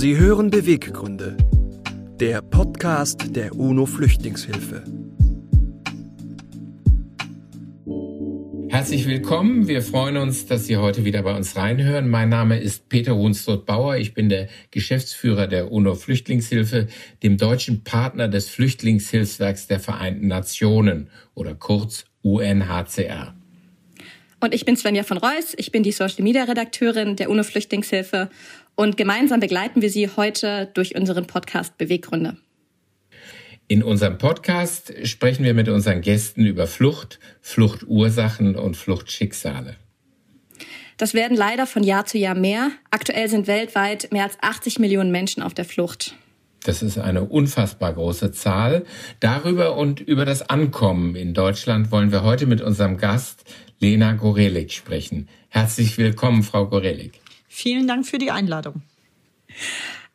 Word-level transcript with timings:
Sie 0.00 0.16
hören 0.16 0.48
Beweggründe, 0.48 1.36
der 2.20 2.40
Podcast 2.40 3.34
der 3.34 3.56
UNO 3.56 3.84
Flüchtlingshilfe. 3.84 4.84
Herzlich 8.68 9.08
willkommen. 9.08 9.66
Wir 9.66 9.82
freuen 9.82 10.16
uns, 10.16 10.46
dass 10.46 10.66
Sie 10.66 10.76
heute 10.76 11.04
wieder 11.04 11.22
bei 11.24 11.34
uns 11.36 11.56
reinhören. 11.56 12.08
Mein 12.08 12.28
Name 12.28 12.60
ist 12.60 12.88
Peter 12.88 13.16
Hunsrott-Bauer. 13.16 13.96
Ich 13.96 14.14
bin 14.14 14.28
der 14.28 14.46
Geschäftsführer 14.70 15.48
der 15.48 15.72
UNO 15.72 15.96
Flüchtlingshilfe, 15.96 16.86
dem 17.24 17.36
deutschen 17.36 17.82
Partner 17.82 18.28
des 18.28 18.48
Flüchtlingshilfswerks 18.50 19.66
der 19.66 19.80
Vereinten 19.80 20.28
Nationen 20.28 21.10
oder 21.34 21.56
kurz 21.56 22.04
UNHCR. 22.22 23.34
Und 24.40 24.54
ich 24.54 24.64
bin 24.64 24.76
Svenja 24.76 25.02
von 25.02 25.18
Reuss. 25.18 25.54
Ich 25.56 25.72
bin 25.72 25.82
die 25.82 25.90
Social 25.90 26.22
Media 26.22 26.44
Redakteurin 26.44 27.16
der 27.16 27.30
UNO 27.30 27.42
Flüchtlingshilfe 27.42 28.30
und 28.78 28.96
gemeinsam 28.96 29.40
begleiten 29.40 29.82
wir 29.82 29.90
Sie 29.90 30.08
heute 30.08 30.70
durch 30.72 30.94
unseren 30.94 31.26
Podcast 31.26 31.76
Beweggründe. 31.78 32.36
In 33.66 33.82
unserem 33.82 34.18
Podcast 34.18 34.94
sprechen 35.02 35.44
wir 35.44 35.52
mit 35.52 35.68
unseren 35.68 36.00
Gästen 36.00 36.46
über 36.46 36.68
Flucht, 36.68 37.18
Fluchtursachen 37.40 38.54
und 38.54 38.76
Fluchtschicksale. 38.76 39.74
Das 40.96 41.12
werden 41.12 41.36
leider 41.36 41.66
von 41.66 41.82
Jahr 41.82 42.06
zu 42.06 42.18
Jahr 42.18 42.36
mehr. 42.36 42.70
Aktuell 42.92 43.28
sind 43.28 43.48
weltweit 43.48 44.12
mehr 44.12 44.22
als 44.22 44.38
80 44.40 44.78
Millionen 44.78 45.10
Menschen 45.10 45.42
auf 45.42 45.54
der 45.54 45.64
Flucht. 45.64 46.14
Das 46.62 46.80
ist 46.80 46.98
eine 46.98 47.24
unfassbar 47.24 47.92
große 47.92 48.30
Zahl. 48.30 48.84
Darüber 49.18 49.76
und 49.76 49.98
über 49.98 50.24
das 50.24 50.48
Ankommen 50.48 51.16
in 51.16 51.34
Deutschland 51.34 51.90
wollen 51.90 52.12
wir 52.12 52.22
heute 52.22 52.46
mit 52.46 52.60
unserem 52.60 52.96
Gast 52.96 53.42
Lena 53.80 54.12
Gorelik 54.12 54.70
sprechen. 54.70 55.28
Herzlich 55.48 55.98
willkommen, 55.98 56.44
Frau 56.44 56.66
Gorelik. 56.66 57.20
Vielen 57.48 57.88
Dank 57.88 58.06
für 58.06 58.18
die 58.18 58.30
Einladung. 58.30 58.82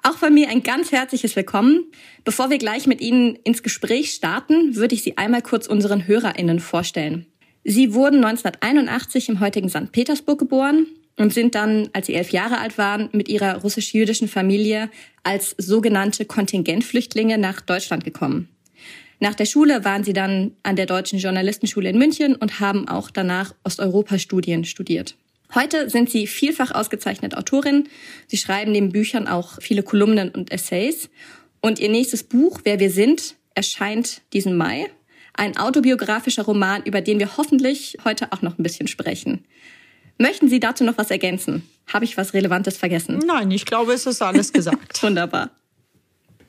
Auch 0.04 0.18
von 0.18 0.34
mir 0.34 0.50
ein 0.50 0.64
ganz 0.64 0.92
herzliches 0.92 1.36
Willkommen. 1.36 1.86
Bevor 2.24 2.50
wir 2.50 2.58
gleich 2.58 2.88
mit 2.88 3.02
Ihnen 3.02 3.36
ins 3.38 3.64
Gespräch 3.64 4.12
starten, 4.14 4.76
würde 4.76 4.96
ich 4.96 5.04
Sie 5.04 5.18
einmal 5.18 5.42
kurz 5.42 5.68
unseren 5.68 6.08
HörerInnen 6.08 6.60
vorstellen. 6.60 7.26
Sie 7.64 7.94
wurden 7.94 8.24
1981 8.24 9.30
im 9.30 9.40
heutigen 9.40 9.70
St. 9.70 9.92
Petersburg 9.92 10.40
geboren 10.40 10.88
und 11.18 11.34
sind 11.34 11.56
dann, 11.56 11.90
als 11.94 12.08
sie 12.08 12.16
elf 12.16 12.32
Jahre 12.32 12.60
alt 12.60 12.78
waren, 12.78 13.10
mit 13.14 13.30
ihrer 13.30 13.62
russisch-jüdischen 13.62 14.28
Familie 14.28 14.90
als 15.24 15.56
sogenannte 15.58 16.26
Kontingentflüchtlinge 16.26 17.38
nach 17.38 17.62
Deutschland 17.62 18.04
gekommen. 18.04 18.50
Nach 19.20 19.36
der 19.36 19.46
Schule 19.46 19.86
waren 19.86 20.04
sie 20.04 20.12
dann 20.12 20.52
an 20.64 20.76
der 20.76 20.86
Deutschen 20.86 21.20
Journalistenschule 21.20 21.90
in 21.90 21.98
München 21.98 22.36
und 22.36 22.60
haben 22.60 22.90
auch 22.90 23.10
danach 23.10 23.56
Osteuropa-Studien 23.64 24.66
studiert. 24.66 25.16
Heute 25.56 25.90
sind 25.90 26.10
sie 26.10 26.26
vielfach 26.26 26.72
ausgezeichnete 26.72 27.38
Autorin. 27.38 27.88
Sie 28.28 28.38
schreiben 28.38 28.72
neben 28.72 28.92
Büchern 28.92 29.28
auch 29.28 29.62
viele 29.62 29.84
Kolumnen 29.84 30.30
und 30.30 30.52
Essays. 30.52 31.10
Und 31.62 31.80
ihr 31.80 31.90
nächstes 31.90 32.24
Buch, 32.24 32.62
Wer 32.64 32.80
wir 32.80 32.90
sind, 32.90 33.36
erscheint 33.54 34.22
diesen 34.34 34.58
Mai. 34.58 34.88
Ein 35.34 35.58
autobiografischer 35.58 36.44
Roman, 36.44 36.84
über 36.84 37.02
den 37.02 37.20
wir 37.20 37.38
hoffentlich 37.38 37.98
heute 38.04 38.32
auch 38.32 38.42
noch 38.42 38.58
ein 38.58 38.64
bisschen 38.64 38.88
sprechen. 38.88 39.46
Möchten 40.18 40.48
Sie 40.48 40.60
dazu 40.60 40.84
noch 40.84 40.98
was 40.98 41.12
ergänzen? 41.12 41.68
Habe 41.92 42.06
ich 42.06 42.18
was 42.18 42.34
Relevantes 42.34 42.78
vergessen? 42.78 43.20
Nein, 43.26 43.52
ich 43.52 43.66
glaube, 43.66 43.94
es 43.94 44.06
ist 44.06 44.22
alles 44.22 44.54
gesagt. 44.54 45.02
Wunderbar. 45.04 45.52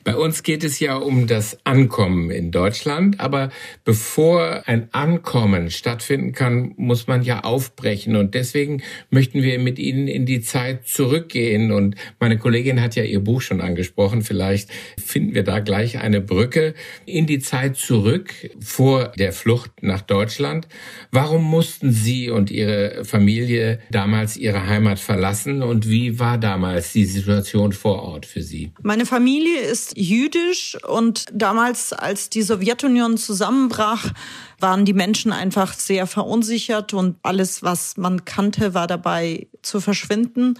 Bei 0.05 0.15
uns 0.15 0.43
geht 0.43 0.63
es 0.63 0.79
ja 0.79 0.97
um 0.97 1.25
das 1.25 1.57
Ankommen 1.65 2.29
in 2.29 2.51
Deutschland, 2.51 3.19
aber 3.19 3.49
bevor 3.85 4.61
ein 4.67 4.87
Ankommen 4.91 5.71
stattfinden 5.71 6.31
kann, 6.31 6.75
muss 6.77 7.07
man 7.07 7.23
ja 7.23 7.43
aufbrechen 7.43 8.15
und 8.15 8.35
deswegen 8.35 8.83
möchten 9.09 9.41
wir 9.41 9.57
mit 9.57 9.79
Ihnen 9.79 10.07
in 10.07 10.27
die 10.27 10.41
Zeit 10.41 10.87
zurückgehen 10.87 11.71
und 11.71 11.95
meine 12.19 12.37
Kollegin 12.37 12.81
hat 12.81 12.95
ja 12.95 13.03
ihr 13.03 13.19
Buch 13.19 13.41
schon 13.41 13.61
angesprochen, 13.61 14.21
vielleicht 14.21 14.69
finden 15.03 15.33
wir 15.33 15.41
da 15.41 15.57
gleich 15.57 15.97
eine 15.97 16.21
Brücke 16.21 16.75
in 17.07 17.25
die 17.25 17.39
Zeit 17.39 17.75
zurück 17.75 18.31
vor 18.59 19.11
der 19.17 19.33
Flucht 19.33 19.71
nach 19.81 20.01
Deutschland. 20.01 20.67
Warum 21.09 21.43
mussten 21.43 21.91
Sie 21.91 22.29
und 22.29 22.51
Ihre 22.51 23.05
Familie 23.05 23.79
damals 23.89 24.37
Ihre 24.37 24.67
Heimat 24.67 24.99
verlassen 24.99 25.63
und 25.63 25.89
wie 25.89 26.19
war 26.19 26.37
damals 26.37 26.93
die 26.93 27.05
Situation 27.05 27.71
vor 27.71 28.03
Ort 28.03 28.27
für 28.27 28.43
Sie? 28.43 28.71
Meine 28.83 29.07
Familie 29.07 29.61
ist 29.61 29.94
jüdisch 29.95 30.77
und 30.87 31.25
damals, 31.31 31.93
als 31.93 32.29
die 32.29 32.41
Sowjetunion 32.41 33.17
zusammenbrach, 33.17 34.11
waren 34.59 34.85
die 34.85 34.93
Menschen 34.93 35.31
einfach 35.31 35.73
sehr 35.73 36.07
verunsichert 36.07 36.93
und 36.93 37.17
alles, 37.23 37.63
was 37.63 37.97
man 37.97 38.25
kannte, 38.25 38.73
war 38.73 38.87
dabei 38.87 39.47
zu 39.61 39.81
verschwinden. 39.81 40.59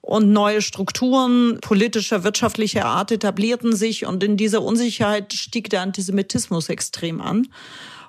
Und 0.00 0.32
neue 0.32 0.62
Strukturen 0.62 1.60
politischer, 1.60 2.24
wirtschaftlicher 2.24 2.86
Art 2.86 3.12
etablierten 3.12 3.76
sich 3.76 4.04
und 4.04 4.24
in 4.24 4.36
dieser 4.36 4.62
Unsicherheit 4.62 5.32
stieg 5.32 5.70
der 5.70 5.82
Antisemitismus 5.82 6.68
extrem 6.68 7.20
an. 7.20 7.46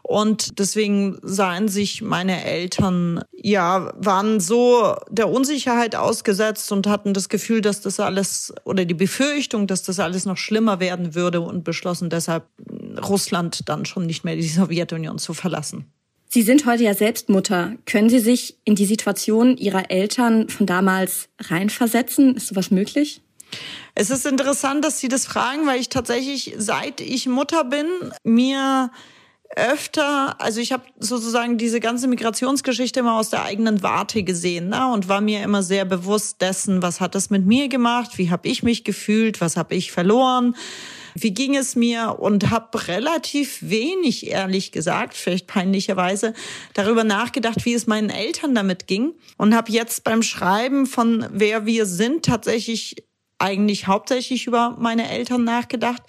Und 0.06 0.59
deswegen 0.59 1.18
sahen 1.24 1.69
sich 1.69 2.02
meine 2.02 2.44
Eltern, 2.44 3.24
ja, 3.31 3.94
waren 3.96 4.41
so 4.41 4.96
der 5.09 5.30
Unsicherheit 5.30 5.96
ausgesetzt 5.96 6.72
und 6.74 6.88
hatten 6.88 7.14
das 7.14 7.30
Gefühl, 7.30 7.62
dass 7.62 7.80
das 7.80 8.02
alles 8.02 8.53
oder 8.66 8.84
die 8.84 8.94
Befürchtung, 8.94 9.66
dass 9.66 9.81
das 9.81 10.00
alles 10.00 10.25
noch 10.25 10.38
schlimmer 10.38 10.81
werden 10.81 11.16
würde 11.16 11.40
und 11.40 11.64
beschlossen 11.64 12.09
deshalb 12.09 12.44
Russland 13.08 13.69
dann 13.69 13.86
schon 13.86 14.06
nicht 14.06 14.25
mehr 14.25 14.36
die 14.36 14.47
Sowjetunion 14.47 15.19
zu 15.19 15.34
verlassen. 15.34 15.86
Sie 16.28 16.41
sind 16.41 16.66
heute 16.66 16.84
ja 16.84 16.96
selbst 16.96 17.30
Mutter. 17.30 17.74
Können 17.85 18.09
Sie 18.09 18.20
sich 18.20 18.58
in 18.66 18.75
die 18.75 18.85
Situation 18.85 19.56
Ihrer 19.56 19.90
Eltern 19.90 20.50
von 20.50 20.66
damals 20.66 21.30
reinversetzen? 21.40 22.35
Ist 22.35 22.47
sowas 22.47 22.72
möglich? 22.72 23.22
Es 23.96 24.09
ist 24.09 24.25
interessant, 24.25 24.84
dass 24.84 25.00
Sie 25.00 25.08
das 25.08 25.25
fragen, 25.28 25.68
weil 25.68 25.80
ich 25.80 25.90
tatsächlich, 25.90 26.56
seit 26.58 27.02
ich 27.02 27.28
Mutter 27.28 27.64
bin, 27.64 27.85
mir 28.24 28.90
öfter, 29.56 30.40
also 30.41 30.59
ich 30.59 30.72
habe 30.72 30.84
sozusagen 31.00 31.58
diese 31.58 31.80
ganze 31.80 32.08
Migrationsgeschichte 32.08 33.00
immer 33.00 33.18
aus 33.18 33.30
der 33.30 33.44
eigenen 33.44 33.84
Warte 33.84 34.24
gesehen 34.24 34.69
ne? 34.69 34.91
und 34.91 35.09
war 35.09 35.22
mir 35.22 35.44
immer 35.44 35.64
sehr 35.64 35.86
bewusst 35.86 36.41
dessen, 36.41 36.81
was 36.81 37.00
hat 37.00 37.16
das 37.16 37.30
mit 37.30 37.46
mir 37.46 37.68
gemacht, 37.68 38.18
wie 38.18 38.30
habe 38.30 38.47
ich 38.47 38.64
mich 38.64 38.84
gefühlt, 38.84 39.41
was 39.41 39.58
habe 39.58 39.75
ich 39.75 39.91
verloren, 39.91 40.56
wie 41.16 41.34
ging 41.34 41.56
es 41.56 41.75
mir 41.75 42.18
und 42.19 42.50
habe 42.50 42.88
relativ 42.88 43.59
wenig, 43.62 44.28
ehrlich 44.28 44.72
gesagt, 44.72 45.16
vielleicht 45.16 45.47
peinlicherweise, 45.47 46.34
darüber 46.74 47.03
nachgedacht, 47.03 47.66
wie 47.66 47.74
es 47.74 47.88
meinen 47.88 48.09
Eltern 48.09 48.56
damit 48.56 48.88
ging 48.88 49.14
und 49.38 49.56
habe 49.56 49.72
jetzt 49.72 50.03
beim 50.03 50.24
Schreiben 50.24 50.85
von 50.85 51.28
Wer 51.31 51.66
wir 51.66 51.85
sind 51.85 52.25
tatsächlich 52.25 53.06
eigentlich 53.38 53.88
hauptsächlich 53.88 54.47
über 54.47 54.75
meine 54.80 55.09
Eltern 55.09 55.44
nachgedacht 55.44 56.02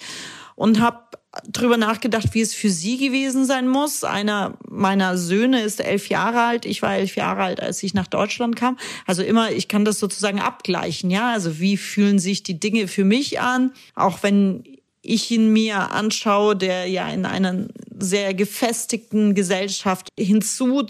und 0.54 0.80
habe 0.80 1.00
drüber 1.48 1.76
nachgedacht, 1.76 2.34
wie 2.34 2.40
es 2.40 2.54
für 2.54 2.70
sie 2.70 2.96
gewesen 2.96 3.44
sein 3.44 3.68
muss. 3.68 4.04
Einer 4.04 4.56
meiner 4.68 5.16
Söhne 5.18 5.62
ist 5.62 5.80
elf 5.80 6.08
Jahre 6.08 6.42
alt. 6.42 6.66
Ich 6.66 6.82
war 6.82 6.96
elf 6.96 7.16
Jahre 7.16 7.42
alt, 7.42 7.60
als 7.60 7.82
ich 7.82 7.94
nach 7.94 8.06
Deutschland 8.06 8.56
kam. 8.56 8.78
Also 9.06 9.22
immer, 9.22 9.50
ich 9.52 9.68
kann 9.68 9.84
das 9.84 9.98
sozusagen 9.98 10.40
abgleichen, 10.40 11.10
ja. 11.10 11.32
Also 11.32 11.58
wie 11.60 11.76
fühlen 11.76 12.18
sich 12.18 12.42
die 12.42 12.60
Dinge 12.60 12.88
für 12.88 13.04
mich 13.04 13.40
an? 13.40 13.72
Auch 13.94 14.22
wenn 14.22 14.64
ich 15.04 15.30
ihn 15.30 15.52
mir 15.52 15.90
anschaue, 15.90 16.56
der 16.56 16.86
ja 16.86 17.08
in 17.08 17.26
einer 17.26 17.68
sehr 17.98 18.34
gefestigten 18.34 19.34
Gesellschaft 19.34 20.08
hinzu 20.18 20.86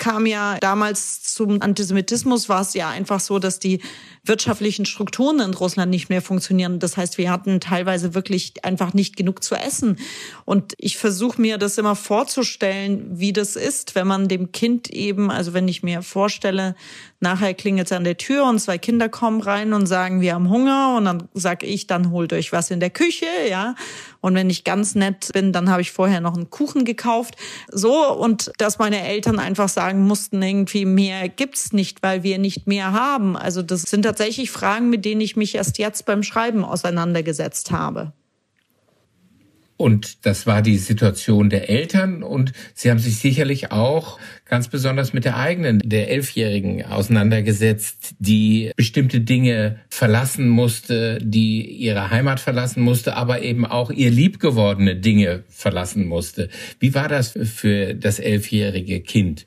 kam 0.00 0.26
ja 0.26 0.58
damals 0.58 1.22
zum 1.22 1.62
Antisemitismus, 1.62 2.48
war 2.48 2.62
es 2.62 2.74
ja 2.74 2.88
einfach 2.88 3.20
so, 3.20 3.38
dass 3.38 3.60
die 3.60 3.80
wirtschaftlichen 4.24 4.86
Strukturen 4.86 5.38
in 5.38 5.54
Russland 5.54 5.90
nicht 5.90 6.08
mehr 6.08 6.22
funktionieren. 6.22 6.80
Das 6.80 6.96
heißt, 6.96 7.18
wir 7.18 7.30
hatten 7.30 7.60
teilweise 7.60 8.14
wirklich 8.14 8.64
einfach 8.64 8.94
nicht 8.94 9.16
genug 9.16 9.44
zu 9.44 9.54
essen. 9.54 9.98
Und 10.44 10.74
ich 10.78 10.98
versuche 10.98 11.40
mir 11.40 11.58
das 11.58 11.78
immer 11.78 11.94
vorzustellen, 11.94 13.06
wie 13.20 13.32
das 13.32 13.54
ist, 13.54 13.94
wenn 13.94 14.08
man 14.08 14.26
dem 14.26 14.50
Kind 14.50 14.90
eben, 14.90 15.30
also 15.30 15.52
wenn 15.52 15.68
ich 15.68 15.82
mir 15.82 16.02
vorstelle, 16.02 16.74
nachher 17.20 17.54
klingelt 17.54 17.86
es 17.86 17.92
an 17.92 18.04
der 18.04 18.16
Tür 18.16 18.46
und 18.46 18.58
zwei 18.58 18.78
Kinder 18.78 19.08
kommen 19.08 19.40
rein 19.40 19.72
und 19.72 19.86
sagen, 19.86 20.20
wir 20.20 20.34
haben 20.34 20.48
Hunger 20.48 20.96
und 20.96 21.04
dann 21.04 21.28
sag 21.34 21.62
ich, 21.62 21.86
dann 21.86 22.10
holt 22.10 22.32
euch 22.32 22.52
was 22.52 22.70
in 22.70 22.80
der 22.80 22.90
Küche, 22.90 23.26
ja. 23.48 23.74
Und 24.20 24.34
wenn 24.34 24.50
ich 24.50 24.64
ganz 24.64 24.94
nett 24.94 25.30
bin, 25.32 25.52
dann 25.52 25.70
habe 25.70 25.82
ich 25.82 25.92
vorher 25.92 26.20
noch 26.20 26.34
einen 26.34 26.50
Kuchen 26.50 26.84
gekauft. 26.84 27.36
So 27.70 28.12
und 28.12 28.52
dass 28.58 28.78
meine 28.78 29.06
Eltern 29.06 29.38
einfach 29.38 29.68
sagen 29.68 30.06
mussten, 30.06 30.42
irgendwie 30.42 30.84
mehr 30.84 31.28
gibt's 31.28 31.72
nicht, 31.72 32.02
weil 32.02 32.22
wir 32.22 32.38
nicht 32.38 32.66
mehr 32.66 32.92
haben. 32.92 33.36
Also 33.36 33.62
das 33.62 33.82
sind 33.82 34.02
tatsächlich 34.02 34.50
Fragen, 34.50 34.90
mit 34.90 35.04
denen 35.04 35.20
ich 35.20 35.36
mich 35.36 35.54
erst 35.54 35.78
jetzt 35.78 36.06
beim 36.06 36.22
Schreiben 36.22 36.64
auseinandergesetzt 36.64 37.70
habe. 37.70 38.12
Und 39.80 40.26
das 40.26 40.46
war 40.46 40.60
die 40.60 40.76
Situation 40.76 41.48
der 41.48 41.70
Eltern 41.70 42.22
und 42.22 42.52
sie 42.74 42.90
haben 42.90 42.98
sich 42.98 43.18
sicherlich 43.18 43.72
auch 43.72 44.20
ganz 44.44 44.68
besonders 44.68 45.14
mit 45.14 45.24
der 45.24 45.38
eigenen, 45.38 45.80
der 45.82 46.10
Elfjährigen 46.10 46.84
auseinandergesetzt, 46.84 48.14
die 48.18 48.72
bestimmte 48.76 49.22
Dinge 49.22 49.80
verlassen 49.88 50.50
musste, 50.50 51.18
die 51.22 51.62
ihre 51.62 52.10
Heimat 52.10 52.40
verlassen 52.40 52.82
musste, 52.82 53.16
aber 53.16 53.40
eben 53.40 53.64
auch 53.64 53.90
ihr 53.90 54.10
liebgewordene 54.10 54.96
Dinge 54.96 55.44
verlassen 55.48 56.06
musste. 56.06 56.50
Wie 56.78 56.92
war 56.92 57.08
das 57.08 57.32
für 57.42 57.94
das 57.94 58.18
elfjährige 58.18 59.00
Kind? 59.00 59.46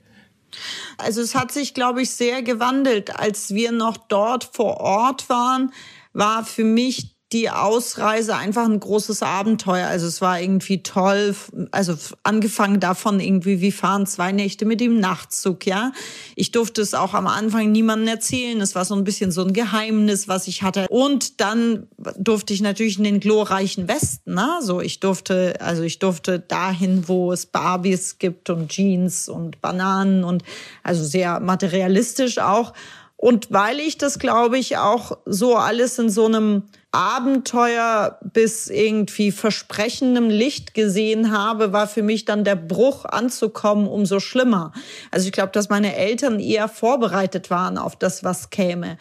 Also 0.97 1.21
es 1.21 1.35
hat 1.35 1.51
sich, 1.51 1.75
glaube 1.75 2.01
ich, 2.01 2.09
sehr 2.09 2.41
gewandelt. 2.41 3.15
Als 3.15 3.53
wir 3.53 3.71
noch 3.71 3.97
dort 3.97 4.45
vor 4.45 4.77
Ort 4.77 5.29
waren, 5.29 5.71
war 6.11 6.43
für 6.43 6.63
mich 6.63 7.12
die 7.33 7.49
Ausreise 7.49 8.35
einfach 8.35 8.65
ein 8.65 8.79
großes 8.79 9.23
Abenteuer. 9.23 9.87
Also 9.87 10.05
es 10.05 10.21
war 10.21 10.39
irgendwie 10.39 10.83
toll. 10.83 11.35
Also 11.71 11.95
angefangen 12.21 12.79
davon 12.79 13.19
irgendwie, 13.19 13.59
wir 13.59 13.73
fahren 13.73 14.05
zwei 14.05 14.31
Nächte 14.31 14.65
mit 14.65 14.79
dem 14.79 14.99
Nachtzug, 14.99 15.65
ja. 15.65 15.91
Ich 16.35 16.51
durfte 16.51 16.81
es 16.81 16.93
auch 16.93 17.15
am 17.15 17.25
Anfang 17.25 17.71
niemandem 17.71 18.07
erzählen. 18.07 18.61
Es 18.61 18.75
war 18.75 18.85
so 18.85 18.95
ein 18.95 19.03
bisschen 19.03 19.31
so 19.31 19.43
ein 19.43 19.53
Geheimnis, 19.53 20.27
was 20.27 20.47
ich 20.47 20.61
hatte. 20.61 20.85
Und 20.89 21.41
dann 21.41 21.87
durfte 22.17 22.53
ich 22.53 22.61
natürlich 22.61 22.99
in 22.99 23.03
den 23.03 23.19
glorreichen 23.19 23.87
Westen, 23.87 24.35
ne? 24.35 24.59
So, 24.61 24.79
ich 24.79 24.99
durfte, 24.99 25.55
also 25.59 25.81
ich 25.81 25.97
durfte 25.97 26.39
dahin, 26.39 27.07
wo 27.07 27.31
es 27.31 27.47
Barbies 27.47 28.19
gibt 28.19 28.51
und 28.51 28.69
Jeans 28.69 29.27
und 29.27 29.59
Bananen 29.59 30.23
und 30.23 30.43
also 30.83 31.03
sehr 31.03 31.39
materialistisch 31.39 32.37
auch. 32.37 32.73
Und 33.17 33.51
weil 33.51 33.79
ich 33.79 33.97
das, 33.97 34.19
glaube 34.19 34.57
ich, 34.59 34.77
auch 34.77 35.17
so 35.25 35.55
alles 35.55 35.97
in 35.97 36.09
so 36.09 36.25
einem 36.25 36.63
Abenteuer 36.93 38.19
bis 38.21 38.69
irgendwie 38.69 39.31
versprechendem 39.31 40.29
Licht 40.29 40.75
gesehen 40.75 41.35
habe, 41.35 41.73
war 41.73 41.87
für 41.87 42.03
mich 42.03 42.25
dann 42.25 42.43
der 42.43 42.55
Bruch 42.55 43.05
anzukommen 43.05 43.87
umso 43.87 44.19
schlimmer. 44.19 44.71
Also 45.09 45.25
ich 45.25 45.31
glaube, 45.31 45.51
dass 45.51 45.69
meine 45.69 45.95
Eltern 45.95 46.39
eher 46.39 46.67
vorbereitet 46.67 47.49
waren 47.49 47.79
auf 47.79 47.95
das, 47.95 48.23
was 48.23 48.51
käme. 48.51 48.99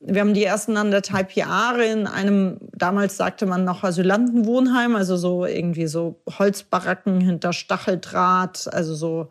Wir 0.00 0.22
haben 0.22 0.32
die 0.32 0.44
ersten 0.44 0.78
anderthalb 0.78 1.32
Jahre 1.32 1.84
in 1.84 2.06
einem, 2.06 2.60
damals 2.72 3.18
sagte 3.18 3.44
man 3.44 3.64
noch 3.64 3.84
Asylantenwohnheim, 3.84 4.96
also 4.96 5.18
so 5.18 5.44
irgendwie 5.44 5.86
so 5.86 6.20
Holzbaracken 6.38 7.20
hinter 7.20 7.52
Stacheldraht, 7.52 8.72
also 8.72 8.94
so 8.94 9.28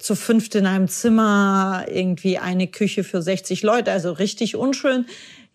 zu 0.00 0.16
fünft 0.16 0.56
in 0.56 0.66
einem 0.66 0.88
Zimmer, 0.88 1.86
irgendwie 1.88 2.38
eine 2.38 2.66
Küche 2.66 3.04
für 3.04 3.22
60 3.22 3.62
Leute, 3.62 3.92
also 3.92 4.12
richtig 4.12 4.56
unschön 4.56 5.06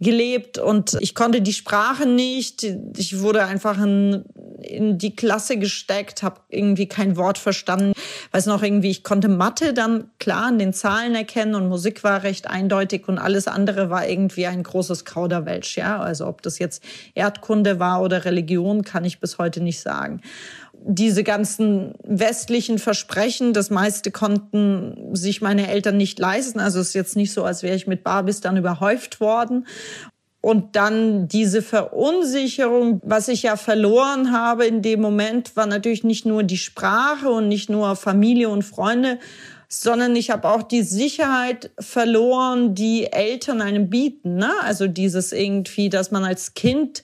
gelebt 0.03 0.57
und 0.57 0.97
ich 0.99 1.15
konnte 1.15 1.41
die 1.41 1.53
Sprache 1.53 2.05
nicht. 2.05 2.63
Ich 2.97 3.19
wurde 3.19 3.45
einfach 3.45 3.81
in, 3.81 4.23
in 4.61 4.97
die 4.97 5.15
Klasse 5.15 5.57
gesteckt, 5.57 6.21
habe 6.21 6.41
irgendwie 6.49 6.87
kein 6.87 7.17
Wort 7.17 7.37
verstanden. 7.37 7.93
Weiß 8.31 8.45
noch 8.45 8.61
irgendwie, 8.61 8.91
ich 8.91 9.03
konnte 9.03 9.29
Mathe 9.29 9.73
dann 9.73 10.11
klar 10.19 10.47
an 10.47 10.59
den 10.59 10.73
Zahlen 10.73 11.15
erkennen 11.15 11.55
und 11.55 11.67
Musik 11.67 12.03
war 12.03 12.23
recht 12.23 12.47
eindeutig 12.47 13.07
und 13.07 13.17
alles 13.17 13.47
andere 13.47 13.89
war 13.89 14.07
irgendwie 14.07 14.45
ein 14.45 14.63
großes 14.63 15.05
Kauderwelsch. 15.05 15.77
Ja, 15.77 15.99
also 15.99 16.27
ob 16.27 16.41
das 16.41 16.59
jetzt 16.59 16.83
Erdkunde 17.15 17.79
war 17.79 18.01
oder 18.01 18.25
Religion, 18.25 18.83
kann 18.83 19.05
ich 19.05 19.19
bis 19.19 19.37
heute 19.37 19.61
nicht 19.61 19.79
sagen 19.79 20.21
diese 20.85 21.23
ganzen 21.23 21.93
westlichen 22.03 22.77
Versprechen, 22.77 23.53
das 23.53 23.69
meiste 23.69 24.11
konnten 24.11 25.15
sich 25.15 25.41
meine 25.41 25.69
Eltern 25.69 25.97
nicht 25.97 26.19
leisten. 26.19 26.59
Also 26.59 26.79
es 26.79 26.89
ist 26.89 26.93
jetzt 26.93 27.15
nicht 27.15 27.31
so, 27.31 27.43
als 27.43 27.63
wäre 27.63 27.75
ich 27.75 27.87
mit 27.87 28.03
Barbies 28.03 28.41
dann 28.41 28.57
überhäuft 28.57 29.19
worden. 29.19 29.65
Und 30.41 30.75
dann 30.75 31.29
diese 31.29 31.61
Verunsicherung, 31.61 32.99
was 33.05 33.29
ich 33.29 33.43
ja 33.43 33.55
verloren 33.55 34.33
habe 34.33 34.65
in 34.65 34.81
dem 34.81 34.99
Moment, 34.99 35.55
war 35.55 35.67
natürlich 35.67 36.03
nicht 36.03 36.25
nur 36.25 36.43
die 36.43 36.57
Sprache 36.57 37.29
und 37.29 37.47
nicht 37.47 37.69
nur 37.69 37.95
Familie 37.95 38.49
und 38.49 38.63
Freunde, 38.63 39.19
sondern 39.69 40.15
ich 40.17 40.31
habe 40.31 40.49
auch 40.49 40.63
die 40.63 40.83
Sicherheit 40.83 41.71
verloren, 41.79 42.75
die 42.75 43.11
Eltern 43.11 43.61
einem 43.61 43.89
bieten. 43.89 44.35
Ne? 44.35 44.51
Also 44.63 44.87
dieses 44.87 45.31
irgendwie, 45.31 45.89
dass 45.89 46.11
man 46.11 46.25
als 46.25 46.53
Kind 46.53 47.03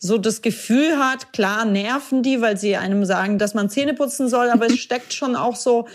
so 0.00 0.18
das 0.18 0.42
Gefühl 0.42 0.98
hat, 0.98 1.32
klar 1.32 1.66
nerven 1.66 2.22
die, 2.22 2.40
weil 2.40 2.56
sie 2.56 2.76
einem 2.76 3.04
sagen, 3.04 3.38
dass 3.38 3.54
man 3.54 3.68
Zähne 3.68 3.94
putzen 3.94 4.28
soll, 4.28 4.48
aber 4.48 4.66
es 4.66 4.78
steckt 4.80 5.12
schon 5.12 5.36
auch 5.36 5.56
so 5.56 5.86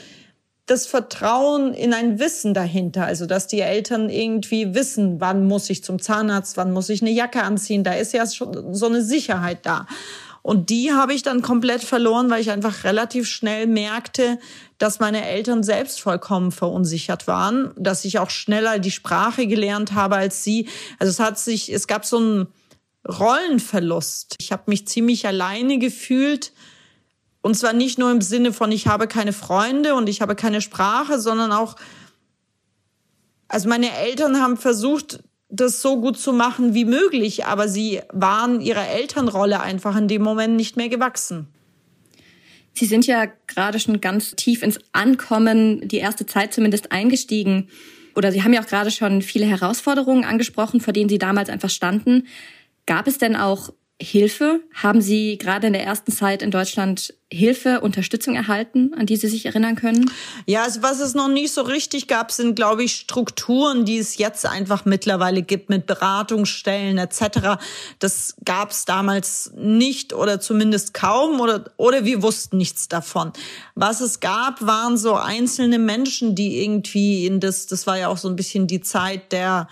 das 0.67 0.87
Vertrauen 0.87 1.73
in 1.73 1.93
ein 1.93 2.19
Wissen 2.19 2.53
dahinter. 2.53 3.05
Also, 3.05 3.25
dass 3.25 3.47
die 3.47 3.61
Eltern 3.61 4.09
irgendwie 4.09 4.73
wissen, 4.73 5.19
wann 5.19 5.45
muss 5.45 5.69
ich 5.69 5.83
zum 5.83 5.99
Zahnarzt, 5.99 6.57
wann 6.57 6.71
muss 6.71 6.89
ich 6.89 7.01
eine 7.01 7.11
Jacke 7.11 7.43
anziehen. 7.43 7.83
Da 7.83 7.93
ist 7.93 8.13
ja 8.13 8.25
schon 8.27 8.73
so 8.73 8.87
eine 8.87 9.03
Sicherheit 9.03 9.59
da. 9.63 9.85
Und 10.41 10.69
die 10.69 10.93
habe 10.93 11.13
ich 11.13 11.23
dann 11.23 11.41
komplett 11.41 11.83
verloren, 11.83 12.29
weil 12.29 12.41
ich 12.41 12.51
einfach 12.51 12.83
relativ 12.83 13.27
schnell 13.27 13.65
merkte, 13.65 14.37
dass 14.77 14.99
meine 14.99 15.27
Eltern 15.27 15.63
selbst 15.63 15.99
vollkommen 15.99 16.51
verunsichert 16.51 17.25
waren, 17.25 17.71
dass 17.77 18.05
ich 18.05 18.19
auch 18.19 18.29
schneller 18.29 18.77
die 18.77 18.91
Sprache 18.91 19.47
gelernt 19.47 19.93
habe 19.93 20.17
als 20.17 20.43
sie. 20.43 20.67
Also 20.99 21.09
es 21.09 21.19
hat 21.19 21.39
sich, 21.39 21.73
es 21.73 21.87
gab 21.87 22.05
so 22.05 22.19
ein, 22.19 22.47
Rollenverlust. 23.07 24.35
Ich 24.39 24.51
habe 24.51 24.63
mich 24.67 24.87
ziemlich 24.87 25.27
alleine 25.27 25.77
gefühlt. 25.79 26.53
Und 27.41 27.55
zwar 27.55 27.73
nicht 27.73 27.99
nur 27.99 28.11
im 28.11 28.21
Sinne 28.21 28.53
von, 28.53 28.71
ich 28.71 28.87
habe 28.87 29.07
keine 29.07 29.33
Freunde 29.33 29.93
und 29.93 30.09
ich 30.09 30.21
habe 30.21 30.35
keine 30.35 30.61
Sprache, 30.61 31.19
sondern 31.19 31.51
auch, 31.51 31.75
also 33.47 33.69
meine 33.69 33.95
Eltern 33.95 34.41
haben 34.41 34.57
versucht, 34.57 35.19
das 35.49 35.81
so 35.81 36.01
gut 36.01 36.17
zu 36.17 36.33
machen 36.33 36.73
wie 36.73 36.85
möglich, 36.85 37.45
aber 37.45 37.67
sie 37.67 38.01
waren 38.11 38.61
ihrer 38.61 38.87
Elternrolle 38.87 39.61
einfach 39.61 39.95
in 39.95 40.07
dem 40.07 40.23
Moment 40.23 40.55
nicht 40.55 40.75
mehr 40.75 40.89
gewachsen. 40.89 41.47
Sie 42.73 42.85
sind 42.85 43.07
ja 43.07 43.27
gerade 43.47 43.79
schon 43.79 44.01
ganz 44.01 44.35
tief 44.35 44.61
ins 44.61 44.79
Ankommen, 44.91 45.87
die 45.87 45.97
erste 45.97 46.25
Zeit 46.25 46.53
zumindest 46.53 46.91
eingestiegen. 46.91 47.69
Oder 48.15 48.31
Sie 48.31 48.43
haben 48.43 48.53
ja 48.53 48.61
auch 48.61 48.67
gerade 48.67 48.91
schon 48.91 49.21
viele 49.21 49.45
Herausforderungen 49.45 50.25
angesprochen, 50.25 50.81
vor 50.81 50.93
denen 50.93 51.09
Sie 51.09 51.17
damals 51.17 51.49
einfach 51.49 51.69
standen. 51.69 52.27
Gab 52.85 53.07
es 53.07 53.17
denn 53.17 53.35
auch 53.35 53.71
Hilfe? 54.01 54.59
Haben 54.73 54.99
Sie 54.99 55.37
gerade 55.37 55.67
in 55.67 55.73
der 55.73 55.85
ersten 55.85 56.11
Zeit 56.11 56.41
in 56.41 56.51
Deutschland 56.51 57.13
Hilfe, 57.31 57.79
Unterstützung 57.79 58.35
erhalten, 58.35 58.93
an 58.93 59.05
die 59.05 59.15
Sie 59.15 59.29
sich 59.29 59.45
erinnern 59.45 59.77
können? 59.77 60.11
Ja, 60.45 60.63
also 60.63 60.83
was 60.83 60.99
es 60.99 61.13
noch 61.15 61.29
nicht 61.29 61.53
so 61.53 61.61
richtig 61.61 62.09
gab, 62.09 62.33
sind, 62.33 62.55
glaube 62.55 62.83
ich, 62.83 62.93
Strukturen, 62.93 63.85
die 63.85 63.97
es 63.97 64.17
jetzt 64.17 64.45
einfach 64.45 64.83
mittlerweile 64.83 65.43
gibt 65.43 65.69
mit 65.69 65.85
Beratungsstellen 65.85 66.97
etc. 66.97 67.57
Das 67.99 68.35
gab 68.43 68.71
es 68.71 68.83
damals 68.83 69.53
nicht 69.55 70.11
oder 70.11 70.41
zumindest 70.41 70.93
kaum 70.93 71.39
oder, 71.39 71.71
oder 71.77 72.03
wir 72.03 72.21
wussten 72.21 72.57
nichts 72.57 72.89
davon. 72.89 73.31
Was 73.75 74.01
es 74.01 74.19
gab, 74.19 74.61
waren 74.61 74.97
so 74.97 75.13
einzelne 75.15 75.79
Menschen, 75.79 76.35
die 76.35 76.61
irgendwie 76.61 77.25
in 77.25 77.39
das, 77.39 77.65
das 77.67 77.87
war 77.87 77.97
ja 77.97 78.09
auch 78.09 78.17
so 78.17 78.27
ein 78.27 78.35
bisschen 78.35 78.67
die 78.67 78.81
Zeit 78.81 79.31
der 79.31 79.69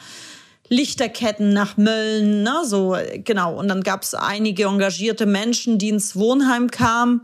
Lichterketten 0.74 1.54
nach 1.54 1.78
Mölln, 1.78 2.44
ne, 2.44 2.62
so 2.66 2.98
genau. 3.24 3.56
Und 3.56 3.68
dann 3.68 3.84
gab 3.84 4.04
es 4.04 4.14
einige 4.14 4.66
engagierte 4.66 5.26
Menschen, 5.26 5.78
die 5.78 5.90
ins 5.90 6.16
Wohnheim 6.16 6.72
kamen. 6.72 7.22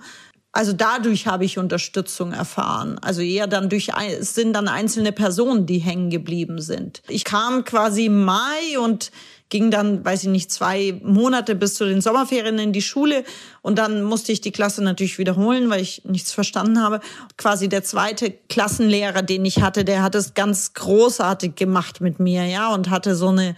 Also 0.51 0.73
dadurch 0.73 1.27
habe 1.27 1.45
ich 1.45 1.57
Unterstützung 1.57 2.31
erfahren. 2.31 2.97
Also 2.99 3.21
eher 3.21 3.47
dann 3.47 3.69
durch, 3.69 3.89
es 4.19 4.33
sind 4.33 4.53
dann 4.53 4.67
einzelne 4.67 5.11
Personen, 5.11 5.65
die 5.65 5.77
hängen 5.77 6.09
geblieben 6.09 6.59
sind. 6.59 7.01
Ich 7.07 7.23
kam 7.23 7.63
quasi 7.65 8.05
im 8.05 8.23
Mai 8.23 8.79
und 8.79 9.11
ging 9.49 9.71
dann, 9.71 10.05
weiß 10.05 10.23
ich 10.23 10.29
nicht, 10.29 10.51
zwei 10.51 10.99
Monate 11.03 11.55
bis 11.55 11.75
zu 11.75 11.85
den 11.85 12.01
Sommerferien 12.01 12.59
in 12.59 12.71
die 12.71 12.81
Schule 12.81 13.23
und 13.61 13.77
dann 13.77 14.03
musste 14.03 14.31
ich 14.31 14.41
die 14.41 14.51
Klasse 14.51 14.83
natürlich 14.83 15.17
wiederholen, 15.17 15.69
weil 15.69 15.81
ich 15.81 16.03
nichts 16.05 16.31
verstanden 16.31 16.81
habe. 16.81 16.99
Quasi 17.37 17.67
der 17.67 17.83
zweite 17.83 18.31
Klassenlehrer, 18.31 19.23
den 19.23 19.45
ich 19.45 19.61
hatte, 19.61 19.83
der 19.83 20.03
hat 20.03 20.15
es 20.15 20.35
ganz 20.35 20.73
großartig 20.73 21.55
gemacht 21.55 21.99
mit 21.99 22.19
mir, 22.19 22.45
ja, 22.45 22.73
und 22.73 22.89
hatte 22.89 23.15
so 23.15 23.29
eine 23.29 23.55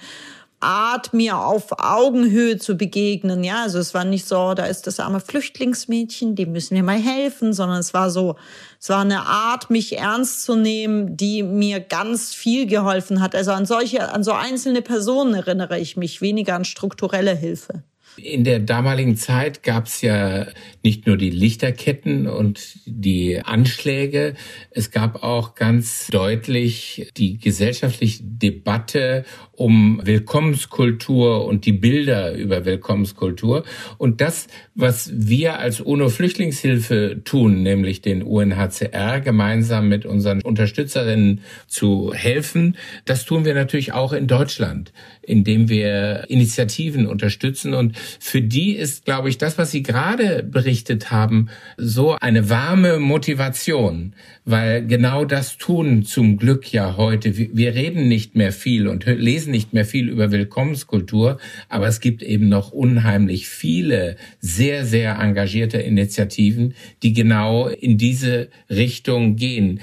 Art, 0.61 1.13
mir 1.13 1.37
auf 1.37 1.71
Augenhöhe 1.77 2.57
zu 2.57 2.75
begegnen. 2.75 3.43
Ja, 3.43 3.63
also 3.63 3.79
es 3.79 3.93
war 3.93 4.05
nicht 4.05 4.27
so, 4.27 4.53
da 4.53 4.65
ist 4.65 4.87
das 4.87 4.99
arme 4.99 5.19
Flüchtlingsmädchen, 5.19 6.35
dem 6.35 6.51
müssen 6.51 6.75
wir 6.75 6.83
mal 6.83 6.99
helfen, 6.99 7.53
sondern 7.53 7.79
es 7.79 7.93
war 7.93 8.09
so, 8.09 8.35
es 8.79 8.89
war 8.89 9.01
eine 9.01 9.25
Art, 9.25 9.69
mich 9.69 9.97
ernst 9.97 10.43
zu 10.43 10.55
nehmen, 10.55 11.17
die 11.17 11.43
mir 11.43 11.79
ganz 11.79 12.33
viel 12.33 12.67
geholfen 12.67 13.21
hat. 13.21 13.35
Also 13.35 13.51
an 13.51 13.65
solche, 13.65 14.13
an 14.13 14.23
so 14.23 14.31
einzelne 14.31 14.81
Personen 14.81 15.33
erinnere 15.33 15.79
ich 15.79 15.97
mich, 15.97 16.21
weniger 16.21 16.55
an 16.55 16.65
strukturelle 16.65 17.35
Hilfe. 17.35 17.83
In 18.17 18.43
der 18.43 18.59
damaligen 18.59 19.15
Zeit 19.15 19.63
gab 19.63 19.85
es 19.85 20.01
ja 20.01 20.47
nicht 20.83 21.07
nur 21.07 21.17
die 21.17 21.29
Lichterketten 21.29 22.27
und 22.27 22.79
die 22.85 23.41
Anschläge, 23.43 24.35
es 24.71 24.91
gab 24.91 25.23
auch 25.23 25.55
ganz 25.55 26.07
deutlich 26.07 27.11
die 27.17 27.37
gesellschaftliche 27.37 28.23
Debatte 28.23 29.23
um 29.53 30.01
Willkommenskultur 30.03 31.45
und 31.45 31.65
die 31.65 31.71
Bilder 31.71 32.33
über 32.33 32.65
Willkommenskultur. 32.65 33.63
Und 33.99 34.19
das, 34.19 34.47
was 34.73 35.11
wir 35.13 35.59
als 35.59 35.79
UNO-Flüchtlingshilfe 35.81 37.21
tun, 37.23 37.61
nämlich 37.61 38.01
den 38.01 38.23
UNHCR 38.23 39.21
gemeinsam 39.21 39.87
mit 39.87 40.05
unseren 40.05 40.41
Unterstützerinnen 40.41 41.41
zu 41.67 42.11
helfen, 42.13 42.75
das 43.05 43.25
tun 43.25 43.45
wir 43.45 43.53
natürlich 43.53 43.93
auch 43.93 44.13
in 44.13 44.27
Deutschland, 44.27 44.93
indem 45.21 45.69
wir 45.69 46.25
Initiativen 46.27 47.05
unterstützen. 47.05 47.75
Und 47.75 47.95
für 48.19 48.41
die 48.41 48.73
ist, 48.73 49.05
glaube 49.05 49.29
ich, 49.29 49.37
das, 49.37 49.57
was 49.57 49.71
Sie 49.71 49.83
gerade 49.83 50.43
berichtet 50.43 51.11
haben, 51.11 51.49
so 51.77 52.15
eine 52.19 52.49
warme 52.49 52.99
Motivation, 52.99 54.13
weil 54.45 54.85
genau 54.85 55.25
das 55.25 55.57
tun 55.57 56.03
zum 56.03 56.37
Glück 56.37 56.71
ja 56.71 56.97
heute. 56.97 57.37
Wir 57.37 57.75
reden 57.75 58.07
nicht 58.07 58.35
mehr 58.35 58.51
viel 58.51 58.87
und 58.87 59.05
lesen 59.05 59.51
nicht 59.51 59.73
mehr 59.73 59.85
viel 59.85 60.09
über 60.09 60.31
Willkommenskultur, 60.31 61.39
aber 61.69 61.87
es 61.87 61.99
gibt 61.99 62.23
eben 62.23 62.49
noch 62.49 62.71
unheimlich 62.71 63.47
viele 63.47 64.15
sehr, 64.39 64.85
sehr 64.85 65.19
engagierte 65.19 65.77
Initiativen, 65.77 66.73
die 67.03 67.13
genau 67.13 67.67
in 67.67 67.97
diese 67.97 68.49
Richtung 68.69 69.35
gehen. 69.35 69.79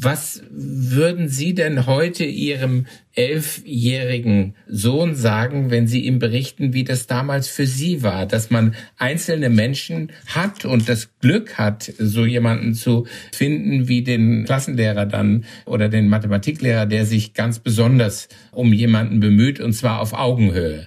Was 0.00 0.42
würden 0.50 1.28
Sie 1.28 1.54
denn 1.54 1.86
heute 1.86 2.24
Ihrem 2.24 2.86
elfjährigen 3.16 4.54
Sohn 4.68 5.16
sagen, 5.16 5.72
wenn 5.72 5.88
Sie 5.88 6.04
ihm 6.04 6.20
berichten, 6.20 6.72
wie 6.72 6.84
das 6.84 7.08
damals 7.08 7.48
für 7.48 7.66
Sie 7.66 8.04
war, 8.04 8.24
dass 8.24 8.50
man 8.50 8.76
einzelne 8.96 9.50
Menschen 9.50 10.12
hat 10.28 10.64
und 10.64 10.88
das 10.88 11.08
Glück 11.20 11.58
hat, 11.58 11.92
so 11.98 12.24
jemanden 12.24 12.74
zu 12.74 13.08
finden 13.32 13.88
wie 13.88 14.02
den 14.02 14.44
Klassenlehrer 14.44 15.04
dann 15.04 15.44
oder 15.66 15.88
den 15.88 16.08
Mathematiklehrer, 16.08 16.86
der 16.86 17.04
sich 17.04 17.34
ganz 17.34 17.58
besonders 17.58 18.28
um 18.52 18.72
jemanden 18.72 19.18
bemüht 19.18 19.58
und 19.58 19.72
zwar 19.72 20.00
auf 20.00 20.12
Augenhöhe? 20.12 20.86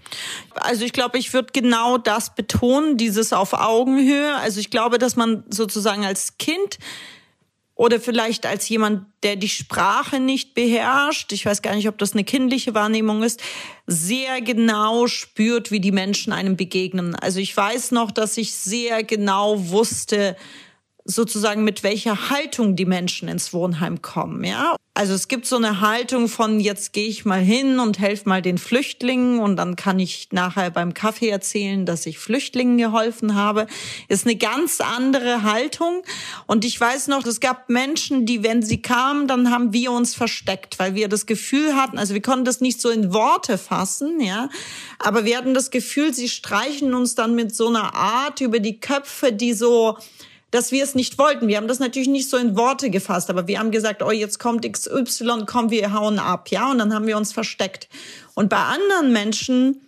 Also 0.54 0.86
ich 0.86 0.94
glaube, 0.94 1.18
ich 1.18 1.34
würde 1.34 1.50
genau 1.52 1.98
das 1.98 2.34
betonen, 2.34 2.96
dieses 2.96 3.34
auf 3.34 3.52
Augenhöhe. 3.52 4.36
Also 4.38 4.62
ich 4.62 4.70
glaube, 4.70 5.00
dass 5.00 5.18
man 5.18 5.44
sozusagen 5.50 6.06
als 6.06 6.38
Kind 6.38 6.80
oder 7.82 8.00
vielleicht 8.00 8.46
als 8.46 8.70
jemand, 8.70 9.08
der 9.24 9.36
die 9.36 9.50
Sprache 9.50 10.20
nicht 10.20 10.54
beherrscht, 10.54 11.32
ich 11.32 11.48
weiß 11.48 11.64
gar 11.64 11.74
nicht, 11.74 11.88
ob 11.88 11.98
das 11.98 12.14
eine 12.14 12.24
kindliche 12.24 12.76
Wahrnehmung 12.76 13.24
ist, 13.24 13.42
sehr 13.88 14.40
genau 14.42 15.08
spürt, 15.08 15.72
wie 15.72 15.80
die 15.80 15.92
Menschen 15.92 16.32
einem 16.32 16.56
begegnen. 16.56 17.16
Also 17.16 17.40
ich 17.40 17.58
weiß 17.58 17.90
noch, 17.90 18.12
dass 18.12 18.38
ich 18.38 18.54
sehr 18.54 19.02
genau 19.04 19.70
wusste, 19.72 20.36
sozusagen 21.06 21.64
mit 21.64 21.84
welcher 21.84 22.30
Haltung 22.30 22.76
die 22.76 22.86
Menschen 22.86 23.28
ins 23.28 23.54
Wohnheim 23.54 24.02
kommen, 24.02 24.44
ja. 24.44 24.76
Also 24.94 25.14
es 25.14 25.30
gibt 25.30 25.46
so 25.46 25.56
eine 25.56 25.80
Haltung 25.80 26.28
von 26.28 26.60
jetzt 26.60 26.92
gehe 26.92 27.08
ich 27.08 27.24
mal 27.24 27.40
hin 27.40 27.80
und 27.80 27.98
helfe 27.98 28.28
mal 28.28 28.42
den 28.42 28.58
Flüchtlingen 28.58 29.40
und 29.40 29.56
dann 29.56 29.78
kann 29.78 30.00
ich 30.00 30.28
nachher 30.32 30.70
beim 30.70 30.94
Kaffee 30.94 31.30
erzählen, 31.30 31.86
dass 31.86 32.06
ich 32.06 32.20
Flüchtlingen 32.20 32.78
geholfen 32.78 33.36
habe. 33.36 33.68
Ist 34.10 34.26
eine 34.26 34.36
ganz 34.36 34.82
andere 34.82 35.44
Haltung 35.44 36.04
und 36.46 36.66
ich 36.66 36.80
weiß 36.80 37.08
noch, 37.08 37.26
es 37.26 37.40
gab 37.40 37.70
Menschen, 37.70 38.26
die 38.26 38.44
wenn 38.44 38.64
sie 38.64 38.82
kamen, 38.82 39.28
dann 39.28 39.50
haben 39.50 39.72
wir 39.72 39.94
uns 39.94 40.14
versteckt, 40.14 40.78
weil 40.78 40.94
wir 40.94 41.08
das 41.08 41.26
Gefühl 41.26 41.78
hatten, 41.78 41.98
also 41.98 42.14
wir 42.14 42.22
konnten 42.22 42.44
das 42.44 42.60
nicht 42.60 42.82
so 42.82 42.90
in 42.90 43.14
Worte 43.14 43.58
fassen, 43.58 44.20
ja, 44.20 44.50
aber 45.00 45.24
wir 45.24 45.38
hatten 45.38 45.54
das 45.54 45.72
Gefühl, 45.72 46.14
sie 46.14 46.28
streichen 46.28 46.94
uns 46.94 47.16
dann 47.16 47.34
mit 47.34 47.56
so 47.56 47.70
einer 47.70 47.96
Art 47.96 48.42
über 48.42 48.60
die 48.60 48.82
Köpfe, 48.82 49.32
die 49.32 49.54
so 49.54 49.98
dass 50.52 50.72
wir 50.72 50.84
es 50.84 50.96
nicht 50.96 51.18
wollten. 51.18 51.48
Wir 51.48 51.58
haben 51.58 51.68
das 51.68 51.80
natürlich 51.80 52.10
nicht 52.10 52.30
so 52.30 52.38
in 52.38 52.56
Worte 52.56 52.90
gefasst, 52.90 53.30
aber 53.30 53.48
wir 53.48 53.60
haben 53.60 53.72
gesagt, 53.72 54.04
oh, 54.04 54.12
jetzt 54.12 54.38
kommt 54.38 54.72
XY, 54.72 55.46
komm, 55.46 55.72
wir 55.72 55.94
hauen 55.94 56.20
ab, 56.20 56.50
ja, 56.50 56.70
und 56.70 56.78
dann 56.78 56.94
haben 56.94 57.08
wir 57.08 57.18
uns 57.18 57.32
versteckt. 57.32 57.88
Und 58.36 58.50
bei 58.50 58.58
anderen 58.58 59.12
Menschen 59.12 59.82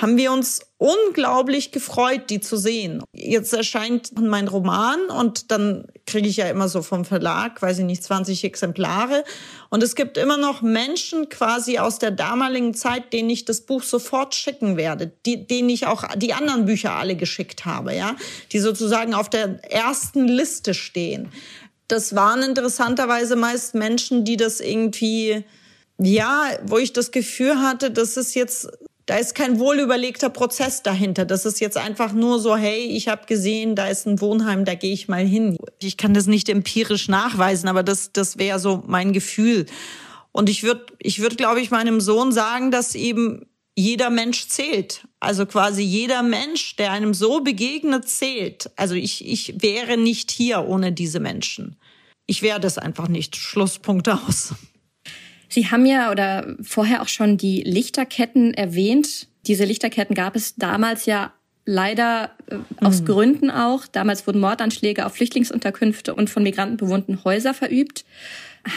haben 0.00 0.16
wir 0.16 0.32
uns 0.32 0.60
unglaublich 0.78 1.72
gefreut, 1.72 2.30
die 2.30 2.40
zu 2.40 2.56
sehen. 2.56 3.02
Jetzt 3.12 3.52
erscheint 3.52 4.18
mein 4.18 4.48
Roman 4.48 4.98
und 5.06 5.50
dann 5.50 5.86
kriege 6.06 6.26
ich 6.26 6.38
ja 6.38 6.48
immer 6.48 6.68
so 6.68 6.80
vom 6.80 7.04
Verlag, 7.04 7.60
weiß 7.60 7.80
ich 7.80 7.84
nicht, 7.84 8.02
20 8.02 8.44
Exemplare. 8.44 9.24
Und 9.68 9.82
es 9.82 9.94
gibt 9.94 10.16
immer 10.16 10.38
noch 10.38 10.62
Menschen 10.62 11.28
quasi 11.28 11.78
aus 11.78 11.98
der 11.98 12.12
damaligen 12.12 12.72
Zeit, 12.72 13.12
denen 13.12 13.28
ich 13.28 13.44
das 13.44 13.60
Buch 13.60 13.82
sofort 13.82 14.34
schicken 14.34 14.78
werde, 14.78 15.12
die, 15.26 15.46
denen 15.46 15.68
ich 15.68 15.86
auch 15.86 16.04
die 16.16 16.32
anderen 16.32 16.64
Bücher 16.64 16.92
alle 16.92 17.14
geschickt 17.14 17.66
habe, 17.66 17.94
ja, 17.94 18.16
die 18.52 18.58
sozusagen 18.58 19.12
auf 19.12 19.28
der 19.28 19.62
ersten 19.70 20.26
Liste 20.26 20.72
stehen. 20.72 21.30
Das 21.88 22.14
waren 22.14 22.42
interessanterweise 22.42 23.36
meist 23.36 23.74
Menschen, 23.74 24.24
die 24.24 24.36
das 24.36 24.60
irgendwie 24.60 25.44
ja, 26.02 26.52
wo 26.64 26.78
ich 26.78 26.92
das 26.92 27.10
Gefühl 27.10 27.60
hatte, 27.60 27.90
das 27.90 28.16
ist 28.16 28.34
jetzt 28.34 28.68
da 29.10 29.16
ist 29.16 29.34
kein 29.34 29.58
wohlüberlegter 29.58 30.30
Prozess 30.30 30.84
dahinter. 30.84 31.24
Das 31.24 31.44
ist 31.44 31.58
jetzt 31.58 31.76
einfach 31.76 32.12
nur 32.12 32.38
so, 32.38 32.56
hey, 32.56 32.84
ich 32.84 33.08
habe 33.08 33.26
gesehen, 33.26 33.74
da 33.74 33.88
ist 33.88 34.06
ein 34.06 34.20
Wohnheim, 34.20 34.64
da 34.64 34.76
gehe 34.76 34.92
ich 34.92 35.08
mal 35.08 35.26
hin. 35.26 35.58
Ich 35.82 35.96
kann 35.96 36.14
das 36.14 36.28
nicht 36.28 36.48
empirisch 36.48 37.08
nachweisen, 37.08 37.68
aber 37.68 37.82
das, 37.82 38.12
das 38.12 38.38
wäre 38.38 38.60
so 38.60 38.84
mein 38.86 39.12
Gefühl. 39.12 39.66
Und 40.30 40.48
ich 40.48 40.62
würde, 40.62 40.86
ich 41.00 41.18
würde, 41.18 41.34
glaube 41.34 41.60
ich, 41.60 41.72
meinem 41.72 42.00
Sohn 42.00 42.30
sagen, 42.30 42.70
dass 42.70 42.94
eben 42.94 43.46
jeder 43.74 44.10
Mensch 44.10 44.46
zählt. 44.46 45.08
Also 45.18 45.44
quasi 45.44 45.82
jeder 45.82 46.22
Mensch, 46.22 46.76
der 46.76 46.92
einem 46.92 47.12
so 47.12 47.40
begegnet, 47.40 48.08
zählt. 48.08 48.70
Also 48.76 48.94
ich, 48.94 49.26
ich 49.26 49.60
wäre 49.60 49.96
nicht 49.96 50.30
hier 50.30 50.68
ohne 50.68 50.92
diese 50.92 51.18
Menschen. 51.18 51.74
Ich 52.28 52.42
wäre 52.42 52.60
das 52.60 52.78
einfach 52.78 53.08
nicht. 53.08 53.34
Schlusspunkt 53.34 54.08
aus. 54.08 54.54
Sie 55.50 55.66
haben 55.66 55.84
ja 55.84 56.10
oder 56.10 56.56
vorher 56.62 57.02
auch 57.02 57.08
schon 57.08 57.36
die 57.36 57.62
Lichterketten 57.62 58.54
erwähnt. 58.54 59.28
Diese 59.46 59.64
Lichterketten 59.64 60.14
gab 60.14 60.36
es 60.36 60.54
damals 60.54 61.06
ja 61.06 61.32
leider 61.66 62.30
äh, 62.48 62.56
aus 62.84 63.02
mhm. 63.02 63.06
Gründen 63.06 63.50
auch. 63.50 63.86
Damals 63.86 64.26
wurden 64.26 64.40
Mordanschläge 64.40 65.04
auf 65.04 65.14
Flüchtlingsunterkünfte 65.14 66.14
und 66.14 66.30
von 66.30 66.42
Migranten 66.42 66.76
bewohnten 66.76 67.24
Häuser 67.24 67.52
verübt. 67.52 68.04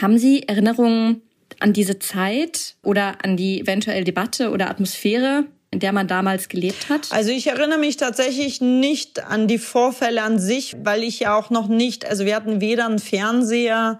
Haben 0.01 0.17
Sie 0.17 0.43
Erinnerungen 0.47 1.21
an 1.59 1.73
diese 1.73 1.99
Zeit 1.99 2.75
oder 2.83 3.23
an 3.23 3.37
die 3.37 3.61
eventuelle 3.61 4.03
Debatte 4.03 4.49
oder 4.49 4.69
Atmosphäre, 4.69 5.45
in 5.71 5.79
der 5.79 5.93
man 5.93 6.07
damals 6.07 6.49
gelebt 6.49 6.89
hat? 6.89 7.11
Also 7.11 7.31
ich 7.31 7.47
erinnere 7.47 7.79
mich 7.79 7.97
tatsächlich 7.97 8.61
nicht 8.61 9.23
an 9.23 9.47
die 9.47 9.57
Vorfälle 9.59 10.23
an 10.23 10.39
sich, 10.39 10.75
weil 10.83 11.03
ich 11.03 11.19
ja 11.19 11.37
auch 11.37 11.49
noch 11.49 11.67
nicht, 11.67 12.05
also 12.05 12.25
wir 12.25 12.35
hatten 12.35 12.61
weder 12.61 12.85
einen 12.85 12.99
Fernseher 12.99 13.99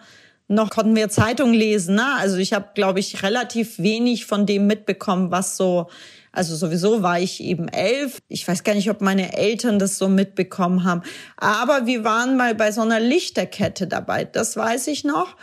noch 0.53 0.69
konnten 0.69 0.95
wir 0.95 1.09
Zeitung 1.09 1.53
lesen. 1.53 1.95
Ne? 1.95 2.05
Also 2.17 2.37
ich 2.37 2.53
habe, 2.53 2.69
glaube 2.73 2.99
ich, 2.99 3.23
relativ 3.23 3.79
wenig 3.79 4.25
von 4.25 4.45
dem 4.45 4.67
mitbekommen, 4.67 5.31
was 5.31 5.57
so 5.57 5.87
also 6.35 6.55
sowieso 6.55 7.03
war 7.03 7.19
ich 7.19 7.43
eben 7.43 7.67
elf. 7.67 8.17
Ich 8.27 8.47
weiß 8.47 8.63
gar 8.63 8.73
nicht, 8.73 8.89
ob 8.89 9.01
meine 9.01 9.37
Eltern 9.37 9.77
das 9.77 9.99
so 9.99 10.09
mitbekommen 10.09 10.83
haben. 10.83 11.03
Aber 11.37 11.85
wir 11.85 12.03
waren 12.03 12.35
mal 12.37 12.55
bei 12.55 12.71
so 12.71 12.81
einer 12.81 12.99
Lichterkette 12.99 13.85
dabei. 13.85 14.25
Das 14.25 14.57
weiß 14.57 14.87
ich 14.87 15.03
noch. 15.03 15.35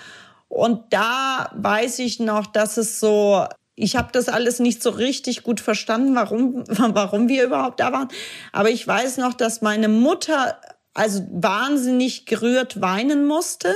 Und 0.49 0.93
da 0.93 1.53
weiß 1.55 2.01
ich 2.01 2.19
noch, 2.19 2.47
dass 2.47 2.77
es 2.77 2.99
so, 2.99 3.45
ich 3.77 3.95
habe 3.95 4.09
das 4.11 4.29
alles 4.29 4.59
nicht 4.59 4.83
so 4.83 4.91
richtig 4.91 5.45
gut 5.45 5.61
verstanden, 5.61 6.17
warum, 6.17 6.65
warum 6.69 7.29
wir 7.29 7.45
überhaupt 7.45 7.79
da 7.79 7.93
waren. 7.93 8.09
Aber 8.51 8.71
ich 8.71 8.85
weiß 8.85 9.19
noch, 9.19 9.35
dass 9.35 9.63
meine 9.63 9.87
Mutter 9.87 10.61
also 10.93 11.25
wahnsinnig 11.31 12.27
gerührt 12.27 12.81
weinen 12.81 13.27
musste 13.27 13.73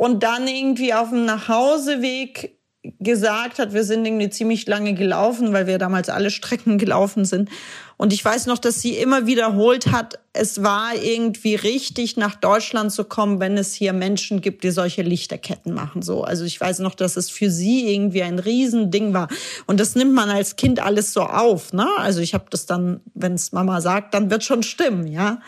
und 0.00 0.22
dann 0.22 0.48
irgendwie 0.48 0.94
auf 0.94 1.10
dem 1.10 1.26
Nachhauseweg 1.26 2.56
gesagt 3.00 3.58
hat, 3.58 3.74
wir 3.74 3.84
sind 3.84 4.06
irgendwie 4.06 4.30
ziemlich 4.30 4.66
lange 4.66 4.94
gelaufen, 4.94 5.52
weil 5.52 5.66
wir 5.66 5.76
damals 5.76 6.08
alle 6.08 6.30
Strecken 6.30 6.78
gelaufen 6.78 7.26
sind. 7.26 7.50
Und 7.98 8.14
ich 8.14 8.24
weiß 8.24 8.46
noch, 8.46 8.56
dass 8.56 8.80
sie 8.80 8.96
immer 8.96 9.26
wiederholt 9.26 9.88
hat, 9.88 10.18
es 10.32 10.62
war 10.62 10.94
irgendwie 10.94 11.54
richtig, 11.54 12.16
nach 12.16 12.34
Deutschland 12.34 12.92
zu 12.92 13.04
kommen, 13.04 13.40
wenn 13.40 13.58
es 13.58 13.74
hier 13.74 13.92
Menschen 13.92 14.40
gibt, 14.40 14.64
die 14.64 14.70
solche 14.70 15.02
Lichterketten 15.02 15.74
machen. 15.74 16.00
So, 16.00 16.24
also 16.24 16.46
ich 16.46 16.58
weiß 16.58 16.78
noch, 16.78 16.94
dass 16.94 17.18
es 17.18 17.28
für 17.28 17.50
sie 17.50 17.92
irgendwie 17.92 18.22
ein 18.22 18.38
Riesending 18.38 19.12
war. 19.12 19.28
Und 19.66 19.80
das 19.80 19.96
nimmt 19.96 20.14
man 20.14 20.30
als 20.30 20.56
Kind 20.56 20.80
alles 20.80 21.12
so 21.12 21.24
auf. 21.24 21.74
Ne? 21.74 21.86
Also 21.98 22.22
ich 22.22 22.32
habe 22.32 22.46
das 22.48 22.64
dann, 22.64 23.00
wenn 23.12 23.34
es 23.34 23.52
Mama 23.52 23.82
sagt, 23.82 24.14
dann 24.14 24.30
wird 24.30 24.44
schon 24.44 24.62
stimmen, 24.62 25.08
ja 25.08 25.42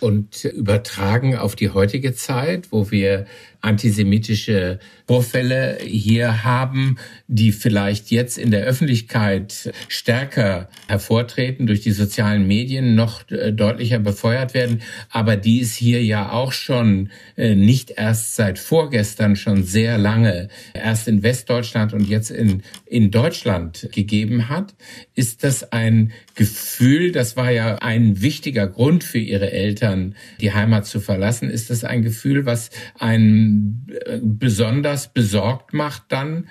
und 0.00 0.44
übertragen 0.44 1.36
auf 1.36 1.56
die 1.56 1.70
heutige 1.70 2.14
Zeit, 2.14 2.70
wo 2.70 2.90
wir 2.90 3.26
antisemitische 3.60 4.78
Vorfälle 5.06 5.78
hier 5.82 6.44
haben, 6.44 6.96
die 7.26 7.50
vielleicht 7.50 8.10
jetzt 8.10 8.38
in 8.38 8.50
der 8.50 8.64
Öffentlichkeit 8.64 9.72
stärker 9.88 10.68
hervortreten, 10.86 11.66
durch 11.66 11.80
die 11.80 11.90
sozialen 11.90 12.46
Medien 12.46 12.94
noch 12.94 13.28
äh, 13.30 13.52
deutlicher 13.52 13.98
befeuert 13.98 14.54
werden, 14.54 14.82
aber 15.10 15.36
die 15.36 15.60
es 15.60 15.74
hier 15.74 16.04
ja 16.04 16.30
auch 16.30 16.52
schon 16.52 17.10
äh, 17.36 17.54
nicht 17.54 17.90
erst 17.90 18.36
seit 18.36 18.58
vorgestern 18.58 19.34
schon 19.34 19.64
sehr 19.64 19.98
lange, 19.98 20.48
erst 20.74 21.08
in 21.08 21.22
Westdeutschland 21.22 21.94
und 21.94 22.08
jetzt 22.08 22.30
in, 22.30 22.62
in 22.86 23.10
Deutschland 23.10 23.88
gegeben 23.92 24.48
hat. 24.48 24.74
Ist 25.14 25.42
das 25.42 25.72
ein 25.72 26.12
Gefühl, 26.34 27.12
das 27.12 27.36
war 27.36 27.50
ja 27.50 27.76
ein 27.76 28.20
wichtiger 28.20 28.66
Grund 28.66 29.04
für 29.04 29.18
Ihre 29.18 29.50
Eltern, 29.50 30.14
die 30.40 30.52
Heimat 30.52 30.86
zu 30.86 31.00
verlassen, 31.00 31.50
ist 31.50 31.70
das 31.70 31.82
ein 31.82 32.02
Gefühl, 32.02 32.46
was 32.46 32.70
besonders 34.22 35.12
besorgt 35.12 35.74
macht 35.74 36.04
dann, 36.08 36.46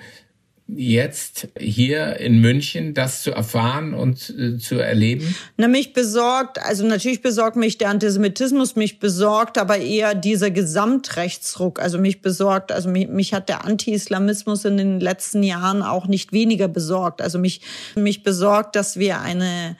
jetzt 0.68 1.48
hier 1.58 2.18
in 2.18 2.40
München 2.40 2.92
das 2.92 3.22
zu 3.22 3.30
erfahren 3.30 3.94
und 3.94 4.34
äh, 4.38 4.58
zu 4.58 4.76
erleben? 4.76 5.34
Na, 5.56 5.66
mich 5.66 5.94
besorgt, 5.94 6.58
also 6.62 6.86
natürlich 6.86 7.22
besorgt 7.22 7.56
mich 7.56 7.78
der 7.78 7.88
Antisemitismus, 7.88 8.76
mich 8.76 8.98
besorgt 8.98 9.56
aber 9.56 9.78
eher 9.78 10.14
dieser 10.14 10.50
Gesamtrechtsruck. 10.50 11.80
Also 11.80 11.98
mich 11.98 12.20
besorgt, 12.20 12.70
also 12.70 12.90
mich, 12.90 13.08
mich 13.08 13.32
hat 13.32 13.48
der 13.48 13.64
Anti-Islamismus 13.64 14.66
in 14.66 14.76
den 14.76 15.00
letzten 15.00 15.42
Jahren 15.42 15.82
auch 15.82 16.06
nicht 16.06 16.32
weniger 16.32 16.68
besorgt. 16.68 17.22
Also 17.22 17.38
mich, 17.38 17.62
mich 17.96 18.22
besorgt, 18.22 18.76
dass 18.76 18.98
wir 18.98 19.20
eine 19.22 19.76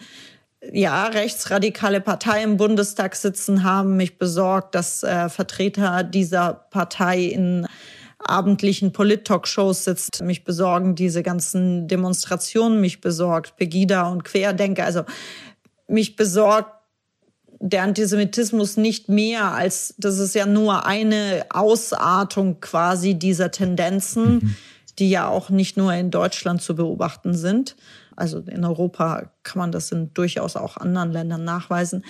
ja, 0.72 1.06
rechtsradikale 1.06 2.00
Partei 2.00 2.42
im 2.42 2.56
Bundestag 2.56 3.14
sitzen 3.14 3.62
haben, 3.62 3.96
mich 3.96 4.18
besorgt, 4.18 4.74
dass 4.74 5.02
äh, 5.02 5.28
Vertreter 5.28 6.02
dieser 6.02 6.52
Partei 6.70 7.22
in 7.22 7.66
abendlichen 8.18 8.92
Polit-Talkshows 8.92 9.84
sitzt. 9.84 10.22
Mich 10.22 10.44
besorgen 10.44 10.94
diese 10.94 11.22
ganzen 11.22 11.86
Demonstrationen, 11.86 12.80
mich 12.80 13.00
besorgt 13.00 13.56
Pegida 13.56 14.08
und 14.08 14.24
Querdenker. 14.24 14.84
Also 14.84 15.04
mich 15.86 16.16
besorgt 16.16 16.72
der 17.60 17.82
Antisemitismus 17.82 18.76
nicht 18.76 19.08
mehr 19.08 19.52
als, 19.52 19.94
das 19.98 20.18
ist 20.18 20.34
ja 20.34 20.46
nur 20.46 20.86
eine 20.86 21.46
Ausartung 21.50 22.60
quasi 22.60 23.14
dieser 23.14 23.50
Tendenzen, 23.50 24.34
mhm. 24.34 24.56
die 24.98 25.10
ja 25.10 25.28
auch 25.28 25.50
nicht 25.50 25.76
nur 25.76 25.92
in 25.92 26.10
Deutschland 26.10 26.62
zu 26.62 26.74
beobachten 26.76 27.34
sind. 27.34 27.76
Also 28.18 28.40
in 28.40 28.64
Europa 28.64 29.30
kann 29.44 29.60
man 29.60 29.72
das 29.72 29.92
in 29.92 30.12
durchaus 30.12 30.56
auch 30.56 30.76
anderen 30.76 31.12
Ländern 31.12 31.44
nachweisen. 31.44 32.04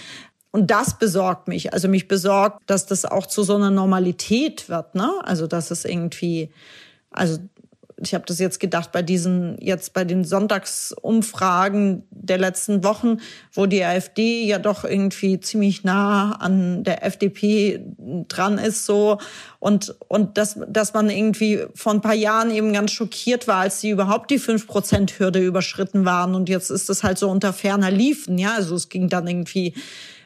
Und 0.50 0.70
das 0.70 0.98
besorgt 0.98 1.48
mich. 1.48 1.74
Also 1.74 1.88
mich 1.88 2.08
besorgt, 2.08 2.62
dass 2.66 2.86
das 2.86 3.04
auch 3.04 3.26
zu 3.26 3.42
so 3.42 3.56
einer 3.56 3.70
Normalität 3.70 4.70
wird. 4.70 4.94
Ne? 4.94 5.12
Also 5.22 5.46
dass 5.46 5.70
es 5.70 5.84
irgendwie, 5.84 6.50
also 7.10 7.38
ich 8.02 8.14
habe 8.14 8.24
das 8.26 8.38
jetzt 8.38 8.60
gedacht 8.60 8.92
bei 8.92 9.02
diesen, 9.02 9.56
jetzt 9.60 9.92
bei 9.92 10.04
den 10.04 10.24
Sonntagsumfragen 10.24 12.04
der 12.10 12.38
letzten 12.38 12.84
Wochen, 12.84 13.18
wo 13.52 13.66
die 13.66 13.84
AfD 13.84 14.44
ja 14.44 14.58
doch 14.58 14.84
irgendwie 14.84 15.40
ziemlich 15.40 15.84
nah 15.84 16.32
an 16.32 16.84
der 16.84 17.04
FDP 17.04 17.80
dran 18.28 18.58
ist, 18.58 18.86
so. 18.86 19.18
Und, 19.58 19.96
und 20.08 20.38
dass, 20.38 20.58
dass 20.68 20.94
man 20.94 21.10
irgendwie 21.10 21.64
vor 21.74 21.92
ein 21.92 22.00
paar 22.00 22.14
Jahren 22.14 22.50
eben 22.50 22.72
ganz 22.72 22.92
schockiert 22.92 23.48
war, 23.48 23.56
als 23.56 23.80
sie 23.80 23.90
überhaupt 23.90 24.30
die 24.30 24.40
5%-Hürde 24.40 25.40
überschritten 25.40 26.04
waren. 26.04 26.34
Und 26.34 26.48
jetzt 26.48 26.70
ist 26.70 26.88
das 26.88 27.02
halt 27.02 27.18
so 27.18 27.28
unter 27.28 27.52
ferner 27.52 27.90
Liefen, 27.90 28.38
ja. 28.38 28.54
Also 28.54 28.76
es 28.76 28.88
ging 28.88 29.08
dann 29.08 29.26
irgendwie 29.26 29.74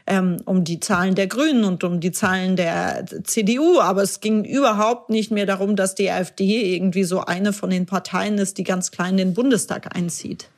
ähm, 0.06 0.38
um 0.44 0.64
die 0.64 0.80
Zahlen 0.80 1.14
der 1.14 1.26
Grünen 1.26 1.64
und 1.64 1.84
um 1.84 2.00
die 2.00 2.12
Zahlen 2.12 2.56
der 2.56 3.04
CDU. 3.24 3.80
Aber 3.80 4.02
es 4.02 4.20
ging 4.20 4.44
überhaupt 4.44 5.10
nicht 5.10 5.30
mehr 5.30 5.46
darum, 5.46 5.76
dass 5.76 5.94
die 5.94 6.10
AfD 6.10 6.74
irgendwie 6.74 7.04
so 7.04 7.20
eine 7.20 7.52
von 7.52 7.70
den 7.70 7.86
Parteien 7.86 8.38
ist, 8.38 8.58
die 8.58 8.64
ganz 8.64 8.90
klein 8.90 9.16
den 9.16 9.34
Bundestag 9.34 9.96
einzieht. 9.96 10.48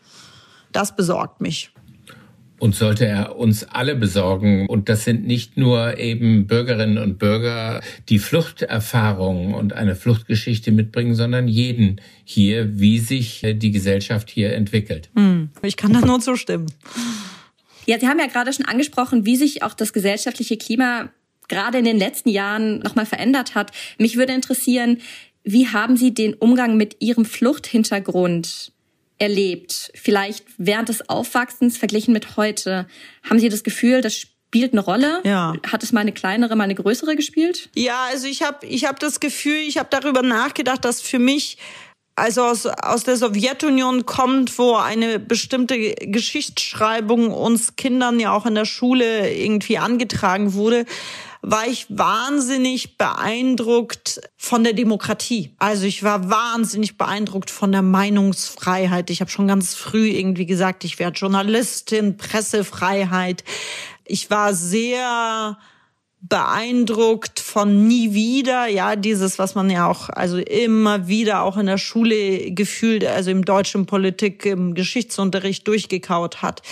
Das 0.73 0.97
besorgt 0.97 1.41
mich. 1.41 1.71
Und 2.59 2.75
sollte 2.75 3.05
er 3.05 3.37
uns 3.37 3.65
alle 3.65 3.95
besorgen. 3.95 4.67
Und 4.69 4.89
das 4.89 5.05
sind 5.05 5.27
nicht 5.27 5.57
nur 5.57 5.99
eben 5.99 6.47
Bürgerinnen 6.47 6.99
und 6.99 7.19
Bürger, 7.19 7.83
die 8.09 8.19
Fluchterfahrungen 8.19 9.55
und 9.55 9.73
eine 9.73 9.97
Fluchtgeschichte 9.97 10.73
mitbringen, 10.73 11.15
sondern 11.15 11.47
jeden 11.47 12.01
hier, 12.25 12.79
wie 12.79 13.01
sich 13.01 13.45
die 13.57 13.71
Gesellschaft 13.71 14.31
hier 14.31 14.55
entwickelt. 14.55 15.11
Hm, 15.15 15.51
ich 15.63 15.77
kann 15.77 15.93
da 15.93 16.01
nur 16.01 16.21
zustimmen. 16.21 16.67
Ja, 17.87 17.99
Sie 17.99 18.09
haben 18.09 18.19
ja 18.19 18.27
gerade 18.27 18.53
schon 18.53 18.67
angesprochen, 18.67 19.27
wie 19.27 19.37
sich 19.37 19.63
auch 19.63 19.75
das 19.75 19.93
gesellschaftliche 19.93 20.57
Klima 20.57 21.11
gerade 21.49 21.79
in 21.79 21.85
den 21.85 21.99
letzten 21.99 22.31
Jahren 22.31 22.79
nochmal 22.81 23.07
verändert 23.07 23.55
hat. 23.55 23.71
Mich 23.99 24.17
würde 24.17 24.33
interessieren, 24.33 25.01
wie 25.43 25.69
haben 25.69 25.97
Sie 25.97 26.15
den 26.15 26.35
Umgang 26.35 26.77
mit 26.77 26.97
Ihrem 27.01 27.25
Fluchthintergrund 27.25 28.73
erlebt? 29.19 29.93
Vielleicht 29.95 30.45
während 30.57 30.89
des 30.89 31.09
Aufwachsens 31.09 31.77
verglichen 31.77 32.13
mit 32.13 32.37
heute. 32.37 32.87
Haben 33.23 33.39
Sie 33.39 33.51
das 33.51 33.63
Gefühl, 33.63 34.01
das 34.01 34.17
spielt 34.17 34.73
eine 34.73 34.81
Rolle? 34.81 35.21
Ja. 35.25 35.53
Hat 35.67 35.83
es 35.83 35.93
mal 35.93 36.01
eine 36.01 36.13
kleinere, 36.13 36.57
mal 36.57 36.65
eine 36.65 36.75
größere 36.75 37.15
gespielt? 37.15 37.69
Ja, 37.75 38.07
also 38.11 38.27
ich 38.27 38.43
habe 38.43 38.65
ich 38.67 38.87
hab 38.87 38.99
das 39.01 39.21
Gefühl, 39.21 39.59
ich 39.59 39.79
habe 39.79 39.89
darüber 39.91 40.23
nachgedacht, 40.23 40.85
dass 40.85 41.03
für 41.03 41.19
mich 41.19 41.59
also 42.17 42.43
aus, 42.43 42.67
aus 42.67 43.05
der 43.05 43.17
Sowjetunion 43.17 44.07
kommt, 44.07 44.57
wo 44.59 44.75
eine 44.75 45.19
bestimmte 45.19 45.95
Geschichtsschreibung 45.95 47.33
uns 47.33 47.77
Kindern 47.77 48.21
ja 48.21 48.33
auch 48.33 48.47
in 48.47 48.55
der 48.55 48.67
Schule 48.67 49.33
irgendwie 49.35 49.79
angetragen 49.79 50.55
wurde, 50.55 50.85
war 51.43 51.67
ich 51.67 51.87
wahnsinnig 51.91 52.97
beeindruckt 52.97 54.21
von 54.37 54.65
der 54.65 54.73
Demokratie. 54.73 55.55
Also 55.59 55.85
ich 55.85 56.03
war 56.03 56.31
wahnsinnig 56.31 56.97
beeindruckt 56.97 57.51
von 57.51 57.71
der 57.71 57.83
Meinungsfreiheit. 57.83 59.11
Ich 59.11 59.21
habe 59.21 59.31
schon 59.31 59.49
ganz 59.49 59.75
früh 59.75 60.09
irgendwie 60.09 60.47
gesagt, 60.47 60.85
ich 60.85 60.99
werde 60.99 61.19
Journalistin, 61.19 62.17
Pressefreiheit. 62.17 63.45
Ich 64.07 64.31
war 64.31 64.55
sehr 64.55 65.59
beeindruckt 66.29 67.39
von 67.39 67.87
nie 67.87 68.15
wieder, 68.15 68.67
ja, 68.67 68.97
dieses, 68.97 69.39
was 69.39 69.55
man 69.55 69.69
ja 69.69 69.89
auch, 69.89 70.09
also 70.09 70.39
immer 70.39 71.07
wieder 71.07 71.43
auch 71.43 71.59
in 71.59 71.67
der 71.67 71.77
Schule 71.77 72.51
gefühlt, 72.53 73.05
also 73.05 73.31
im 73.31 73.45
deutschen 73.45 73.85
Politik, 73.85 74.47
im 74.47 74.75
Geschichtsunterricht 74.75 75.69
durchgekaut 75.69 76.41
hat. 76.41 76.63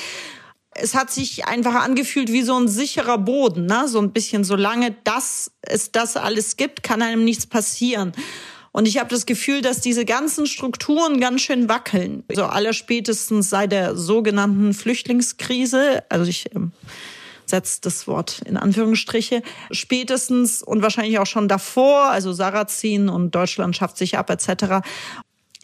Es 0.74 0.94
hat 0.94 1.10
sich 1.10 1.44
einfach 1.44 1.74
angefühlt 1.74 2.32
wie 2.32 2.42
so 2.42 2.58
ein 2.58 2.66
sicherer 2.66 3.18
Boden, 3.18 3.66
ne? 3.66 3.88
so 3.88 4.00
ein 4.00 4.12
bisschen, 4.12 4.42
solange 4.42 4.96
das, 5.04 5.50
es 5.60 5.92
das 5.92 6.16
alles 6.16 6.56
gibt, 6.56 6.82
kann 6.82 7.02
einem 7.02 7.24
nichts 7.24 7.46
passieren. 7.46 8.12
Und 8.74 8.88
ich 8.88 8.98
habe 8.98 9.10
das 9.10 9.26
Gefühl, 9.26 9.60
dass 9.60 9.82
diese 9.82 10.06
ganzen 10.06 10.46
Strukturen 10.46 11.20
ganz 11.20 11.42
schön 11.42 11.68
wackeln. 11.68 12.24
So 12.32 12.44
allerspätestens 12.44 13.50
seit 13.50 13.70
der 13.70 13.96
sogenannten 13.96 14.72
Flüchtlingskrise, 14.72 16.04
also 16.08 16.24
ich 16.24 16.54
ähm, 16.54 16.72
setzt 17.46 17.86
das 17.86 18.06
Wort 18.06 18.42
in 18.44 18.56
Anführungsstriche, 18.56 19.42
spätestens 19.70 20.62
und 20.62 20.82
wahrscheinlich 20.82 21.18
auch 21.18 21.26
schon 21.26 21.48
davor, 21.48 22.04
also 22.06 22.32
Sarrazin 22.32 23.08
und 23.08 23.34
Deutschland 23.34 23.76
schafft 23.76 23.96
sich 23.96 24.18
ab 24.18 24.30
etc. 24.30 24.86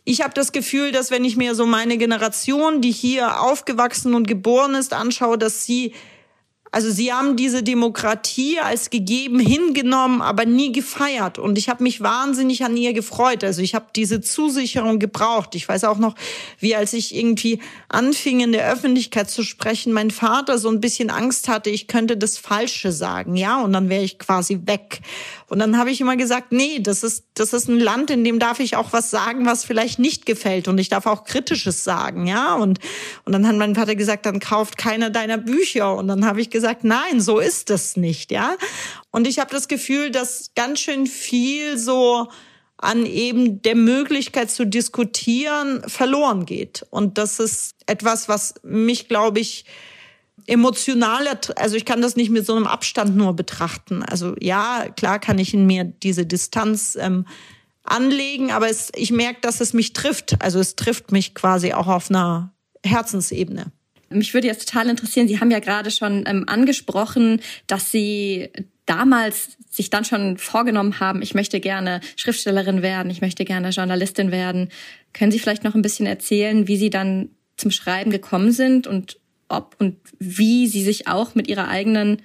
Ich 0.04 0.22
habe 0.22 0.34
das 0.34 0.52
Gefühl, 0.52 0.92
dass 0.92 1.10
wenn 1.10 1.24
ich 1.24 1.36
mir 1.36 1.54
so 1.54 1.66
meine 1.66 1.98
Generation, 1.98 2.80
die 2.80 2.92
hier 2.92 3.42
aufgewachsen 3.42 4.14
und 4.14 4.26
geboren 4.26 4.74
ist, 4.74 4.94
anschaue, 4.94 5.36
dass 5.36 5.64
sie 5.64 5.92
also 6.70 6.90
sie 6.90 7.12
haben 7.12 7.37
diese 7.37 7.62
Demokratie 7.62 8.59
als 8.61 8.90
gegeben 8.90 9.38
hingenommen, 9.38 10.20
aber 10.20 10.44
nie 10.44 10.72
gefeiert. 10.72 11.38
Und 11.38 11.57
ich 11.57 11.68
habe 11.68 11.83
mich 11.83 12.02
wahnsinnig 12.02 12.64
an 12.64 12.76
ihr 12.76 12.92
gefreut. 12.92 13.42
Also 13.42 13.62
ich 13.62 13.74
habe 13.74 13.87
diese 13.96 14.20
Zusicherung 14.20 14.98
gebraucht. 14.98 15.54
Ich 15.54 15.68
weiß 15.68 15.85
auch 15.85 15.98
noch, 15.98 16.14
wie 16.59 16.76
als 16.76 16.92
ich 16.92 17.14
irgendwie 17.14 17.61
anfing 17.88 18.40
in 18.40 18.52
der 18.52 18.70
Öffentlichkeit 18.70 19.31
zu 19.31 19.42
sprechen, 19.42 19.92
mein 19.92 20.11
Vater 20.11 20.59
so 20.59 20.68
ein 20.68 20.81
bisschen 20.81 21.11
Angst 21.11 21.48
hatte, 21.48 21.70
ich 21.70 21.87
könnte 21.87 22.16
das 22.16 22.37
Falsche 22.37 22.92
sagen, 22.92 23.37
ja, 23.37 23.62
und 23.62 23.72
dann 23.72 23.88
wäre 23.88 24.04
ich 24.04 24.18
quasi 24.18 24.61
weg. 24.64 25.00
Und 25.48 25.61
dann 25.61 25.78
habe 25.78 25.90
ich 25.90 26.00
immer 26.00 26.16
gesagt, 26.16 26.52
nee, 26.52 26.78
das 26.78 27.02
ist 27.02 27.24
das 27.34 27.54
ist 27.54 27.68
ein 27.68 27.80
Land, 27.80 28.11
in 28.11 28.22
dem 28.22 28.38
darf 28.38 28.61
ich 28.61 28.76
auch 28.76 28.92
was 28.92 29.11
sagen, 29.11 29.46
was 29.46 29.64
vielleicht 29.64 29.98
nicht 29.98 30.26
gefällt 30.26 30.68
und 30.68 30.76
ich 30.78 30.90
darf 30.90 31.06
auch 31.06 31.24
kritisches 31.24 31.84
sagen, 31.84 32.26
ja. 32.26 32.54
Und 32.54 32.78
und 33.24 33.32
dann 33.32 33.46
hat 33.48 33.56
mein 33.56 33.74
Vater 33.74 33.94
gesagt, 33.94 34.26
dann 34.26 34.40
kauft 34.40 34.76
keiner 34.76 35.08
deiner 35.08 35.38
Bücher. 35.38 35.96
Und 35.96 36.08
dann 36.08 36.26
habe 36.26 36.40
ich 36.40 36.50
gesagt, 36.50 36.84
nein, 36.84 37.20
so 37.20 37.38
ist 37.38 37.70
es 37.70 37.96
nicht, 37.96 38.30
ja. 38.30 38.56
Und 39.11 39.26
ich 39.26 39.38
habe 39.38 39.50
das 39.50 39.68
Gefühl, 39.68 40.11
dass 40.11 40.50
ganz 40.54 40.80
schön 40.80 41.06
viel 41.06 41.78
so 41.78 42.28
an 42.76 43.06
eben 43.06 43.61
der 43.62 43.74
Möglichkeit 43.74 44.50
zu 44.50 44.64
diskutieren 44.64 45.82
verloren 45.88 46.46
geht. 46.46 46.87
Und 46.90 47.18
das 47.18 47.40
ist 47.40 47.74
etwas, 47.87 48.28
was 48.28 48.54
mich, 48.62 49.08
glaube 49.08 49.40
ich, 49.40 49.64
emotionaler, 50.48 51.38
also 51.56 51.76
ich 51.76 51.84
kann 51.84 52.00
das 52.00 52.16
nicht 52.16 52.30
mit 52.30 52.46
so 52.46 52.56
einem 52.56 52.66
Abstand 52.66 53.16
nur 53.16 53.37
betrachten. 53.37 54.02
Also 54.02 54.34
ja, 54.40 54.87
klar 54.96 55.18
kann 55.18 55.38
ich 55.38 55.52
in 55.52 55.66
mir 55.66 55.84
diese 55.84 56.24
Distanz 56.24 56.96
ähm, 56.98 57.26
anlegen, 57.84 58.50
aber 58.50 58.68
es, 58.68 58.90
ich 58.96 59.12
merke, 59.12 59.40
dass 59.42 59.61
es 59.61 59.74
mich 59.74 59.92
trifft. 59.92 60.40
Also 60.40 60.58
es 60.58 60.74
trifft 60.74 61.12
mich 61.12 61.34
quasi 61.34 61.74
auch 61.74 61.87
auf 61.87 62.11
einer 62.11 62.52
Herzensebene. 62.84 63.66
Mich 64.08 64.32
würde 64.32 64.46
jetzt 64.46 64.66
total 64.66 64.88
interessieren, 64.88 65.28
Sie 65.28 65.38
haben 65.38 65.50
ja 65.50 65.58
gerade 65.58 65.90
schon 65.90 66.24
ähm, 66.26 66.44
angesprochen, 66.46 67.42
dass 67.66 67.90
Sie 67.90 68.48
damals 68.87 69.50
sich 69.70 69.90
dann 69.90 70.06
schon 70.06 70.38
vorgenommen 70.38 70.98
haben, 70.98 71.20
ich 71.20 71.34
möchte 71.34 71.61
gerne 71.61 72.00
Schriftstellerin 72.16 72.80
werden, 72.80 73.11
ich 73.11 73.20
möchte 73.20 73.44
gerne 73.44 73.68
Journalistin 73.68 74.30
werden. 74.30 74.70
Können 75.12 75.30
Sie 75.30 75.38
vielleicht 75.38 75.62
noch 75.62 75.74
ein 75.74 75.82
bisschen 75.82 76.06
erzählen, 76.06 76.66
wie 76.68 76.78
Sie 76.78 76.88
dann 76.88 77.28
zum 77.58 77.70
Schreiben 77.70 78.11
gekommen 78.11 78.50
sind 78.50 78.87
und 78.87 79.18
ob 79.48 79.76
und 79.78 79.96
wie 80.18 80.66
Sie 80.66 80.82
sich 80.82 81.08
auch 81.08 81.34
mit 81.34 81.48
Ihrer 81.48 81.68
eigenen 81.68 82.22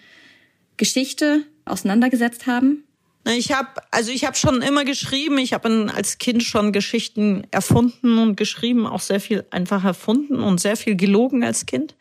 Geschichte 0.78 1.44
auseinandergesetzt 1.66 2.48
haben? 2.48 2.84
Ich 3.26 3.54
habe 3.54 3.70
also 3.92 4.12
ich 4.12 4.26
habe 4.26 4.36
schon 4.36 4.62
immer 4.62 4.84
geschrieben. 4.84 5.38
Ich 5.38 5.54
habe 5.54 5.92
als 5.96 6.18
Kind 6.18 6.44
schon 6.44 6.74
Geschichten 6.74 7.48
erfunden 7.52 8.18
und 8.18 8.36
geschrieben, 8.36 8.86
auch 8.86 9.00
sehr 9.00 9.22
viel 9.22 9.46
einfach 9.50 9.86
erfunden 9.86 10.42
und 10.42 10.60
sehr 10.60 10.76
viel 10.76 10.96
gelogen 10.96 11.44
als 11.44 11.66
Kind 11.66 11.96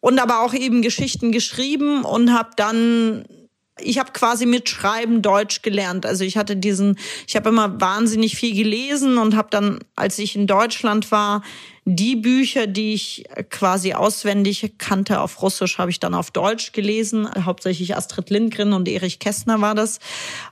und 0.00 0.18
aber 0.18 0.40
auch 0.42 0.54
eben 0.54 0.82
Geschichten 0.82 1.32
geschrieben 1.32 2.04
und 2.04 2.32
habe 2.32 2.50
dann 2.56 3.24
ich 3.80 3.98
habe 3.98 4.12
quasi 4.12 4.46
mit 4.46 4.68
Schreiben 4.68 5.20
Deutsch 5.20 5.62
gelernt. 5.62 6.06
Also 6.06 6.22
ich 6.24 6.36
hatte 6.36 6.56
diesen, 6.56 6.96
ich 7.26 7.34
habe 7.34 7.48
immer 7.48 7.80
wahnsinnig 7.80 8.36
viel 8.36 8.54
gelesen 8.54 9.18
und 9.18 9.34
habe 9.34 9.48
dann, 9.50 9.80
als 9.96 10.18
ich 10.20 10.36
in 10.36 10.46
Deutschland 10.46 11.10
war, 11.10 11.42
die 11.86 12.16
Bücher, 12.16 12.66
die 12.66 12.94
ich 12.94 13.24
quasi 13.50 13.92
auswendig 13.92 14.74
kannte 14.78 15.20
auf 15.20 15.42
Russisch, 15.42 15.76
habe 15.76 15.90
ich 15.90 16.00
dann 16.00 16.14
auf 16.14 16.30
Deutsch 16.30 16.72
gelesen. 16.72 17.28
Hauptsächlich 17.44 17.94
Astrid 17.94 18.30
Lindgren 18.30 18.72
und 18.72 18.88
Erich 18.88 19.18
Kästner 19.18 19.60
war 19.60 19.74
das. 19.74 19.98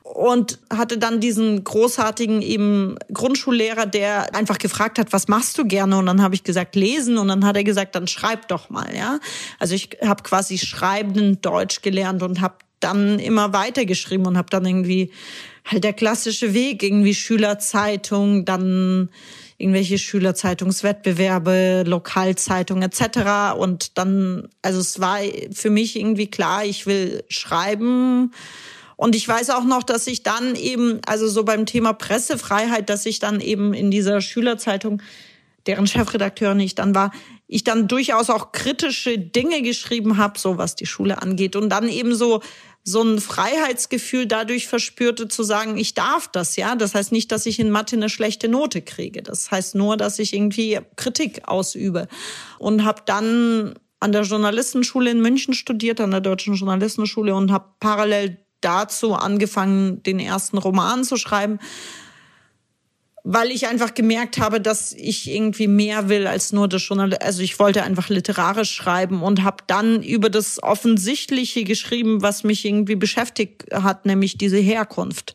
Und 0.02 0.58
hatte 0.70 0.98
dann 0.98 1.20
diesen 1.20 1.64
großartigen 1.64 2.42
eben 2.42 2.96
Grundschullehrer, 3.14 3.86
der 3.86 4.34
einfach 4.34 4.58
gefragt 4.58 4.98
hat, 4.98 5.14
was 5.14 5.26
machst 5.28 5.56
du 5.56 5.64
gerne? 5.64 5.96
Und 5.96 6.04
dann 6.04 6.20
habe 6.20 6.34
ich 6.34 6.44
gesagt, 6.44 6.76
lesen. 6.76 7.16
Und 7.16 7.28
dann 7.28 7.46
hat 7.46 7.56
er 7.56 7.64
gesagt, 7.64 7.94
dann 7.94 8.08
schreib 8.08 8.48
doch 8.48 8.68
mal. 8.68 8.94
Ja, 8.94 9.18
Also 9.58 9.74
ich 9.74 9.88
habe 10.04 10.22
quasi 10.22 10.58
schreibenden 10.58 11.40
Deutsch 11.40 11.80
gelernt 11.80 12.22
und 12.22 12.42
habe 12.42 12.56
dann 12.80 13.18
immer 13.18 13.54
weitergeschrieben 13.54 14.26
und 14.26 14.36
habe 14.36 14.50
dann 14.50 14.66
irgendwie 14.66 15.12
halt 15.64 15.84
der 15.84 15.92
klassische 15.94 16.52
Weg, 16.52 16.82
irgendwie 16.82 17.14
Schülerzeitung, 17.14 18.44
dann 18.44 19.08
irgendwelche 19.62 19.98
Schülerzeitungswettbewerbe, 19.98 21.84
Lokalzeitungen 21.86 22.82
etc. 22.82 23.56
Und 23.56 23.96
dann, 23.96 24.48
also 24.60 24.80
es 24.80 25.00
war 25.00 25.18
für 25.52 25.70
mich 25.70 25.96
irgendwie 25.96 26.26
klar, 26.26 26.64
ich 26.64 26.86
will 26.86 27.22
schreiben. 27.28 28.32
Und 28.96 29.14
ich 29.14 29.26
weiß 29.26 29.50
auch 29.50 29.64
noch, 29.64 29.84
dass 29.84 30.06
ich 30.06 30.22
dann 30.22 30.56
eben, 30.56 31.00
also 31.06 31.28
so 31.28 31.44
beim 31.44 31.66
Thema 31.66 31.92
Pressefreiheit, 31.92 32.90
dass 32.90 33.06
ich 33.06 33.20
dann 33.20 33.40
eben 33.40 33.72
in 33.72 33.90
dieser 33.90 34.20
Schülerzeitung, 34.20 35.00
deren 35.66 35.86
Chefredakteurin 35.86 36.60
ich 36.60 36.74
dann 36.74 36.94
war, 36.94 37.12
ich 37.46 37.64
dann 37.64 37.86
durchaus 37.86 38.30
auch 38.30 38.52
kritische 38.52 39.18
Dinge 39.18 39.62
geschrieben 39.62 40.16
habe, 40.16 40.38
so 40.38 40.58
was 40.58 40.74
die 40.74 40.86
Schule 40.86 41.20
angeht. 41.22 41.54
Und 41.54 41.68
dann 41.68 41.88
eben 41.88 42.14
so 42.14 42.42
so 42.84 43.02
ein 43.02 43.20
Freiheitsgefühl 43.20 44.26
dadurch 44.26 44.66
verspürte 44.66 45.28
zu 45.28 45.44
sagen, 45.44 45.76
ich 45.76 45.94
darf 45.94 46.28
das, 46.28 46.56
ja. 46.56 46.74
Das 46.74 46.94
heißt 46.94 47.12
nicht, 47.12 47.30
dass 47.30 47.46
ich 47.46 47.60
in 47.60 47.70
Mathe 47.70 47.96
eine 47.96 48.08
schlechte 48.08 48.48
Note 48.48 48.82
kriege. 48.82 49.22
Das 49.22 49.50
heißt 49.50 49.74
nur, 49.74 49.96
dass 49.96 50.18
ich 50.18 50.34
irgendwie 50.34 50.80
Kritik 50.96 51.42
ausübe. 51.46 52.08
Und 52.58 52.84
habe 52.84 53.02
dann 53.06 53.74
an 54.00 54.10
der 54.12 54.22
Journalistenschule 54.22 55.10
in 55.10 55.20
München 55.20 55.54
studiert, 55.54 56.00
an 56.00 56.10
der 56.10 56.20
Deutschen 56.20 56.54
Journalistenschule 56.54 57.34
und 57.36 57.52
habe 57.52 57.66
parallel 57.78 58.38
dazu 58.60 59.14
angefangen, 59.14 60.02
den 60.02 60.18
ersten 60.18 60.58
Roman 60.58 61.04
zu 61.04 61.16
schreiben 61.16 61.60
weil 63.24 63.52
ich 63.52 63.68
einfach 63.68 63.94
gemerkt 63.94 64.38
habe, 64.38 64.60
dass 64.60 64.92
ich 64.92 65.30
irgendwie 65.30 65.68
mehr 65.68 66.08
will 66.08 66.26
als 66.26 66.52
nur 66.52 66.66
das 66.68 66.86
Journal. 66.86 67.14
Also 67.14 67.42
ich 67.42 67.58
wollte 67.60 67.84
einfach 67.84 68.08
literarisch 68.08 68.72
schreiben 68.72 69.22
und 69.22 69.44
habe 69.44 69.58
dann 69.68 70.02
über 70.02 70.28
das 70.28 70.60
Offensichtliche 70.62 71.62
geschrieben, 71.62 72.22
was 72.22 72.42
mich 72.42 72.64
irgendwie 72.64 72.96
beschäftigt 72.96 73.72
hat, 73.72 74.06
nämlich 74.06 74.38
diese 74.38 74.58
Herkunft. 74.58 75.34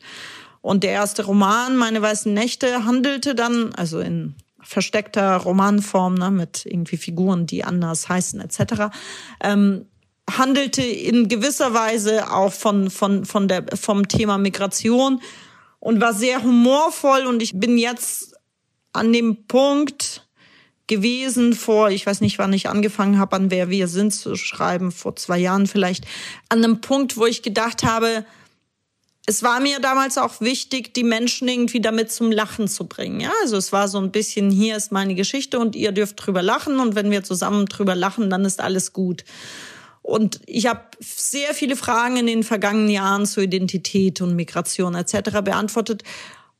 Und 0.60 0.84
der 0.84 0.90
erste 0.90 1.24
Roman, 1.24 1.76
Meine 1.76 2.02
weißen 2.02 2.32
Nächte, 2.32 2.84
handelte 2.84 3.34
dann, 3.34 3.74
also 3.74 4.00
in 4.00 4.34
versteckter 4.60 5.36
Romanform, 5.36 6.14
ne, 6.14 6.30
mit 6.30 6.66
irgendwie 6.66 6.98
Figuren, 6.98 7.46
die 7.46 7.64
anders 7.64 8.08
heißen, 8.08 8.40
etc., 8.40 8.94
ähm, 9.42 9.86
handelte 10.30 10.82
in 10.82 11.28
gewisser 11.28 11.72
Weise 11.72 12.30
auch 12.30 12.52
von, 12.52 12.90
von, 12.90 13.24
von 13.24 13.48
der, 13.48 13.64
vom 13.74 14.08
Thema 14.08 14.36
Migration 14.36 15.22
und 15.80 16.00
war 16.00 16.14
sehr 16.14 16.42
humorvoll 16.42 17.26
und 17.26 17.42
ich 17.42 17.58
bin 17.58 17.78
jetzt 17.78 18.34
an 18.92 19.12
dem 19.12 19.46
Punkt 19.46 20.28
gewesen 20.86 21.52
vor, 21.52 21.90
ich 21.90 22.06
weiß 22.06 22.20
nicht, 22.20 22.38
wann 22.38 22.52
ich 22.52 22.68
angefangen 22.68 23.18
habe, 23.18 23.36
an 23.36 23.50
wer 23.50 23.68
wir 23.68 23.88
sind 23.88 24.12
zu 24.12 24.34
schreiben, 24.36 24.90
vor 24.90 25.14
zwei 25.16 25.38
Jahren 25.38 25.66
vielleicht, 25.66 26.06
an 26.48 26.64
einem 26.64 26.80
Punkt, 26.80 27.16
wo 27.16 27.26
ich 27.26 27.42
gedacht 27.42 27.84
habe, 27.84 28.24
es 29.26 29.42
war 29.42 29.60
mir 29.60 29.78
damals 29.78 30.16
auch 30.16 30.40
wichtig, 30.40 30.94
die 30.94 31.04
Menschen 31.04 31.48
irgendwie 31.48 31.82
damit 31.82 32.10
zum 32.10 32.32
Lachen 32.32 32.66
zu 32.66 32.86
bringen. 32.86 33.20
Ja, 33.20 33.30
also 33.42 33.58
es 33.58 33.72
war 33.72 33.86
so 33.86 33.98
ein 33.98 34.10
bisschen, 34.10 34.50
hier 34.50 34.74
ist 34.74 34.90
meine 34.90 35.14
Geschichte 35.14 35.58
und 35.58 35.76
ihr 35.76 35.92
dürft 35.92 36.24
drüber 36.24 36.42
lachen 36.42 36.80
und 36.80 36.94
wenn 36.94 37.10
wir 37.10 37.22
zusammen 37.22 37.66
drüber 37.66 37.94
lachen, 37.94 38.30
dann 38.30 38.46
ist 38.46 38.58
alles 38.58 38.94
gut. 38.94 39.24
Und 40.08 40.40
ich 40.46 40.66
habe 40.66 40.80
sehr 41.00 41.52
viele 41.52 41.76
Fragen 41.76 42.16
in 42.16 42.26
den 42.26 42.42
vergangenen 42.42 42.88
Jahren 42.88 43.26
zur 43.26 43.42
Identität 43.42 44.22
und 44.22 44.36
Migration 44.36 44.94
etc. 44.94 45.42
beantwortet 45.44 46.02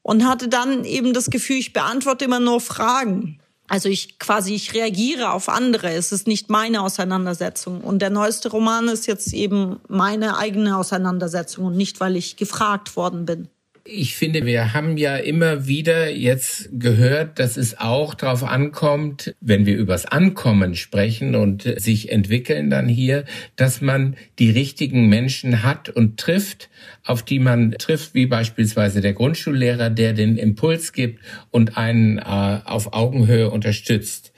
und 0.02 0.28
hatte 0.28 0.48
dann 0.48 0.84
eben 0.84 1.14
das 1.14 1.30
Gefühl, 1.30 1.56
ich 1.56 1.72
beantworte 1.72 2.26
immer 2.26 2.40
nur 2.40 2.60
Fragen. 2.60 3.40
Also 3.66 3.88
ich 3.88 4.18
quasi, 4.18 4.54
ich 4.54 4.74
reagiere 4.74 5.32
auf 5.32 5.48
andere. 5.48 5.90
Es 5.92 6.12
ist 6.12 6.26
nicht 6.26 6.50
meine 6.50 6.82
Auseinandersetzung. 6.82 7.80
Und 7.80 8.00
der 8.00 8.10
neueste 8.10 8.50
Roman 8.50 8.86
ist 8.88 9.06
jetzt 9.06 9.32
eben 9.32 9.80
meine 9.88 10.36
eigene 10.36 10.76
Auseinandersetzung 10.76 11.64
und 11.64 11.76
nicht, 11.76 12.00
weil 12.00 12.16
ich 12.16 12.36
gefragt 12.36 12.96
worden 12.96 13.24
bin. 13.24 13.48
Ich 13.90 14.16
finde, 14.16 14.44
wir 14.44 14.74
haben 14.74 14.98
ja 14.98 15.16
immer 15.16 15.66
wieder 15.66 16.10
jetzt 16.10 16.68
gehört, 16.72 17.38
dass 17.38 17.56
es 17.56 17.78
auch 17.78 18.14
darauf 18.14 18.44
ankommt, 18.44 19.34
wenn 19.40 19.64
wir 19.64 19.78
übers 19.78 20.04
Ankommen 20.04 20.74
sprechen 20.74 21.34
und 21.34 21.62
sich 21.62 22.12
entwickeln 22.12 22.68
dann 22.68 22.86
hier, 22.86 23.24
dass 23.56 23.80
man 23.80 24.16
die 24.38 24.50
richtigen 24.50 25.08
Menschen 25.08 25.62
hat 25.62 25.88
und 25.88 26.20
trifft, 26.20 26.68
auf 27.02 27.22
die 27.22 27.38
man 27.38 27.72
trifft, 27.78 28.12
wie 28.12 28.26
beispielsweise 28.26 29.00
der 29.00 29.14
Grundschullehrer, 29.14 29.88
der 29.88 30.12
den 30.12 30.36
Impuls 30.36 30.92
gibt 30.92 31.24
und 31.50 31.78
einen 31.78 32.18
äh, 32.18 32.60
auf 32.66 32.92
Augenhöhe 32.92 33.50
unterstützt 33.50 34.34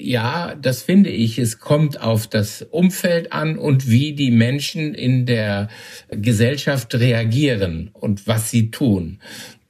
ja, 0.00 0.54
das 0.54 0.82
finde 0.82 1.10
ich. 1.10 1.38
Es 1.38 1.58
kommt 1.58 2.00
auf 2.00 2.26
das 2.26 2.62
Umfeld 2.62 3.32
an 3.32 3.58
und 3.58 3.88
wie 3.88 4.14
die 4.14 4.30
Menschen 4.30 4.94
in 4.94 5.26
der 5.26 5.68
Gesellschaft 6.10 6.94
reagieren 6.94 7.90
und 7.92 8.26
was 8.26 8.50
sie 8.50 8.70
tun. 8.70 9.20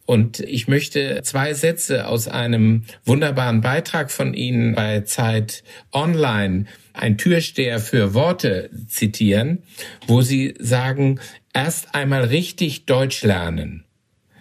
Und 0.07 0.41
ich 0.41 0.67
möchte 0.67 1.21
zwei 1.23 1.55
Sätze 1.55 2.09
aus 2.09 2.27
einem 2.27 2.83
wunderbaren 3.05 3.61
Beitrag 3.61 4.11
von 4.11 4.35
Ihnen 4.35 4.75
bei 4.75 5.03
Zeit 5.03 5.63
Online, 5.93 6.65
ein 6.93 7.17
Türsteher 7.17 7.79
für 7.79 8.13
Worte, 8.13 8.71
zitieren, 8.89 9.63
wo 10.09 10.21
Sie 10.21 10.55
sagen, 10.59 11.21
erst 11.55 11.95
einmal 11.95 12.25
richtig 12.25 12.87
Deutsch 12.87 13.23
lernen. 13.23 13.85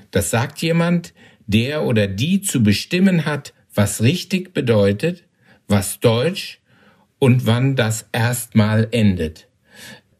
Das 0.09 0.31
sagt 0.31 0.59
jemand, 0.63 1.13
der 1.45 1.83
oder 1.83 2.07
die 2.07 2.41
zu 2.41 2.63
bestimmen 2.63 3.25
hat, 3.25 3.53
was 3.75 4.01
richtig 4.01 4.55
bedeutet, 4.55 5.23
was 5.69 5.99
Deutsch 5.99 6.59
und 7.19 7.45
wann 7.45 7.75
das 7.75 8.07
erstmal 8.11 8.87
endet. 8.91 9.48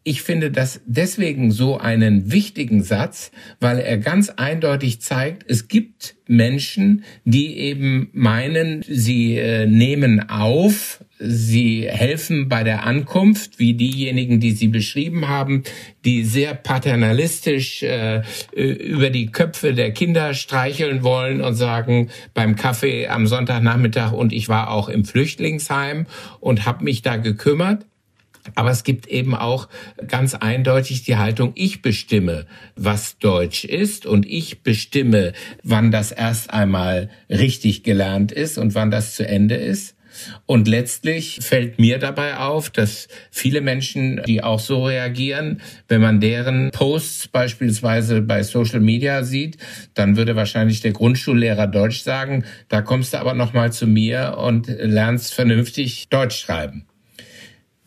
Ich 0.10 0.24
finde 0.24 0.50
das 0.50 0.82
deswegen 0.88 1.52
so 1.52 1.78
einen 1.78 2.32
wichtigen 2.32 2.82
Satz, 2.82 3.30
weil 3.60 3.78
er 3.78 4.00
ganz 4.00 4.32
eindeutig 4.32 5.02
zeigt, 5.02 5.46
es 5.48 5.68
gibt 5.68 6.16
Menschen, 6.26 7.04
die 7.26 7.56
eben 7.58 8.10
meinen, 8.12 8.84
sie 8.88 9.38
äh, 9.38 9.68
nehmen 9.68 10.28
auf, 10.28 11.06
sie 11.20 11.88
helfen 11.88 12.50
bei 12.50 12.64
der 12.64 12.88
Ankunft, 12.88 13.60
wie 13.60 13.76
diejenigen, 13.76 14.40
die 14.40 14.54
Sie 14.54 14.70
beschrieben 14.70 15.28
haben, 15.28 15.62
die 16.04 16.24
sehr 16.24 16.56
paternalistisch 16.56 17.84
äh, 17.84 18.24
über 18.56 19.12
die 19.12 19.28
Köpfe 19.28 19.76
der 19.76 19.92
Kinder 19.92 20.34
streicheln 20.34 21.04
wollen 21.04 21.40
und 21.40 21.54
sagen, 21.54 22.10
beim 22.34 22.56
Kaffee 22.56 23.08
am 23.10 23.28
Sonntagnachmittag 23.28 24.12
und 24.12 24.34
ich 24.34 24.50
war 24.50 24.72
auch 24.72 24.90
im 24.90 25.06
Flüchtlingsheim 25.06 26.08
und 26.40 26.66
habe 26.66 26.84
mich 26.84 27.04
da 27.04 27.18
gekümmert. 27.18 27.86
Aber 28.56 28.72
es 28.72 28.84
gibt 28.84 29.08
eben 29.08 29.36
auch 29.36 29.70
ganz 30.08 30.34
eindeutig 30.34 31.04
die 31.04 31.18
Haltung, 31.18 31.52
ich 31.56 31.82
bestimme, 31.82 32.46
was 32.76 33.18
Deutsch 33.20 33.66
ist 33.66 34.06
und 34.06 34.26
ich 34.26 34.64
bestimme, 34.64 35.34
wann 35.64 35.92
das 35.92 36.12
erst 36.12 36.52
einmal 36.52 37.10
richtig 37.30 37.84
gelernt 37.84 38.32
ist 38.32 38.58
und 38.58 38.76
wann 38.76 38.92
das 38.92 39.16
zu 39.16 39.28
Ende 39.28 39.56
ist. 39.56 39.96
Und 40.46 40.68
letztlich 40.68 41.40
fällt 41.42 41.80
mir 41.80 42.00
dabei 42.00 42.38
auf, 42.38 42.70
dass 42.70 43.08
viele 43.32 43.62
Menschen, 43.62 44.22
die 44.26 44.44
auch 44.44 44.60
so 44.60 44.86
reagieren, 44.86 45.62
wenn 45.88 46.02
man 46.02 46.20
deren 46.20 46.72
Posts 46.72 47.28
beispielsweise 47.30 48.22
bei 48.22 48.44
Social 48.44 48.80
Media 48.80 49.24
sieht, 49.24 49.58
dann 49.94 50.18
würde 50.18 50.36
wahrscheinlich 50.36 50.82
der 50.82 50.92
Grundschullehrer 50.92 51.68
Deutsch 51.68 52.02
sagen, 52.02 52.44
da 52.68 52.82
kommst 52.82 53.14
du 53.14 53.20
aber 53.20 53.34
noch 53.34 53.54
mal 53.54 53.72
zu 53.72 53.88
mir 53.88 54.38
und 54.40 54.68
lernst 54.68 55.34
vernünftig 55.34 56.10
Deutsch 56.10 56.40
schreiben. 56.40 56.89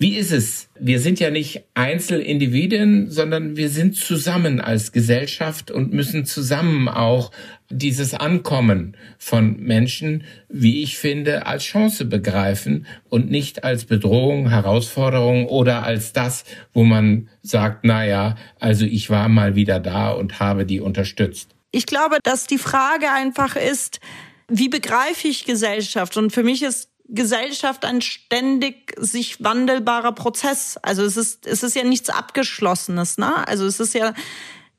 Wie 0.03 0.17
ist 0.17 0.33
es? 0.33 0.69
Wir 0.81 0.99
sind 0.99 1.21
ja 1.21 1.31
nicht 1.31 1.63
Einzelindividuen, 1.75 3.09
sondern 3.09 3.57
wir 3.57 3.69
sind 3.69 3.95
zusammen 3.95 4.61
als 4.61 4.91
Gesellschaft 4.91 5.71
und 5.71 5.93
müssen 5.93 6.25
zusammen 6.25 6.89
auch 6.89 7.31
dieses 7.71 8.13
Ankommen 8.13 8.97
von 9.17 9.61
Menschen, 9.61 10.25
wie 10.49 10.83
ich 10.83 10.99
finde, 10.99 11.47
als 11.47 11.63
Chance 11.63 12.05
begreifen 12.05 12.85
und 13.11 13.31
nicht 13.31 13.63
als 13.63 13.85
Bedrohung, 13.85 14.51
Herausforderung 14.51 15.47
oder 15.47 15.85
als 15.85 16.13
das, 16.13 16.43
wo 16.73 16.83
man 16.83 17.29
sagt, 17.43 17.85
na 17.85 18.05
ja, 18.05 18.35
also 18.59 18.85
ich 18.85 19.09
war 19.09 19.29
mal 19.29 19.55
wieder 19.55 19.79
da 19.79 20.11
und 20.11 20.41
habe 20.41 20.67
die 20.67 20.81
unterstützt. 20.81 21.55
Ich 21.71 21.87
glaube, 21.87 22.19
dass 22.25 22.49
die 22.49 22.59
Frage 22.59 23.09
einfach 23.13 23.55
ist, 23.55 24.01
wie 24.49 24.69
begreife 24.69 25.29
ich 25.29 25.45
Gesellschaft? 25.45 26.17
Und 26.17 26.33
für 26.33 26.43
mich 26.43 26.63
ist 26.63 26.92
Gesellschaft 27.15 27.85
ein 27.85 28.01
ständig 28.01 28.95
sich 28.99 29.43
wandelbarer 29.43 30.13
Prozess. 30.13 30.79
Also 30.83 31.03
es 31.03 31.17
ist, 31.17 31.47
es 31.47 31.63
ist 31.63 31.77
ja 31.77 31.85
nichts 31.85 32.09
Abgeschlossenes, 32.09 33.19
ne? 33.19 33.47
Also 33.47 33.67
es 33.67 33.81
ist 33.81 33.95
ja 33.95 34.15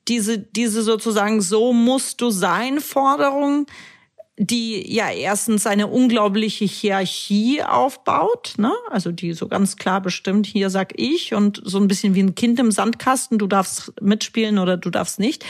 diese, 0.08 0.38
diese 0.38 0.82
sozusagen 0.82 1.40
so 1.40 1.72
musst 1.72 2.20
du 2.20 2.30
sein 2.30 2.80
Forderung, 2.80 3.66
die 4.36 4.92
ja 4.92 5.10
erstens 5.10 5.64
eine 5.64 5.86
unglaubliche 5.86 6.64
Hierarchie 6.64 7.62
aufbaut, 7.62 8.54
ne? 8.56 8.72
Also 8.90 9.12
die 9.12 9.32
so 9.32 9.46
ganz 9.46 9.76
klar 9.76 10.00
bestimmt, 10.00 10.46
hier 10.46 10.70
sag 10.70 10.98
ich 10.98 11.34
und 11.34 11.62
so 11.64 11.78
ein 11.78 11.86
bisschen 11.86 12.16
wie 12.16 12.22
ein 12.22 12.34
Kind 12.34 12.58
im 12.58 12.72
Sandkasten, 12.72 13.38
du 13.38 13.46
darfst 13.46 13.92
mitspielen 14.00 14.58
oder 14.58 14.76
du 14.76 14.90
darfst 14.90 15.20
nicht. 15.20 15.44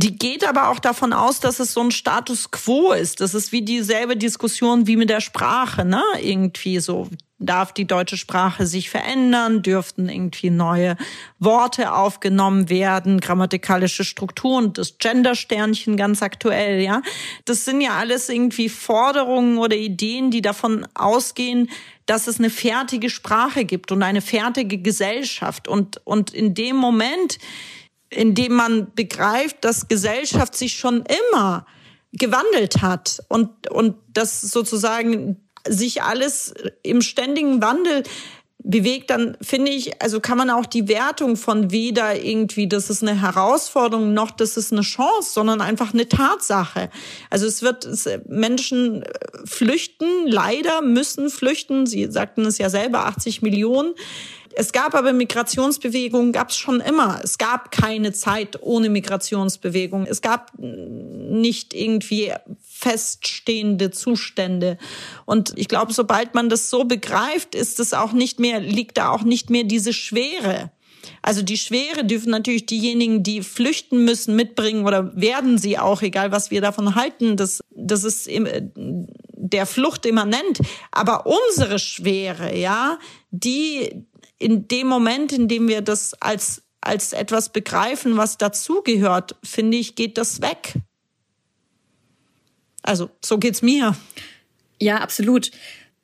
Die 0.00 0.16
geht 0.16 0.46
aber 0.46 0.68
auch 0.68 0.78
davon 0.78 1.12
aus, 1.12 1.40
dass 1.40 1.58
es 1.58 1.72
so 1.72 1.80
ein 1.80 1.90
Status 1.90 2.52
quo 2.52 2.92
ist. 2.92 3.20
Das 3.20 3.34
ist 3.34 3.50
wie 3.50 3.62
dieselbe 3.62 4.16
Diskussion 4.16 4.86
wie 4.86 4.96
mit 4.96 5.10
der 5.10 5.20
Sprache, 5.20 5.84
ne? 5.84 6.04
Irgendwie 6.22 6.78
so. 6.78 7.08
darf 7.40 7.72
die 7.72 7.86
deutsche 7.86 8.16
Sprache 8.16 8.66
sich 8.66 8.90
verändern, 8.90 9.62
dürften 9.62 10.08
irgendwie 10.08 10.50
neue 10.50 10.96
Worte 11.38 11.92
aufgenommen 11.92 12.68
werden, 12.68 13.20
grammatikalische 13.20 14.04
Strukturen, 14.04 14.72
das 14.72 14.98
Gendersternchen 14.98 15.96
ganz 15.96 16.22
aktuell, 16.22 16.80
ja. 16.80 17.02
Das 17.44 17.64
sind 17.64 17.80
ja 17.80 17.96
alles 17.96 18.28
irgendwie 18.28 18.68
Forderungen 18.68 19.58
oder 19.58 19.76
Ideen, 19.76 20.30
die 20.30 20.42
davon 20.42 20.86
ausgehen, 20.94 21.70
dass 22.06 22.26
es 22.26 22.38
eine 22.38 22.50
fertige 22.50 23.10
Sprache 23.10 23.64
gibt 23.64 23.92
und 23.92 24.02
eine 24.02 24.20
fertige 24.20 24.78
Gesellschaft. 24.78 25.68
Und, 25.68 26.00
und 26.04 26.32
in 26.32 26.54
dem 26.54 26.76
Moment, 26.76 27.38
in 28.10 28.34
dem 28.34 28.54
man 28.54 28.92
begreift, 28.94 29.64
dass 29.64 29.88
Gesellschaft 29.88 30.56
sich 30.56 30.74
schon 30.74 31.04
immer 31.30 31.66
gewandelt 32.12 32.80
hat 32.80 33.22
und, 33.28 33.70
und 33.70 33.96
das 34.08 34.40
sozusagen 34.40 35.48
sich 35.66 36.02
alles 36.02 36.54
im 36.82 37.02
ständigen 37.02 37.60
Wandel 37.60 38.02
bewegt, 38.58 39.10
dann 39.10 39.36
finde 39.40 39.70
ich, 39.70 40.02
also 40.02 40.20
kann 40.20 40.36
man 40.36 40.50
auch 40.50 40.66
die 40.66 40.88
Wertung 40.88 41.36
von 41.36 41.70
weder 41.70 42.22
irgendwie, 42.22 42.68
das 42.68 42.90
ist 42.90 43.02
eine 43.02 43.20
Herausforderung 43.20 44.12
noch 44.12 44.30
das 44.30 44.56
ist 44.56 44.72
eine 44.72 44.82
Chance, 44.82 45.32
sondern 45.32 45.60
einfach 45.60 45.94
eine 45.94 46.08
Tatsache. 46.08 46.90
Also 47.30 47.46
es 47.46 47.62
wird 47.62 47.84
es, 47.84 48.08
Menschen 48.26 49.04
flüchten, 49.44 50.26
leider 50.26 50.82
müssen 50.82 51.30
flüchten. 51.30 51.86
Sie 51.86 52.10
sagten 52.10 52.44
es 52.44 52.58
ja 52.58 52.68
selber, 52.68 53.06
80 53.06 53.42
Millionen. 53.42 53.94
Es 54.54 54.72
gab 54.72 54.96
aber 54.96 55.12
Migrationsbewegungen, 55.12 56.32
gab 56.32 56.50
es 56.50 56.56
schon 56.56 56.80
immer. 56.80 57.20
Es 57.22 57.38
gab 57.38 57.70
keine 57.70 58.12
Zeit 58.12 58.60
ohne 58.60 58.88
Migrationsbewegung. 58.88 60.04
Es 60.06 60.20
gab 60.20 60.50
nicht 60.58 61.74
irgendwie 61.74 62.32
feststehende 62.78 63.90
Zustände. 63.90 64.78
Und 65.24 65.52
ich 65.56 65.66
glaube, 65.66 65.92
sobald 65.92 66.34
man 66.34 66.48
das 66.48 66.70
so 66.70 66.84
begreift, 66.84 67.56
ist 67.56 67.80
es 67.80 67.92
auch 67.92 68.12
nicht 68.12 68.38
mehr, 68.38 68.60
liegt 68.60 68.98
da 68.98 69.10
auch 69.10 69.24
nicht 69.24 69.50
mehr 69.50 69.64
diese 69.64 69.92
Schwere. 69.92 70.70
Also 71.20 71.42
die 71.42 71.58
Schwere 71.58 72.04
dürfen 72.04 72.30
natürlich 72.30 72.66
diejenigen, 72.66 73.24
die 73.24 73.42
flüchten 73.42 74.04
müssen, 74.04 74.36
mitbringen 74.36 74.86
oder 74.86 75.16
werden 75.16 75.58
sie 75.58 75.76
auch, 75.76 76.02
egal 76.02 76.30
was 76.30 76.52
wir 76.52 76.60
davon 76.60 76.94
halten. 76.94 77.36
Das, 77.36 77.64
das 77.70 78.04
ist 78.04 78.30
der 78.76 79.66
Flucht 79.66 80.06
immanent. 80.06 80.60
Aber 80.92 81.26
unsere 81.26 81.80
Schwere, 81.80 82.56
ja, 82.56 83.00
die, 83.32 84.04
in 84.38 84.68
dem 84.68 84.86
Moment, 84.86 85.32
in 85.32 85.48
dem 85.48 85.66
wir 85.66 85.82
das 85.82 86.14
als, 86.20 86.62
als 86.80 87.12
etwas 87.12 87.48
begreifen, 87.48 88.16
was 88.16 88.38
dazugehört, 88.38 89.34
finde 89.42 89.78
ich, 89.78 89.96
geht 89.96 90.16
das 90.16 90.40
weg. 90.42 90.74
Also, 92.88 93.10
so 93.24 93.38
geht's 93.38 93.62
mir. 93.62 93.96
Ja, 94.80 94.98
absolut. 94.98 95.50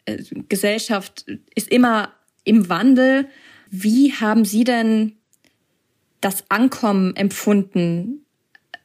Äh, 0.05 0.23
Gesellschaft 0.49 1.25
ist 1.55 1.71
immer 1.71 2.13
im 2.45 2.69
Wandel. 2.69 3.29
Wie 3.71 4.13
haben 4.13 4.45
Sie 4.45 4.65
denn 4.65 5.13
das 6.21 6.45
Ankommen 6.51 7.17
empfunden? 7.17 8.25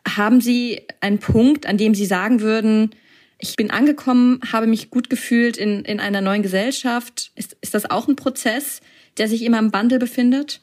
Haben 0.08 0.42
Sie 0.42 0.82
einen 1.02 1.20
Punkt, 1.20 1.66
an 1.66 1.78
dem 1.78 1.94
Sie 1.94 2.06
sagen 2.06 2.42
würden, 2.42 2.92
ich 3.38 3.56
bin 3.56 3.72
angekommen, 3.72 4.42
habe 4.52 4.68
mich 4.68 4.90
gut 4.90 5.10
gefühlt 5.10 5.56
in, 5.56 5.86
in 5.86 6.00
einer 6.02 6.20
neuen 6.20 6.44
Gesellschaft? 6.44 7.32
Ist, 7.36 7.56
ist 7.62 7.74
das 7.74 7.90
auch 7.90 8.08
ein 8.08 8.18
Prozess? 8.18 8.82
der 9.20 9.28
sich 9.28 9.44
immer 9.44 9.60
im 9.60 9.74
Wandel 9.74 10.00
befindet? 10.00 10.62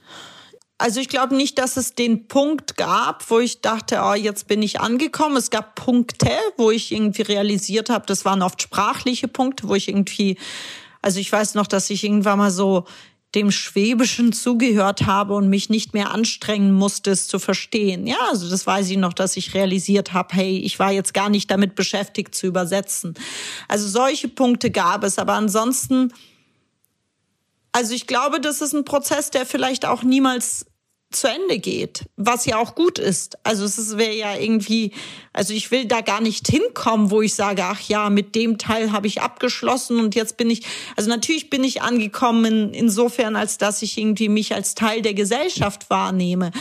Also 0.78 1.00
ich 1.00 1.08
glaube 1.08 1.34
nicht, 1.34 1.58
dass 1.58 1.78
es 1.78 1.94
den 1.94 2.28
Punkt 2.28 2.76
gab, 2.76 3.30
wo 3.30 3.38
ich 3.38 3.62
dachte, 3.62 4.00
oh, 4.02 4.12
jetzt 4.12 4.46
bin 4.46 4.60
ich 4.62 4.80
angekommen. 4.80 5.36
Es 5.36 5.48
gab 5.50 5.74
Punkte, 5.74 6.30
wo 6.58 6.70
ich 6.70 6.92
irgendwie 6.92 7.22
realisiert 7.22 7.88
habe, 7.88 8.04
das 8.06 8.24
waren 8.26 8.42
oft 8.42 8.60
sprachliche 8.60 9.26
Punkte, 9.26 9.68
wo 9.68 9.74
ich 9.74 9.88
irgendwie, 9.88 10.36
also 11.00 11.18
ich 11.18 11.32
weiß 11.32 11.54
noch, 11.54 11.66
dass 11.66 11.88
ich 11.88 12.04
irgendwann 12.04 12.38
mal 12.38 12.50
so 12.50 12.84
dem 13.34 13.50
Schwäbischen 13.50 14.32
zugehört 14.32 15.06
habe 15.06 15.34
und 15.34 15.48
mich 15.48 15.68
nicht 15.68 15.94
mehr 15.94 16.10
anstrengen 16.10 16.72
musste, 16.72 17.10
es 17.10 17.26
zu 17.26 17.38
verstehen. 17.38 18.06
Ja, 18.06 18.16
also 18.30 18.48
das 18.48 18.66
weiß 18.66 18.88
ich 18.90 18.96
noch, 18.96 19.12
dass 19.12 19.36
ich 19.36 19.54
realisiert 19.54 20.12
habe, 20.12 20.34
hey, 20.34 20.58
ich 20.58 20.78
war 20.78 20.92
jetzt 20.92 21.12
gar 21.12 21.28
nicht 21.28 21.50
damit 21.50 21.74
beschäftigt 21.74 22.34
zu 22.34 22.46
übersetzen. 22.46 23.14
Also 23.68 23.88
solche 23.88 24.28
Punkte 24.28 24.70
gab 24.70 25.04
es, 25.04 25.18
aber 25.18 25.34
ansonsten 25.34 26.12
also 27.76 27.92
ich 27.92 28.06
glaube, 28.06 28.40
das 28.40 28.62
ist 28.62 28.72
ein 28.72 28.86
Prozess, 28.86 29.30
der 29.30 29.44
vielleicht 29.44 29.84
auch 29.84 30.02
niemals 30.02 30.64
zu 31.10 31.28
Ende 31.28 31.58
geht, 31.58 32.06
was 32.16 32.46
ja 32.46 32.56
auch 32.56 32.74
gut 32.74 32.98
ist. 32.98 33.36
Also 33.44 33.66
es 33.66 33.98
wäre 33.98 34.14
ja 34.14 34.34
irgendwie, 34.34 34.92
also 35.34 35.52
ich 35.52 35.70
will 35.70 35.84
da 35.84 36.00
gar 36.00 36.22
nicht 36.22 36.48
hinkommen, 36.48 37.10
wo 37.10 37.20
ich 37.20 37.34
sage, 37.34 37.64
ach 37.64 37.80
ja, 37.82 38.08
mit 38.08 38.34
dem 38.34 38.56
Teil 38.56 38.92
habe 38.92 39.06
ich 39.06 39.20
abgeschlossen 39.20 40.00
und 40.00 40.14
jetzt 40.14 40.38
bin 40.38 40.48
ich, 40.48 40.66
also 40.96 41.10
natürlich 41.10 41.50
bin 41.50 41.64
ich 41.64 41.82
angekommen 41.82 42.72
insofern, 42.72 43.36
als 43.36 43.58
dass 43.58 43.82
ich 43.82 43.98
irgendwie 43.98 44.30
mich 44.30 44.54
als 44.54 44.74
Teil 44.74 45.02
der 45.02 45.14
Gesellschaft 45.14 45.90
wahrnehme. 45.90 46.52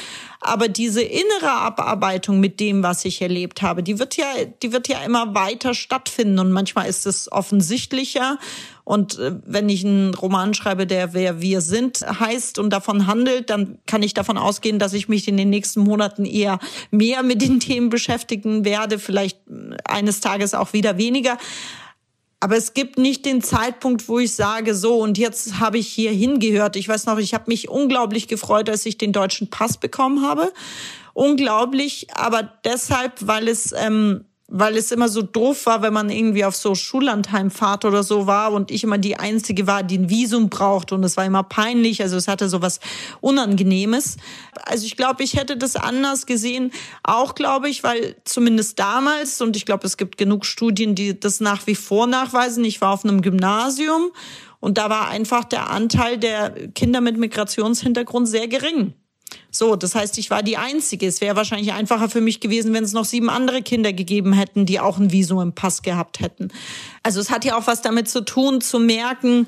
Aber 0.41 0.67
diese 0.67 1.01
innere 1.01 1.51
Abarbeitung 1.51 2.41
mit 2.41 2.59
dem, 2.59 2.83
was 2.83 3.05
ich 3.05 3.21
erlebt 3.21 3.61
habe, 3.61 3.83
die 3.83 3.99
wird 3.99 4.17
ja, 4.17 4.27
die 4.61 4.73
wird 4.73 4.89
ja 4.89 5.01
immer 5.03 5.33
weiter 5.33 5.73
stattfinden 5.73 6.39
und 6.39 6.51
manchmal 6.51 6.89
ist 6.89 7.07
es 7.07 7.31
offensichtlicher 7.31 8.37
und 8.85 9.17
äh, 9.17 9.33
wenn 9.45 9.67
ich 9.67 9.83
einen 9.83 10.13
Roman 10.13 10.53
schreibe, 10.53 10.87
der 10.87 11.13
Wer 11.13 11.41
wir 11.41 11.59
sind 11.59 12.01
heißt 12.01 12.59
und 12.59 12.69
davon 12.69 13.07
handelt, 13.07 13.49
dann 13.49 13.79
kann 13.87 14.03
ich 14.03 14.13
davon 14.13 14.37
ausgehen, 14.37 14.79
dass 14.79 14.93
ich 14.93 15.09
mich 15.09 15.27
in 15.27 15.35
den 15.35 15.49
nächsten 15.49 15.81
Monaten 15.81 16.23
eher 16.23 16.59
mehr 16.91 17.23
mit 17.23 17.41
den 17.41 17.59
Themen 17.59 17.89
beschäftigen 17.89 18.63
werde, 18.63 18.99
vielleicht 18.99 19.39
äh, 19.49 19.75
eines 19.83 20.21
Tages 20.21 20.53
auch 20.53 20.71
wieder 20.71 20.97
weniger. 20.97 21.37
Aber 22.39 22.57
es 22.57 22.75
gibt 22.75 22.99
nicht 22.99 23.25
den 23.25 23.41
Zeitpunkt, 23.41 24.07
wo 24.07 24.19
ich 24.19 24.35
sage, 24.35 24.75
so 24.75 24.99
und 24.99 25.17
jetzt 25.17 25.59
habe 25.59 25.79
ich 25.79 25.87
hier 25.87 26.11
hingehört. 26.11 26.75
Ich 26.75 26.87
weiß 26.87 27.07
noch, 27.07 27.17
ich 27.17 27.33
habe 27.33 27.45
mich 27.47 27.69
unglaublich 27.69 28.27
gefreut, 28.27 28.69
als 28.69 28.85
ich 28.85 28.99
den 28.99 29.13
deutschen 29.13 29.49
Pass 29.49 29.77
bekommen 29.77 30.21
habe. 30.21 30.53
Unglaublich, 31.13 32.07
aber 32.13 32.43
deshalb, 32.63 33.13
weil 33.25 33.47
es 33.47 33.73
ähm, 33.75 34.25
weil 34.47 34.77
es 34.77 34.91
immer 34.91 35.09
so 35.09 35.23
doof 35.23 35.65
war, 35.65 35.81
wenn 35.81 35.93
man 35.93 36.09
irgendwie 36.09 36.45
auf 36.45 36.55
so 36.55 36.75
Schullandheimfahrt 36.75 37.83
oder 37.83 38.03
so 38.03 38.27
war 38.27 38.53
und 38.53 38.69
ich 38.69 38.83
immer 38.83 38.99
die 38.99 39.17
Einzige 39.17 39.65
war, 39.65 39.81
die 39.81 39.97
ein 39.97 40.09
Visum 40.09 40.49
braucht 40.49 40.91
und 40.91 41.03
es 41.03 41.17
war 41.17 41.25
immer 41.25 41.41
peinlich, 41.41 42.01
also 42.01 42.15
es 42.15 42.27
hatte 42.27 42.47
so 42.47 42.61
was 42.61 42.79
Unangenehmes. 43.21 44.17
Also 44.63 44.85
ich 44.85 44.97
glaube, 44.97 45.23
ich 45.23 45.35
hätte 45.35 45.57
das 45.57 45.75
anders 45.75 46.27
gesehen, 46.27 46.71
auch 47.01 47.33
glaube 47.33 47.69
ich, 47.69 47.83
weil 47.83 48.17
zumindest 48.23 48.77
damals, 48.77 49.41
und 49.41 49.57
ich 49.57 49.65
glaube, 49.65 49.87
es 49.87 49.97
gibt 49.97 50.17
genug 50.17 50.45
Studien, 50.45 50.93
die 50.93 51.19
das 51.19 51.39
nach 51.39 51.65
wie 51.65 51.75
vor 51.75 52.05
nachweisen, 52.05 52.63
ich 52.63 52.81
war 52.81 52.91
auf 52.91 53.03
einem 53.03 53.21
Gymnasium 53.21 54.11
und 54.59 54.77
da 54.77 54.91
war 54.91 55.07
einfach 55.07 55.43
der 55.43 55.71
Anteil 55.71 56.19
der 56.19 56.51
Kinder 56.75 57.01
mit 57.01 57.17
Migrationshintergrund 57.17 58.27
sehr 58.27 58.47
gering. 58.47 58.93
So, 59.51 59.75
das 59.75 59.95
heißt, 59.95 60.17
ich 60.17 60.29
war 60.29 60.43
die 60.43 60.57
Einzige. 60.57 61.07
Es 61.07 61.21
wäre 61.21 61.35
wahrscheinlich 61.35 61.73
einfacher 61.73 62.09
für 62.09 62.21
mich 62.21 62.39
gewesen, 62.39 62.73
wenn 62.73 62.83
es 62.83 62.93
noch 62.93 63.05
sieben 63.05 63.29
andere 63.29 63.61
Kinder 63.61 63.93
gegeben 63.93 64.33
hätten, 64.33 64.65
die 64.65 64.79
auch 64.79 64.97
ein 64.97 65.11
Visum 65.11 65.41
im 65.41 65.53
Pass 65.53 65.81
gehabt 65.81 66.19
hätten. 66.19 66.49
Also 67.03 67.19
es 67.19 67.29
hat 67.29 67.45
ja 67.45 67.57
auch 67.57 67.67
was 67.67 67.81
damit 67.81 68.09
zu 68.09 68.23
tun, 68.23 68.61
zu 68.61 68.79
merken, 68.79 69.47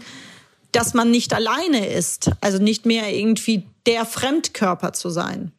dass 0.72 0.94
man 0.94 1.12
nicht 1.12 1.34
alleine 1.34 1.88
ist. 1.88 2.32
Also 2.42 2.60
nicht 2.60 2.86
mehr 2.86 3.14
irgendwie 3.14 3.64
der 3.86 4.06
Fremdkörper 4.06 4.94
zu 4.94 5.10
sein. 5.10 5.52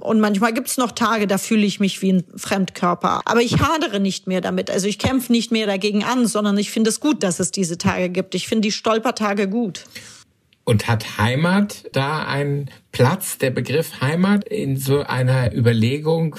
Und 0.00 0.18
manchmal 0.18 0.52
gibt's 0.52 0.76
noch 0.76 0.90
Tage, 0.90 1.28
da 1.28 1.38
fühle 1.38 1.64
ich 1.64 1.78
mich 1.78 2.02
wie 2.02 2.14
ein 2.14 2.24
Fremdkörper. 2.36 3.20
Aber 3.24 3.42
ich 3.42 3.60
hadere 3.60 4.00
nicht 4.00 4.26
mehr 4.26 4.40
damit. 4.40 4.68
Also 4.68 4.88
ich 4.88 4.98
kämpfe 4.98 5.30
nicht 5.30 5.52
mehr 5.52 5.66
dagegen 5.66 6.02
an, 6.02 6.26
sondern 6.26 6.58
ich 6.58 6.70
finde 6.70 6.90
es 6.90 6.98
gut, 6.98 7.22
dass 7.22 7.38
es 7.38 7.52
diese 7.52 7.78
Tage 7.78 8.08
gibt. 8.08 8.34
Ich 8.34 8.48
finde 8.48 8.62
die 8.62 8.72
Stolpertage 8.72 9.48
gut. 9.48 9.84
Und 10.64 10.88
hat 10.88 11.18
Heimat 11.18 11.84
da 11.92 12.24
einen 12.24 12.70
Platz, 12.90 13.36
der 13.36 13.50
Begriff 13.50 14.00
Heimat 14.00 14.44
in 14.44 14.78
so 14.78 15.02
einer 15.02 15.54
Überlegung, 15.54 16.34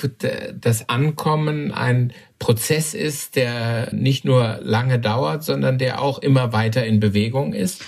dass 0.60 0.90
Ankommen 0.90 1.72
ein 1.72 2.12
Prozess 2.40 2.96
ist, 2.96 3.36
der 3.36 3.94
nicht 3.94 4.26
nur 4.26 4.60
lange 4.64 5.00
dauert, 5.00 5.44
sondern 5.44 5.78
der 5.78 6.02
auch 6.02 6.20
immer 6.20 6.54
weiter 6.54 6.86
in 6.86 7.00
Bewegung 7.00 7.54
ist? 7.54 7.84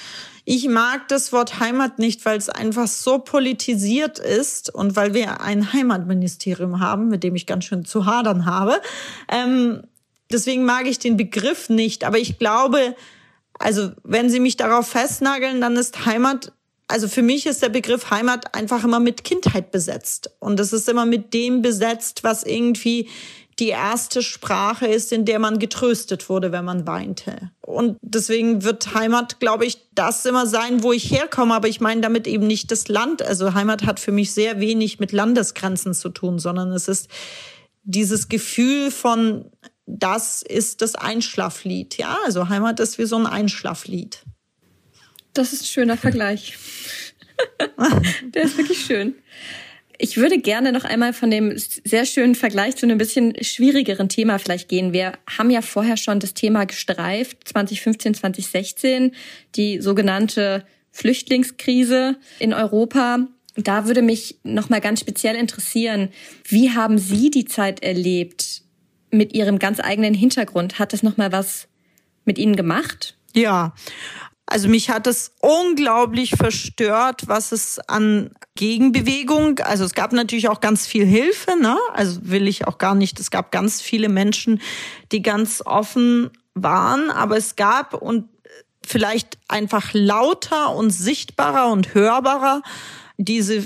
Ich 0.49 0.69
mag 0.69 1.09
das 1.09 1.33
Wort 1.33 1.59
Heimat 1.59 1.99
nicht, 1.99 2.23
weil 2.23 2.37
es 2.37 2.47
einfach 2.47 2.87
so 2.87 3.19
politisiert 3.19 4.17
ist 4.17 4.73
und 4.73 4.95
weil 4.95 5.13
wir 5.13 5.41
ein 5.41 5.73
Heimatministerium 5.73 6.79
haben, 6.79 7.09
mit 7.09 7.23
dem 7.23 7.35
ich 7.35 7.45
ganz 7.47 7.65
schön 7.65 7.83
zu 7.83 8.05
hadern 8.05 8.45
habe. 8.45 8.79
Ähm, 9.29 9.81
deswegen 10.31 10.63
mag 10.63 10.87
ich 10.87 10.99
den 10.99 11.17
Begriff 11.17 11.67
nicht. 11.67 12.05
Aber 12.05 12.17
ich 12.17 12.39
glaube, 12.39 12.95
also 13.59 13.91
wenn 14.03 14.29
Sie 14.29 14.39
mich 14.39 14.57
darauf 14.57 14.87
festnageln, 14.87 15.61
dann 15.61 15.75
ist 15.75 16.05
Heimat, 16.05 16.51
also 16.87 17.07
für 17.07 17.21
mich 17.21 17.45
ist 17.45 17.61
der 17.61 17.69
Begriff 17.69 18.09
Heimat 18.11 18.55
einfach 18.55 18.83
immer 18.83 18.99
mit 18.99 19.23
Kindheit 19.23 19.71
besetzt. 19.71 20.31
Und 20.39 20.59
es 20.59 20.73
ist 20.73 20.87
immer 20.87 21.05
mit 21.05 21.33
dem 21.33 21.61
besetzt, 21.61 22.23
was 22.23 22.43
irgendwie 22.43 23.09
die 23.59 23.69
erste 23.69 24.21
Sprache 24.21 24.85
ist, 24.85 25.11
in 25.11 25.25
der 25.25 25.39
man 25.39 25.57
getröstet 25.57 26.29
wurde, 26.29 26.51
wenn 26.51 26.63
man 26.63 26.85
weinte. 26.85 27.51
Und 27.61 27.97
deswegen 28.01 28.63
wird 28.63 28.93
Heimat, 28.93 29.39
glaube 29.39 29.65
ich, 29.65 29.79
das 29.95 30.25
immer 30.25 30.45
sein, 30.45 30.83
wo 30.83 30.93
ich 30.93 31.11
herkomme. 31.11 31.55
Aber 31.55 31.67
ich 31.67 31.81
meine 31.81 32.01
damit 32.01 32.27
eben 32.27 32.45
nicht 32.45 32.71
das 32.71 32.87
Land. 32.87 33.23
Also 33.23 33.55
Heimat 33.55 33.85
hat 33.85 33.99
für 33.99 34.11
mich 34.11 34.31
sehr 34.31 34.59
wenig 34.59 34.99
mit 34.99 35.11
Landesgrenzen 35.11 35.95
zu 35.95 36.09
tun, 36.09 36.37
sondern 36.37 36.71
es 36.71 36.87
ist 36.87 37.09
dieses 37.83 38.29
Gefühl 38.29 38.91
von 38.91 39.45
das 39.87 40.41
ist 40.41 40.81
das 40.81 40.95
Einschlaflied. 40.95 41.97
Ja, 41.97 42.17
also 42.25 42.49
Heimat 42.49 42.79
ist 42.79 42.99
wie 42.99 43.05
so 43.05 43.15
ein 43.15 43.25
Einschlaflied. 43.25 44.21
Das 45.33 45.53
ist 45.53 45.63
ein 45.63 45.65
schöner 45.65 45.97
Vergleich. 45.97 46.57
Der 48.33 48.43
ist 48.43 48.57
wirklich 48.57 48.79
schön. 48.79 49.15
Ich 49.99 50.17
würde 50.17 50.37
gerne 50.37 50.71
noch 50.71 50.83
einmal 50.83 51.13
von 51.13 51.31
dem 51.31 51.53
sehr 51.55 52.05
schönen 52.05 52.35
Vergleich 52.35 52.75
zu 52.75 52.85
einem 52.85 52.99
bisschen 52.99 53.33
schwierigeren 53.41 54.09
Thema 54.09 54.37
vielleicht 54.37 54.69
gehen. 54.69 54.93
Wir 54.93 55.13
haben 55.37 55.49
ja 55.49 55.63
vorher 55.63 55.97
schon 55.97 56.19
das 56.19 56.35
Thema 56.35 56.65
gestreift, 56.65 57.47
2015, 57.47 58.13
2016, 58.13 59.15
die 59.55 59.81
sogenannte 59.81 60.65
Flüchtlingskrise 60.91 62.17
in 62.37 62.53
Europa. 62.53 63.27
Da 63.55 63.87
würde 63.87 64.03
mich 64.03 64.37
noch 64.43 64.69
mal 64.69 64.81
ganz 64.81 64.99
speziell 64.99 65.35
interessieren, 65.35 66.09
wie 66.43 66.71
haben 66.71 66.99
Sie 66.99 67.31
die 67.31 67.45
Zeit 67.45 67.81
erlebt 67.81 68.66
mit 69.17 69.33
Ihrem 69.33 69.59
ganz 69.59 69.79
eigenen 69.79 70.13
Hintergrund? 70.13 70.79
Hat 70.79 70.93
das 70.93 71.03
noch 71.03 71.17
mal 71.17 71.31
was 71.31 71.67
mit 72.25 72.37
Ihnen 72.37 72.55
gemacht? 72.55 73.17
Ja, 73.33 73.73
also 74.49 74.69
mich 74.69 74.89
hat 74.89 75.07
es 75.07 75.33
unglaublich 75.41 76.31
verstört, 76.31 77.27
was 77.27 77.51
es 77.51 77.79
an 77.79 78.31
Gegenbewegung, 78.55 79.59
also 79.59 79.83
es 79.83 79.93
gab 79.93 80.13
natürlich 80.13 80.47
auch 80.47 80.61
ganz 80.61 80.87
viel 80.87 81.05
Hilfe, 81.05 81.59
ne? 81.61 81.77
Also 81.93 82.21
will 82.23 82.47
ich 82.47 82.65
auch 82.65 82.77
gar 82.77 82.95
nicht, 82.95 83.19
es 83.19 83.29
gab 83.29 83.51
ganz 83.51 83.81
viele 83.81 84.07
Menschen, 84.07 84.61
die 85.11 85.21
ganz 85.21 85.61
offen 85.65 86.31
waren, 86.53 87.11
aber 87.11 87.35
es 87.35 87.57
gab 87.57 87.93
und 87.93 88.29
vielleicht 88.85 89.37
einfach 89.49 89.89
lauter 89.93 90.73
und 90.73 90.91
sichtbarer 90.91 91.69
und 91.69 91.93
hörbarer 91.93 92.61
diese 93.17 93.65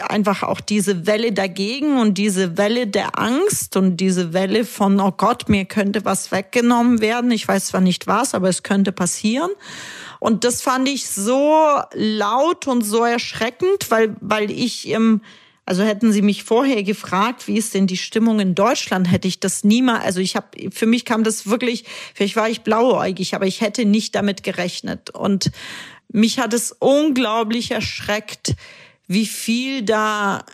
einfach 0.00 0.42
auch 0.42 0.60
diese 0.60 1.06
Welle 1.06 1.32
dagegen 1.32 1.98
und 1.98 2.14
diese 2.14 2.56
Welle 2.56 2.86
der 2.86 3.18
Angst 3.18 3.76
und 3.76 3.98
diese 3.98 4.32
Welle 4.32 4.64
von, 4.64 4.98
oh 5.00 5.12
Gott, 5.12 5.48
mir 5.48 5.64
könnte 5.66 6.04
was 6.04 6.32
weggenommen 6.32 7.00
werden. 7.00 7.30
Ich 7.30 7.46
weiß 7.46 7.66
zwar 7.66 7.80
nicht 7.80 8.06
was, 8.06 8.34
aber 8.34 8.48
es 8.48 8.62
könnte 8.62 8.92
passieren. 8.92 9.50
Und 10.18 10.44
das 10.44 10.62
fand 10.62 10.88
ich 10.88 11.08
so 11.08 11.80
laut 11.92 12.66
und 12.66 12.82
so 12.82 13.04
erschreckend, 13.04 13.90
weil, 13.90 14.16
weil 14.20 14.50
ich 14.50 14.88
im, 14.88 15.20
also 15.66 15.82
hätten 15.82 16.12
Sie 16.12 16.22
mich 16.22 16.44
vorher 16.44 16.82
gefragt, 16.82 17.46
wie 17.46 17.56
ist 17.56 17.74
denn 17.74 17.86
die 17.86 17.96
Stimmung 17.96 18.40
in 18.40 18.54
Deutschland, 18.54 19.10
hätte 19.10 19.28
ich 19.28 19.40
das 19.40 19.62
niemals, 19.62 20.04
also 20.04 20.20
ich 20.20 20.36
habe, 20.36 20.70
für 20.70 20.86
mich 20.86 21.04
kam 21.04 21.22
das 21.22 21.46
wirklich, 21.46 21.84
vielleicht 22.14 22.36
war 22.36 22.48
ich 22.48 22.62
blauäugig, 22.62 23.34
aber 23.34 23.46
ich 23.46 23.60
hätte 23.60 23.84
nicht 23.84 24.14
damit 24.14 24.42
gerechnet. 24.42 25.10
Und 25.10 25.50
mich 26.08 26.38
hat 26.38 26.54
es 26.54 26.72
unglaublich 26.72 27.70
erschreckt, 27.70 28.54
wie 29.12 29.26
viel 29.26 29.82
da 29.82 30.44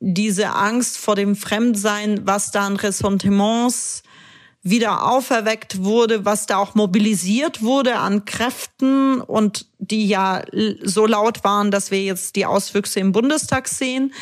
diese 0.00 0.50
Angst 0.50 0.98
vor 0.98 1.16
dem 1.16 1.36
Fremdsein, 1.36 2.26
was 2.26 2.50
da 2.50 2.66
an 2.66 2.76
Ressentiments 2.76 4.02
wieder 4.62 5.06
auferweckt 5.06 5.84
wurde, 5.84 6.24
was 6.24 6.46
da 6.46 6.58
auch 6.58 6.74
mobilisiert 6.74 7.62
wurde 7.62 7.96
an 7.96 8.24
Kräften 8.24 9.20
und 9.20 9.66
die 9.78 10.08
ja 10.08 10.42
so 10.82 11.06
laut 11.06 11.44
waren, 11.44 11.70
dass 11.70 11.90
wir 11.90 12.02
jetzt 12.02 12.36
die 12.36 12.46
Auswüchse 12.46 13.00
im 13.00 13.12
Bundestag 13.12 13.68
sehen. 13.68 14.12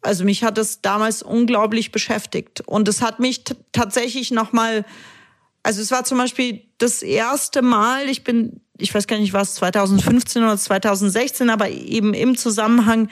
Also 0.00 0.24
mich 0.24 0.42
hat 0.42 0.58
es 0.58 0.80
damals 0.80 1.22
unglaublich 1.22 1.92
beschäftigt 1.92 2.62
und 2.66 2.88
es 2.88 3.02
hat 3.02 3.20
mich 3.20 3.44
tatsächlich 3.72 4.30
noch 4.30 4.52
mal, 4.52 4.84
also 5.62 5.80
es 5.80 5.90
war 5.90 6.04
zum 6.04 6.18
Beispiel 6.18 6.62
das 6.78 7.02
erste 7.02 7.62
Mal, 7.62 8.08
ich 8.08 8.24
bin, 8.24 8.60
ich 8.78 8.92
weiß 8.92 9.06
gar 9.06 9.18
nicht 9.18 9.32
was, 9.32 9.54
2015 9.56 10.42
oder 10.42 10.56
2016, 10.56 11.48
aber 11.48 11.70
eben 11.70 12.12
im 12.12 12.36
Zusammenhang 12.36 13.08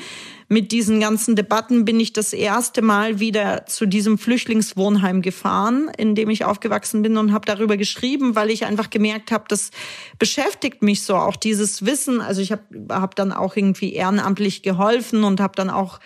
mit 0.49 0.73
diesen 0.73 1.01
ganzen 1.01 1.37
Debatten 1.37 1.85
bin 1.85 2.01
ich 2.01 2.13
das 2.13 2.33
erste 2.33 2.83
Mal 2.83 3.21
wieder 3.21 3.65
zu 3.67 3.87
diesem 3.87 4.19
Flüchtlingswohnheim 4.19 5.23
gefahren, 5.23 5.91
in 5.97 6.15
dem 6.15 6.31
ich 6.31 6.45
aufgewachsen 6.45 7.03
bin 7.03 7.17
und 7.17 7.33
habe 7.33 7.47
darüber 7.47 7.77
geschrieben, 7.77 8.35
weil 8.35 8.51
ich 8.51 8.67
einfach 8.67 8.91
gemerkt 8.91 9.31
habe, 9.31 9.45
das 9.49 9.71
beschäftigt 10.19 10.83
mich 10.83 11.05
so, 11.05 11.17
auch 11.17 11.37
dieses 11.37 11.87
Wissen. 11.87 12.21
Also 12.21 12.43
ich 12.43 12.53
habe 12.53 12.63
hab 12.91 13.15
dann 13.15 13.33
auch 13.33 13.57
irgendwie 13.57 13.95
ehrenamtlich 13.95 14.63
geholfen 14.63 15.25
und 15.25 15.41
habe 15.41 15.55
dann 15.55 15.71
auch 15.71 16.01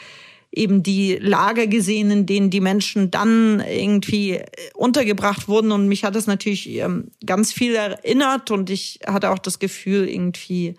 eben 0.56 0.82
die 0.82 1.16
Lager 1.16 1.66
gesehen, 1.66 2.10
in 2.10 2.26
denen 2.26 2.50
die 2.50 2.60
Menschen 2.60 3.10
dann 3.10 3.60
irgendwie 3.60 4.40
untergebracht 4.74 5.48
wurden. 5.48 5.70
Und 5.70 5.86
mich 5.86 6.02
hat 6.02 6.16
das 6.16 6.26
natürlich 6.26 6.68
ähm, 6.70 7.10
ganz 7.24 7.52
viel 7.52 7.74
erinnert 7.74 8.50
und 8.50 8.70
ich 8.70 9.00
hatte 9.06 9.30
auch 9.30 9.38
das 9.38 9.58
Gefühl, 9.58 10.08
irgendwie, 10.08 10.74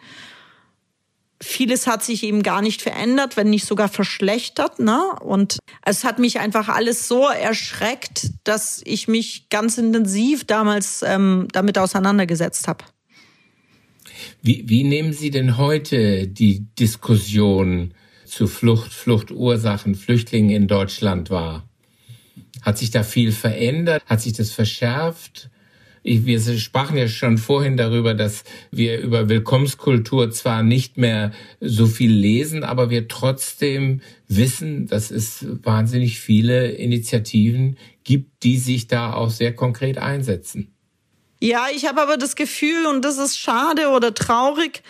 vieles 1.41 1.85
hat 1.85 2.03
sich 2.03 2.23
eben 2.23 2.41
gar 2.41 2.63
nicht 2.63 2.81
verändert, 2.81 3.37
wenn 3.37 3.51
nicht 3.51 3.65
sogar 3.65 3.87
verschlechtert. 3.87 4.79
Ne? 4.79 4.99
Und 5.21 5.59
es 5.85 6.03
hat 6.03 6.17
mich 6.17 6.39
einfach 6.39 6.69
alles 6.69 7.07
so 7.07 7.27
erschreckt, 7.27 8.31
dass 8.43 8.81
ich 8.83 9.07
mich 9.07 9.49
ganz 9.49 9.77
intensiv 9.77 10.43
damals 10.45 11.03
ähm, 11.03 11.47
damit 11.51 11.77
auseinandergesetzt 11.77 12.67
habe. 12.67 12.83
Wie, 14.41 14.67
wie 14.67 14.83
nehmen 14.83 15.13
Sie 15.13 15.29
denn 15.29 15.57
heute 15.57 16.27
die 16.27 16.65
Diskussion 16.79 17.93
zu 18.37 18.45
Flucht, 18.47 18.93
Fluchtursachen, 18.93 19.95
Flüchtlingen 19.95 20.51
in 20.51 20.67
Deutschland 20.67 21.31
wahr? 21.31 21.67
Hat 22.61 22.77
sich 22.77 22.91
da 22.91 23.01
viel 23.01 23.31
verändert? 23.31 24.03
Hat 24.05 24.21
sich 24.21 24.33
das 24.33 24.51
verschärft? 24.51 25.49
wir 26.03 26.39
sprachen 26.57 26.95
ja 26.95 27.09
schon 27.09 27.37
vorhin 27.37 27.75
darüber, 27.75 28.13
dass 28.13 28.45
wir 28.71 28.99
über 28.99 29.27
Willkommenskultur 29.27 30.31
zwar 30.31 30.63
nicht 30.63 30.97
mehr 30.97 31.33
so 31.59 31.85
viel 31.85 32.13
lesen, 32.13 32.63
aber 32.63 32.89
wir 32.89 33.09
trotzdem 33.09 33.99
wissen, 34.29 34.87
dass 34.87 35.11
es 35.11 35.45
wahnsinnig 35.63 36.21
viele 36.21 36.69
Initiativen 36.69 37.77
gibt, 38.05 38.43
die 38.43 38.57
sich 38.57 38.87
da 38.87 39.11
auch 39.13 39.31
sehr 39.31 39.53
konkret 39.53 39.97
einsetzen. 39.97 40.71
Ja, 41.41 41.65
ich 41.75 41.85
habe 41.85 42.01
aber 42.01 42.15
das 42.15 42.37
Gefühl, 42.37 42.85
und 42.85 43.03
das 43.03 43.17
ist 43.17 43.37
schade 43.37 43.89
oder 43.89 44.13
traurig, 44.13 44.83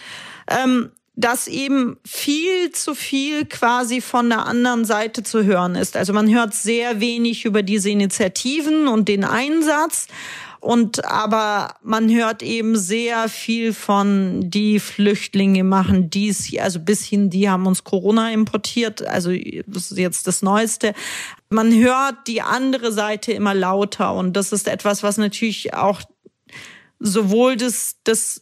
ähm, 0.48 0.92
dass 1.18 1.48
eben 1.48 1.98
viel 2.06 2.72
zu 2.72 2.94
viel 2.94 3.46
quasi 3.46 4.02
von 4.02 4.30
der 4.30 4.46
anderen 4.46 4.86
Seite 4.86 5.24
zu 5.24 5.44
hören 5.44 5.74
ist. 5.74 5.98
Also 5.98 6.14
man 6.14 6.32
hört 6.32 6.54
sehr 6.54 7.00
wenig 7.00 7.44
über 7.44 7.64
diese 7.64 7.90
Initiativen 7.90 8.88
und 8.88 9.08
den 9.08 9.24
Einsatz. 9.24 10.08
Und 10.60 11.06
aber 11.06 11.76
man 11.82 12.14
hört 12.14 12.44
eben 12.44 12.76
sehr 12.76 13.30
viel 13.30 13.74
von 13.74 14.50
die 14.50 14.80
Flüchtlinge 14.80 15.64
machen 15.64 16.10
dies, 16.10 16.52
also 16.60 16.80
bis 16.80 17.04
hin, 17.04 17.30
die 17.30 17.50
haben 17.50 17.68
uns 17.68 17.84
Corona 17.84 18.32
importiert, 18.32 19.06
also 19.06 19.32
das 19.68 19.92
ist 19.92 19.98
jetzt 19.98 20.26
das 20.26 20.42
Neueste. 20.42 20.94
Man 21.50 21.74
hört 21.74 22.16
die 22.28 22.42
andere 22.42 22.92
Seite 22.92 23.32
immer 23.32 23.54
lauter 23.54 24.16
und 24.16 24.34
das 24.34 24.52
ist 24.52 24.68
etwas, 24.68 25.04
was 25.04 25.18
natürlich 25.18 25.76
auch 25.76 26.02
sowohl 27.00 27.56
das, 27.56 27.98
das 28.04 28.42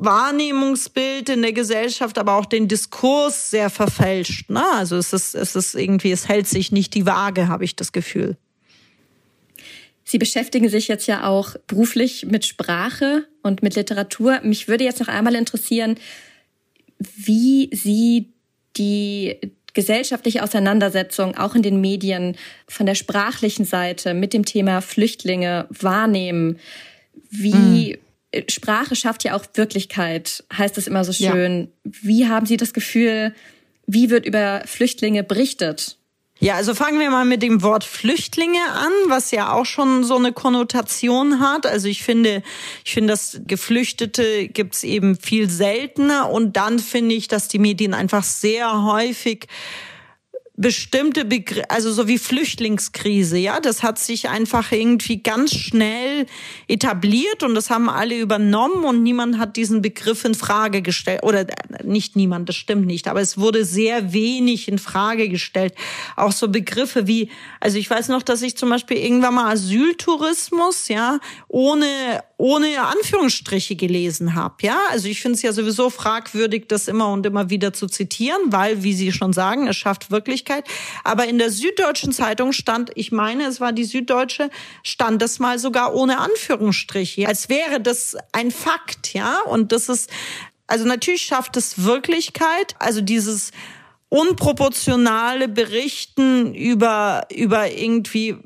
Wahrnehmungsbild 0.00 1.28
in 1.28 1.42
der 1.42 1.52
Gesellschaft, 1.52 2.18
aber 2.18 2.34
auch 2.34 2.46
den 2.46 2.68
Diskurs 2.68 3.50
sehr 3.50 3.68
verfälscht. 3.68 4.48
Ne? 4.48 4.62
Also 4.74 4.96
es 4.96 5.12
ist, 5.12 5.34
es 5.34 5.56
ist 5.56 5.74
irgendwie, 5.74 6.12
es 6.12 6.28
hält 6.28 6.46
sich 6.46 6.70
nicht 6.70 6.94
die 6.94 7.06
Waage, 7.06 7.48
habe 7.48 7.64
ich 7.64 7.74
das 7.74 7.92
Gefühl. 7.92 8.36
Sie 10.04 10.18
beschäftigen 10.18 10.68
sich 10.68 10.88
jetzt 10.88 11.06
ja 11.06 11.26
auch 11.26 11.56
beruflich 11.66 12.26
mit 12.26 12.46
Sprache 12.46 13.26
und 13.42 13.62
mit 13.62 13.74
Literatur. 13.74 14.40
Mich 14.42 14.68
würde 14.68 14.84
jetzt 14.84 15.00
noch 15.00 15.08
einmal 15.08 15.34
interessieren, 15.34 15.96
wie 16.98 17.68
Sie 17.72 18.32
die 18.76 19.36
gesellschaftliche 19.74 20.42
Auseinandersetzung 20.42 21.36
auch 21.36 21.54
in 21.54 21.62
den 21.62 21.80
Medien 21.80 22.36
von 22.66 22.86
der 22.86 22.94
sprachlichen 22.94 23.64
Seite 23.64 24.14
mit 24.14 24.32
dem 24.32 24.44
Thema 24.44 24.80
Flüchtlinge 24.80 25.66
wahrnehmen. 25.68 26.58
Wie 27.30 27.92
mhm. 27.92 27.98
Sprache 28.48 28.94
schafft 28.94 29.24
ja 29.24 29.34
auch 29.34 29.44
Wirklichkeit, 29.54 30.44
heißt 30.52 30.76
es 30.78 30.86
immer 30.86 31.04
so 31.04 31.12
schön. 31.12 31.68
Ja. 31.84 31.92
Wie 32.02 32.28
haben 32.28 32.46
Sie 32.46 32.56
das 32.56 32.72
Gefühl, 32.72 33.34
wie 33.86 34.10
wird 34.10 34.26
über 34.26 34.62
Flüchtlinge 34.66 35.24
berichtet? 35.24 35.98
Ja, 36.40 36.54
also 36.54 36.72
fangen 36.72 37.00
wir 37.00 37.10
mal 37.10 37.24
mit 37.24 37.42
dem 37.42 37.62
Wort 37.62 37.82
Flüchtlinge 37.82 38.60
an, 38.72 38.92
was 39.06 39.32
ja 39.32 39.52
auch 39.52 39.66
schon 39.66 40.04
so 40.04 40.16
eine 40.16 40.32
Konnotation 40.32 41.40
hat. 41.40 41.66
Also 41.66 41.88
ich 41.88 42.04
finde, 42.04 42.44
ich 42.84 42.94
finde, 42.94 43.12
dass 43.12 43.40
Geflüchtete 43.44 44.46
gibt's 44.46 44.84
eben 44.84 45.16
viel 45.16 45.50
seltener 45.50 46.30
und 46.30 46.56
dann 46.56 46.78
finde 46.78 47.16
ich, 47.16 47.26
dass 47.26 47.48
die 47.48 47.58
Medien 47.58 47.92
einfach 47.92 48.22
sehr 48.22 48.84
häufig 48.84 49.48
bestimmte 50.58 51.24
Begriffe, 51.24 51.70
also 51.70 51.92
so 51.92 52.08
wie 52.08 52.18
Flüchtlingskrise, 52.18 53.38
ja, 53.38 53.60
das 53.60 53.84
hat 53.84 53.96
sich 53.96 54.28
einfach 54.28 54.72
irgendwie 54.72 55.22
ganz 55.22 55.54
schnell 55.54 56.26
etabliert 56.66 57.44
und 57.44 57.54
das 57.54 57.70
haben 57.70 57.88
alle 57.88 58.18
übernommen 58.18 58.84
und 58.84 59.04
niemand 59.04 59.38
hat 59.38 59.56
diesen 59.56 59.82
Begriff 59.82 60.24
in 60.24 60.34
Frage 60.34 60.82
gestellt 60.82 61.22
oder 61.22 61.46
nicht 61.84 62.16
niemand, 62.16 62.48
das 62.48 62.56
stimmt 62.56 62.86
nicht, 62.86 63.06
aber 63.06 63.20
es 63.20 63.38
wurde 63.38 63.64
sehr 63.64 64.12
wenig 64.12 64.66
in 64.66 64.78
Frage 64.78 65.28
gestellt. 65.28 65.74
Auch 66.16 66.32
so 66.32 66.48
Begriffe 66.48 67.06
wie, 67.06 67.30
also 67.60 67.78
ich 67.78 67.88
weiß 67.88 68.08
noch, 68.08 68.24
dass 68.24 68.42
ich 68.42 68.56
zum 68.56 68.68
Beispiel 68.68 68.96
irgendwann 68.96 69.34
mal 69.34 69.52
Asyltourismus, 69.52 70.88
ja, 70.88 71.20
ohne 71.46 71.86
ohne 72.38 72.80
Anführungsstriche 72.80 73.74
gelesen 73.74 74.36
habe. 74.36 74.54
Ja, 74.62 74.78
also 74.90 75.08
ich 75.08 75.20
finde 75.20 75.34
es 75.34 75.42
ja 75.42 75.52
sowieso 75.52 75.90
fragwürdig, 75.90 76.68
das 76.68 76.86
immer 76.86 77.12
und 77.12 77.26
immer 77.26 77.50
wieder 77.50 77.72
zu 77.72 77.88
zitieren, 77.88 78.40
weil, 78.46 78.84
wie 78.84 78.94
Sie 78.94 79.12
schon 79.12 79.32
sagen, 79.32 79.66
es 79.66 79.76
schafft 79.76 80.12
Wirklichkeit. 80.12 80.64
Aber 81.02 81.26
in 81.26 81.38
der 81.38 81.50
Süddeutschen 81.50 82.12
Zeitung 82.12 82.52
stand, 82.52 82.92
ich 82.94 83.10
meine, 83.10 83.44
es 83.46 83.60
war 83.60 83.72
die 83.72 83.84
Süddeutsche, 83.84 84.50
stand 84.84 85.20
das 85.20 85.40
mal 85.40 85.58
sogar 85.58 85.94
ohne 85.94 86.18
Anführungsstriche, 86.18 87.26
als 87.26 87.48
wäre 87.48 87.80
das 87.80 88.16
ein 88.32 88.52
Fakt. 88.52 89.14
Ja, 89.14 89.40
und 89.40 89.72
das 89.72 89.88
ist 89.88 90.08
Also 90.68 90.84
natürlich 90.84 91.22
schafft 91.22 91.56
es 91.56 91.82
Wirklichkeit, 91.82 92.76
also 92.78 93.00
dieses 93.00 93.50
unproportionale 94.10 95.48
Berichten 95.48 96.54
über, 96.54 97.26
über 97.34 97.70
irgendwie 97.70 98.36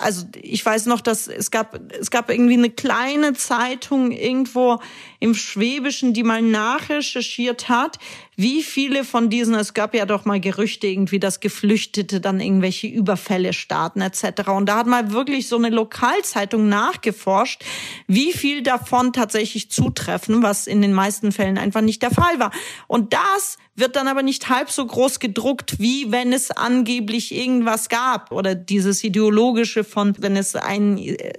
also 0.00 0.26
ich 0.34 0.64
weiß 0.64 0.86
noch, 0.86 1.00
dass 1.00 1.28
es 1.28 1.50
gab, 1.50 1.78
es 1.92 2.10
gab 2.10 2.30
irgendwie 2.30 2.54
eine 2.54 2.70
kleine 2.70 3.34
Zeitung 3.34 4.12
irgendwo 4.12 4.80
im 5.20 5.34
Schwäbischen, 5.34 6.14
die 6.14 6.22
mal 6.22 6.42
nachrecherchiert 6.42 7.68
hat, 7.68 7.98
wie 8.38 8.62
viele 8.62 9.02
von 9.02 9.30
diesen, 9.30 9.56
es 9.56 9.74
gab 9.74 9.96
ja 9.96 10.06
doch 10.06 10.24
mal 10.24 10.38
Gerüchte 10.38 10.86
irgendwie, 10.86 11.18
dass 11.18 11.40
Geflüchtete 11.40 12.20
dann 12.20 12.38
irgendwelche 12.38 12.86
Überfälle 12.86 13.52
starten 13.52 14.00
etc. 14.00 14.50
Und 14.50 14.66
da 14.66 14.76
hat 14.76 14.86
mal 14.86 15.10
wirklich 15.10 15.48
so 15.48 15.56
eine 15.56 15.70
Lokalzeitung 15.70 16.68
nachgeforscht, 16.68 17.64
wie 18.06 18.32
viel 18.32 18.62
davon 18.62 19.12
tatsächlich 19.12 19.72
zutreffen, 19.72 20.40
was 20.40 20.68
in 20.68 20.80
den 20.82 20.92
meisten 20.92 21.32
Fällen 21.32 21.58
einfach 21.58 21.80
nicht 21.80 22.00
der 22.00 22.12
Fall 22.12 22.38
war. 22.38 22.52
Und 22.86 23.12
das 23.12 23.58
wird 23.74 23.96
dann 23.96 24.06
aber 24.06 24.22
nicht 24.22 24.48
halb 24.48 24.70
so 24.70 24.86
groß 24.86 25.18
gedruckt, 25.18 25.80
wie 25.80 26.12
wenn 26.12 26.32
es 26.32 26.52
angeblich 26.52 27.34
irgendwas 27.34 27.88
gab 27.88 28.30
oder 28.30 28.54
dieses 28.54 29.02
ideologische 29.02 29.82
von, 29.82 30.14
wenn 30.16 30.36
es 30.36 30.54
ein 30.54 30.96
äh, 30.96 31.32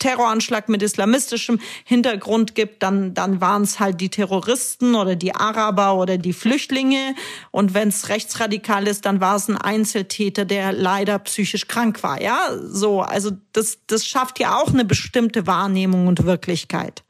Terroranschlag 0.00 0.68
mit 0.68 0.82
islamistischem 0.82 1.60
Hintergrund 1.84 2.56
gibt, 2.56 2.82
dann, 2.82 3.14
dann 3.14 3.40
waren 3.40 3.62
es 3.62 3.78
halt 3.78 4.00
die 4.00 4.08
Terroristen 4.08 4.96
oder 4.96 5.14
die 5.14 5.34
Araber 5.34 5.94
oder 5.94 6.18
die 6.18 6.32
Flüchtlinge. 6.32 7.14
Und 7.52 7.74
wenn 7.74 7.88
es 7.88 8.08
rechtsradikal 8.08 8.88
ist, 8.88 9.06
dann 9.06 9.20
war 9.20 9.36
es 9.36 9.48
ein 9.48 9.56
Einzeltäter, 9.56 10.44
der 10.44 10.72
leider 10.72 11.18
psychisch 11.20 11.68
krank 11.68 12.02
war. 12.02 12.20
Ja, 12.20 12.48
so, 12.60 13.02
also 13.02 13.30
das, 13.52 13.78
das 13.86 14.04
schafft 14.04 14.40
ja 14.40 14.58
auch 14.58 14.70
eine 14.70 14.84
bestimmte 14.84 15.46
Wahrnehmung 15.46 16.08
und 16.08 16.24
Wirklichkeit 16.24 17.04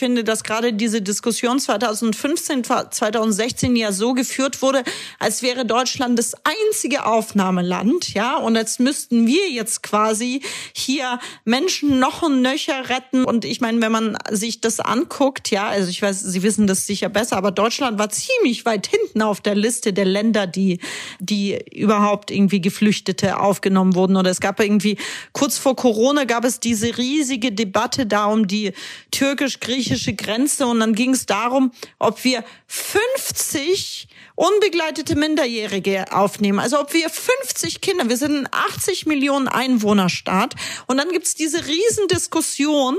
finde, 0.00 0.24
dass 0.24 0.42
gerade 0.42 0.72
diese 0.72 1.00
Diskussion 1.00 1.60
2015, 1.60 2.64
2016 2.64 3.76
ja 3.76 3.92
so 3.92 4.14
geführt 4.14 4.62
wurde, 4.62 4.82
als 5.20 5.42
wäre 5.42 5.64
Deutschland 5.64 6.18
das 6.18 6.34
einzige 6.42 7.06
Aufnahmeland, 7.06 8.12
ja, 8.14 8.36
und 8.38 8.56
als 8.56 8.80
müssten 8.80 9.28
wir 9.28 9.50
jetzt 9.50 9.82
quasi 9.82 10.40
hier 10.72 11.20
Menschen 11.44 12.00
noch 12.00 12.22
und 12.22 12.40
nöcher 12.42 12.88
retten. 12.88 13.24
Und 13.24 13.44
ich 13.44 13.60
meine, 13.60 13.80
wenn 13.82 13.92
man 13.92 14.16
sich 14.30 14.60
das 14.60 14.80
anguckt, 14.80 15.50
ja, 15.50 15.68
also 15.68 15.90
ich 15.90 16.00
weiß, 16.00 16.20
Sie 16.20 16.42
wissen 16.42 16.66
das 16.66 16.86
sicher 16.86 17.10
besser, 17.10 17.36
aber 17.36 17.50
Deutschland 17.50 17.98
war 17.98 18.08
ziemlich 18.08 18.64
weit 18.64 18.86
hinten 18.86 19.20
auf 19.20 19.40
der 19.42 19.54
Liste 19.54 19.92
der 19.92 20.06
Länder, 20.06 20.46
die, 20.46 20.80
die 21.18 21.58
überhaupt 21.72 22.30
irgendwie 22.30 22.60
Geflüchtete 22.60 23.38
aufgenommen 23.38 23.94
wurden. 23.94 24.16
Oder 24.16 24.30
es 24.30 24.40
gab 24.40 24.60
irgendwie, 24.60 24.96
kurz 25.32 25.58
vor 25.58 25.76
Corona 25.76 26.24
gab 26.24 26.44
es 26.44 26.58
diese 26.58 26.96
riesige 26.96 27.52
Debatte 27.52 28.06
da 28.06 28.24
um 28.24 28.46
die 28.46 28.72
türkisch-griechische 29.10 29.89
griechische 29.90 30.12
Grenze 30.14 30.66
und 30.66 30.80
dann 30.80 30.94
ging 30.94 31.10
es 31.10 31.26
darum, 31.26 31.72
ob 31.98 32.22
wir 32.22 32.44
50 32.68 34.06
unbegleitete 34.36 35.16
Minderjährige 35.16 36.12
aufnehmen. 36.12 36.60
Also 36.60 36.80
ob 36.80 36.94
wir 36.94 37.10
50 37.10 37.80
Kinder, 37.80 38.08
wir 38.08 38.16
sind 38.16 38.36
ein 38.36 38.48
80 38.52 39.06
Millionen 39.06 39.48
Einwohnerstaat 39.48 40.54
und 40.86 40.96
dann 40.96 41.10
gibt's 41.10 41.34
diese 41.34 41.66
Riesendiskussion, 41.66 42.98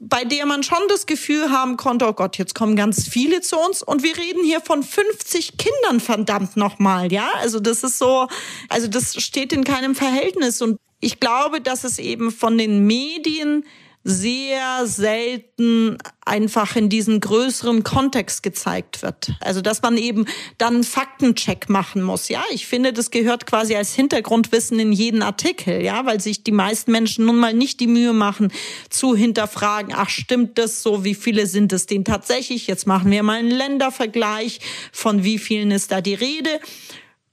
bei 0.00 0.24
der 0.24 0.44
man 0.44 0.62
schon 0.62 0.86
das 0.88 1.06
Gefühl 1.06 1.50
haben 1.50 1.78
konnte, 1.78 2.06
oh 2.06 2.12
Gott, 2.12 2.36
jetzt 2.36 2.54
kommen 2.54 2.76
ganz 2.76 3.08
viele 3.08 3.40
zu 3.40 3.56
uns 3.58 3.82
und 3.82 4.02
wir 4.02 4.16
reden 4.16 4.44
hier 4.44 4.60
von 4.60 4.82
50 4.82 5.56
Kindern 5.56 6.00
verdammt 6.00 6.56
nochmal, 6.56 7.10
ja? 7.12 7.30
Also 7.40 7.60
das 7.60 7.82
ist 7.82 7.98
so, 7.98 8.28
also 8.68 8.88
das 8.88 9.14
steht 9.22 9.54
in 9.54 9.64
keinem 9.64 9.94
Verhältnis 9.94 10.60
und 10.60 10.78
ich 11.00 11.18
glaube, 11.18 11.60
dass 11.60 11.84
es 11.84 11.98
eben 11.98 12.30
von 12.30 12.58
den 12.58 12.86
Medien 12.86 13.64
sehr 14.08 14.86
selten 14.86 15.98
einfach 16.24 16.76
in 16.76 16.88
diesen 16.88 17.18
größeren 17.18 17.82
Kontext 17.82 18.44
gezeigt 18.44 19.02
wird. 19.02 19.32
Also 19.40 19.60
dass 19.60 19.82
man 19.82 19.98
eben 19.98 20.26
dann 20.58 20.84
Faktencheck 20.84 21.68
machen 21.68 22.02
muss. 22.02 22.28
Ja, 22.28 22.44
ich 22.52 22.68
finde, 22.68 22.92
das 22.92 23.10
gehört 23.10 23.46
quasi 23.46 23.74
als 23.74 23.94
Hintergrundwissen 23.94 24.78
in 24.78 24.92
jeden 24.92 25.22
Artikel, 25.22 25.82
ja, 25.82 26.06
weil 26.06 26.20
sich 26.20 26.44
die 26.44 26.52
meisten 26.52 26.92
Menschen 26.92 27.24
nun 27.24 27.36
mal 27.36 27.52
nicht 27.52 27.80
die 27.80 27.88
Mühe 27.88 28.12
machen 28.12 28.52
zu 28.90 29.16
hinterfragen, 29.16 29.92
ach 29.96 30.08
stimmt 30.08 30.56
das 30.56 30.84
so, 30.84 31.02
wie 31.02 31.16
viele 31.16 31.48
sind 31.48 31.72
es 31.72 31.86
denn 31.86 32.04
tatsächlich? 32.04 32.68
Jetzt 32.68 32.86
machen 32.86 33.10
wir 33.10 33.24
mal 33.24 33.40
einen 33.40 33.50
Ländervergleich, 33.50 34.60
von 34.92 35.24
wie 35.24 35.38
vielen 35.40 35.72
ist 35.72 35.90
da 35.90 36.00
die 36.00 36.14
Rede 36.14 36.60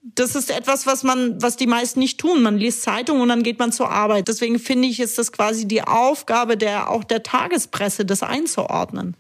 das 0.04 0.36
ist 0.36 0.52
etwas, 0.52 0.86
was 0.86 1.04
man, 1.04 1.42
was 1.42 1.56
die 1.56 1.66
meisten 1.66 2.00
nicht 2.00 2.20
tun. 2.20 2.44
Man 2.44 2.58
liest 2.58 2.82
Zeitung 2.82 3.22
und 3.22 3.30
dann 3.30 3.42
geht 3.42 3.58
man 3.58 3.72
zur 3.72 3.90
Arbeit. 3.90 4.28
Deswegen 4.28 4.60
finde 4.60 4.90
ich, 4.90 5.00
ist 5.00 5.18
das 5.18 5.32
quasi 5.32 5.66
die 5.66 5.82
Aufgabe 5.82 6.58
der, 6.58 6.90
auch 6.90 7.06
der 7.06 7.24
Tagespresse, 7.24 8.04
das 8.04 8.22
einzuordnen. 8.22 9.16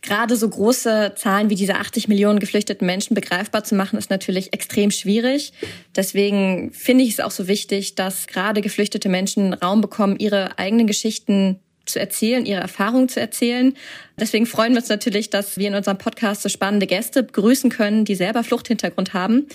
Gerade 0.00 0.34
so 0.36 0.48
große 0.48 1.12
Zahlen 1.16 1.50
wie 1.50 1.54
diese 1.54 1.76
80 1.76 2.08
Millionen 2.08 2.40
geflüchteten 2.40 2.86
Menschen 2.86 3.14
begreifbar 3.14 3.62
zu 3.62 3.74
machen, 3.74 3.98
ist 3.98 4.10
natürlich 4.10 4.54
extrem 4.54 4.90
schwierig. 4.90 5.52
Deswegen 5.94 6.72
finde 6.72 7.04
ich 7.04 7.10
es 7.10 7.20
auch 7.20 7.30
so 7.30 7.46
wichtig, 7.46 7.94
dass 7.94 8.26
gerade 8.26 8.62
geflüchtete 8.62 9.10
Menschen 9.10 9.52
Raum 9.52 9.82
bekommen, 9.82 10.16
ihre 10.18 10.58
eigenen 10.58 10.86
Geschichten 10.86 11.60
zu 11.84 12.00
erzählen, 12.00 12.46
ihre 12.46 12.60
Erfahrungen 12.60 13.08
zu 13.08 13.20
erzählen. 13.20 13.74
Deswegen 14.18 14.46
freuen 14.46 14.72
wir 14.72 14.80
uns 14.80 14.88
natürlich, 14.88 15.30
dass 15.30 15.58
wir 15.58 15.68
in 15.68 15.74
unserem 15.74 15.98
Podcast 15.98 16.42
so 16.42 16.48
spannende 16.48 16.86
Gäste 16.86 17.22
begrüßen 17.22 17.70
können, 17.70 18.04
die 18.04 18.14
selber 18.14 18.44
Fluchthintergrund 18.44 19.14
haben. 19.14 19.46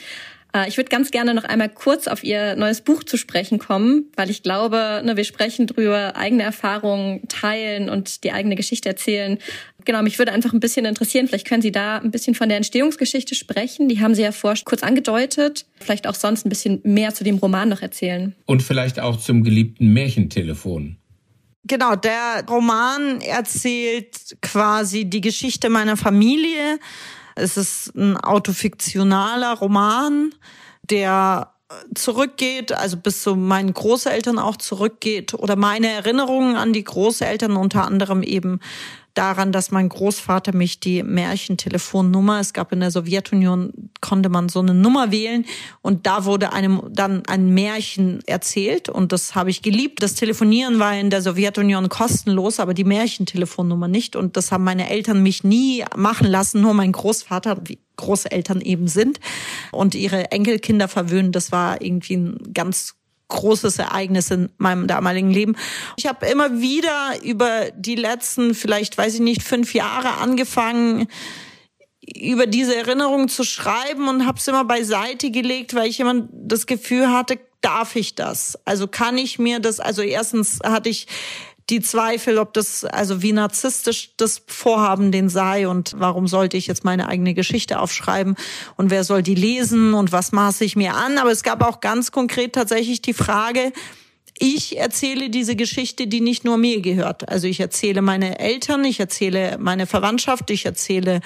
Äh, 0.58 0.68
ich 0.68 0.78
würde 0.78 0.90
ganz 0.90 1.12
gerne 1.12 1.34
noch 1.34 1.44
einmal 1.44 1.70
kurz 1.70 2.08
auf 2.08 2.24
Ihr 2.24 2.56
neues 2.56 2.82
Buch 2.82 3.04
zu 3.04 3.18
sprechen 3.18 3.60
kommen, 3.60 4.06
weil 4.16 4.30
ich 4.30 4.44
glaube, 4.44 5.02
ne, 5.04 5.18
wir 5.18 5.24
sprechen 5.24 5.68
drüber, 5.68 6.16
eigene 6.16 6.44
Erfahrungen 6.44 7.28
teilen 7.28 7.90
und 7.90 8.24
die 8.24 8.32
eigene 8.32 8.56
Geschichte 8.56 8.90
erzählen. 8.90 9.38
Genau, 9.86 10.02
mich 10.02 10.20
würde 10.20 10.34
einfach 10.34 10.54
ein 10.54 10.60
bisschen 10.60 10.86
interessieren, 10.86 11.28
vielleicht 11.28 11.48
können 11.48 11.62
Sie 11.62 11.72
da 11.72 11.98
ein 11.98 12.12
bisschen 12.12 12.36
von 12.36 12.50
der 12.50 12.58
Entstehungsgeschichte 12.58 13.36
sprechen. 13.36 13.88
Die 13.88 14.02
haben 14.02 14.16
Sie 14.16 14.22
ja 14.22 14.32
vorher 14.32 14.62
kurz 14.66 14.84
angedeutet. 14.84 15.66
Vielleicht 15.80 16.08
auch 16.08 16.16
sonst 16.16 16.46
ein 16.46 16.50
bisschen 16.50 16.82
mehr 16.84 17.14
zu 17.14 17.24
dem 17.24 17.38
Roman 17.38 17.70
noch 17.70 17.82
erzählen. 17.82 18.36
Und 18.46 18.64
vielleicht 18.64 19.00
auch 19.00 19.18
zum 19.18 19.44
geliebten 19.44 19.94
Märchentelefon. 19.94 20.98
Genau, 21.64 21.96
der 21.96 22.46
Roman 22.50 23.20
erzählt 23.20 24.38
quasi 24.42 25.06
die 25.06 25.20
Geschichte 25.20 25.70
meiner 25.70 25.98
Familie 25.98 26.80
es 27.38 27.58
ist 27.58 27.96
ein 27.96 28.18
autofiktionaler 28.18 29.54
Roman, 29.54 30.34
der 30.90 31.54
zurückgeht, 31.96 32.72
also 32.72 32.98
bis 32.98 33.24
zu 33.24 33.36
meinen 33.36 33.74
Großeltern 33.74 34.40
auch 34.40 34.56
zurückgeht 34.56 35.34
oder 35.34 35.56
meine 35.58 35.88
Erinnerungen 35.88 36.56
an 36.56 36.72
die 36.72 36.84
Großeltern 36.84 37.58
unter 37.58 37.86
anderem 37.86 38.24
eben 38.24 38.60
daran, 39.18 39.52
dass 39.52 39.72
mein 39.72 39.90
Großvater 39.90 40.56
mich 40.56 40.80
die 40.80 41.04
Märchentelefonnummer, 41.04 42.40
es 42.40 42.54
gab 42.54 42.72
in 42.72 42.80
der 42.80 42.92
Sowjetunion, 42.92 43.90
konnte 44.02 44.30
man 44.30 44.50
so 44.50 44.60
eine 44.60 44.74
Nummer 44.74 45.12
wählen 45.12 45.46
und 45.82 46.06
da 46.06 46.26
wurde 46.26 46.54
einem 46.54 46.82
dann 46.90 47.24
ein 47.26 47.54
Märchen 47.54 48.22
erzählt 48.28 48.90
und 48.90 49.12
das 49.12 49.36
habe 49.36 49.50
ich 49.50 49.62
geliebt. 49.62 50.04
Das 50.04 50.16
Telefonieren 50.16 50.80
war 50.80 50.96
in 50.96 51.10
der 51.10 51.22
Sowjetunion 51.22 51.90
kostenlos, 51.90 52.60
aber 52.60 52.74
die 52.74 52.84
Märchentelefonnummer 52.84 53.88
nicht 53.88 54.16
und 54.16 54.38
das 54.38 54.52
haben 54.52 54.64
meine 54.64 54.90
Eltern 54.90 55.24
mich 55.24 55.44
nie 55.44 55.84
machen 55.96 56.28
lassen, 56.28 56.62
nur 56.62 56.74
mein 56.74 56.92
Großvater, 56.92 57.62
wie 57.66 57.80
Großeltern 57.98 58.62
eben 58.62 58.88
sind 58.88 59.20
und 59.72 59.96
ihre 59.96 60.32
Enkelkinder 60.32 60.88
verwöhnen. 60.88 61.32
Das 61.32 61.52
war 61.52 61.82
irgendwie 61.82 62.16
ein 62.16 62.54
ganz 62.54 62.97
großes 63.30 63.80
Ereignis 63.80 64.32
in 64.32 64.50
meinem 64.58 64.88
damaligen 64.88 65.30
Leben. 65.30 65.56
Ich 65.98 66.08
habe 66.08 66.26
immer 66.28 66.60
wieder 66.60 67.22
über 67.24 67.72
die 67.76 67.96
letzten, 67.96 68.56
vielleicht 68.56 68.98
weiß 68.98 69.16
ich 69.16 69.20
nicht, 69.20 69.44
fünf 69.44 69.74
Jahre 69.74 70.16
angefangen, 70.16 71.08
über 72.16 72.48
diese 72.48 72.76
Erinnerung 72.76 73.28
zu 73.28 73.44
schreiben 73.44 74.08
und 74.08 74.26
habe 74.26 74.38
es 74.38 74.48
immer 74.48 74.64
beiseite 74.64 75.30
gelegt, 75.30 75.74
weil 75.74 75.90
ich 75.90 76.00
immer 76.00 76.28
das 76.32 76.66
Gefühl 76.66 77.12
hatte, 77.12 77.40
darf 77.62 77.96
ich 77.96 78.16
das? 78.16 78.58
Also 78.66 78.88
kann 78.88 79.18
ich 79.18 79.40
mir 79.40 79.60
das, 79.60 79.80
also 79.80 80.02
erstens 80.02 80.60
hatte 80.64 80.90
ich 80.90 81.08
die 81.70 81.82
Zweifel, 81.82 82.38
ob 82.38 82.54
das, 82.54 82.86
also 82.86 83.22
wie 83.22 83.34
narzisstisch 83.34 84.12
das 84.18 84.42
Vorhaben 84.48 85.12
den 85.12 85.28
sei 85.28 85.68
und 85.68 85.94
warum 85.98 86.28
sollte 86.28 86.56
ich 86.56 86.68
jetzt 86.68 86.86
meine 86.86 87.10
eigene 87.10 87.34
Geschichte 87.34 87.80
aufschreiben 87.80 88.36
und 88.78 88.90
wer 88.90 89.04
soll 89.04 89.22
die 89.22 89.36
lesen 89.36 89.94
und 89.94 90.12
was 90.12 90.32
maße 90.32 90.64
ich 90.64 90.76
mir 90.76 90.96
an. 90.96 91.18
Aber 91.18 91.32
es 91.32 91.44
gab 91.44 91.62
auch 91.62 91.82
ganz 91.82 92.12
konkret 92.12 92.54
tatsächlich 92.54 93.02
die 93.02 93.14
Frage, 93.14 93.74
ich 94.40 94.78
erzähle 94.78 95.30
diese 95.30 95.56
Geschichte, 95.56 96.08
die 96.08 96.22
nicht 96.22 96.46
nur 96.46 96.58
mir 96.58 96.82
gehört. 96.82 97.28
Also 97.28 97.48
ich 97.48 97.60
erzähle 97.60 98.02
meine 98.02 98.40
Eltern, 98.40 98.86
ich 98.86 99.00
erzähle 99.00 99.58
meine 99.60 99.88
Verwandtschaft, 99.88 100.50
ich 100.52 100.66
erzähle 100.66 101.22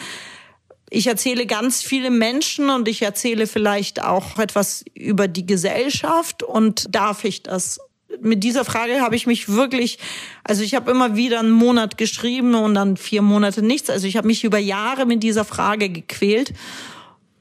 ich 0.94 1.08
erzähle 1.08 1.46
ganz 1.46 1.82
viele 1.82 2.10
Menschen 2.10 2.70
und 2.70 2.88
ich 2.90 3.02
erzähle 3.02 3.48
vielleicht 3.48 4.04
auch 4.04 4.38
etwas 4.40 4.84
über 4.94 5.30
die 5.30 5.46
Gesellschaft 5.46 6.44
und 6.44 6.94
darf 6.94 7.24
ich 7.24 7.44
das? 7.44 7.80
Mit 8.20 8.44
dieser 8.44 8.66
Frage 8.66 9.02
habe 9.02 9.16
ich 9.16 9.28
mich 9.28 9.50
wirklich, 9.50 10.00
also 10.44 10.64
ich 10.64 10.76
habe 10.76 10.92
immer 10.92 11.16
wieder 11.16 11.40
einen 11.40 11.52
Monat 11.52 11.98
geschrieben 11.98 12.56
und 12.56 12.76
dann 12.76 12.98
vier 12.98 13.22
Monate 13.22 13.62
nichts. 13.62 13.90
Also 13.90 14.08
ich 14.08 14.18
habe 14.18 14.28
mich 14.28 14.44
über 14.44 14.58
Jahre 14.58 15.06
mit 15.06 15.24
dieser 15.24 15.46
Frage 15.46 15.90
gequält. 15.90 16.54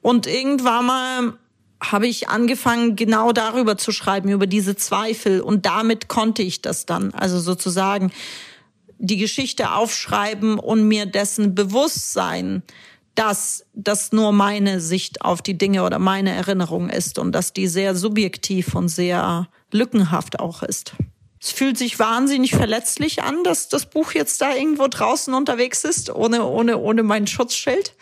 Und 0.02 0.26
irgendwann 0.26 0.86
mal 0.86 1.38
habe 1.82 2.06
ich 2.06 2.28
angefangen, 2.28 2.96
genau 2.96 3.32
darüber 3.32 3.76
zu 3.76 3.92
schreiben, 3.92 4.28
über 4.28 4.46
diese 4.46 4.76
Zweifel. 4.76 5.40
Und 5.40 5.66
damit 5.66 6.08
konnte 6.08 6.42
ich 6.42 6.62
das 6.62 6.86
dann. 6.86 7.12
Also 7.14 7.40
sozusagen 7.40 8.12
die 8.98 9.16
Geschichte 9.16 9.72
aufschreiben 9.72 10.58
und 10.58 10.86
mir 10.86 11.06
dessen 11.06 11.54
bewusst 11.54 12.12
sein, 12.12 12.62
dass 13.14 13.66
das 13.74 14.12
nur 14.12 14.32
meine 14.32 14.80
Sicht 14.80 15.22
auf 15.22 15.42
die 15.42 15.58
Dinge 15.58 15.84
oder 15.84 15.98
meine 15.98 16.30
Erinnerung 16.30 16.90
ist 16.90 17.18
und 17.18 17.32
dass 17.32 17.52
die 17.52 17.66
sehr 17.66 17.94
subjektiv 17.94 18.74
und 18.74 18.88
sehr 18.88 19.48
lückenhaft 19.72 20.40
auch 20.40 20.62
ist. 20.62 20.94
Es 21.42 21.52
fühlt 21.52 21.78
sich 21.78 21.98
wahnsinnig 21.98 22.54
verletzlich 22.54 23.22
an, 23.22 23.42
dass 23.44 23.68
das 23.68 23.86
Buch 23.86 24.12
jetzt 24.12 24.42
da 24.42 24.54
irgendwo 24.54 24.88
draußen 24.88 25.32
unterwegs 25.32 25.84
ist, 25.84 26.10
ohne, 26.10 26.44
ohne, 26.44 26.78
ohne 26.78 27.02
mein 27.02 27.26
Schutzschild. 27.26 27.94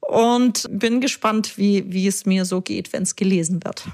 Und 0.00 0.68
bin 0.70 1.00
gespannt, 1.00 1.56
wie, 1.56 1.90
wie 1.90 2.06
es 2.06 2.26
mir 2.26 2.44
so 2.44 2.60
geht, 2.60 2.92
wenn 2.92 3.04
es 3.04 3.16
gelesen 3.16 3.64
wird. 3.64 3.84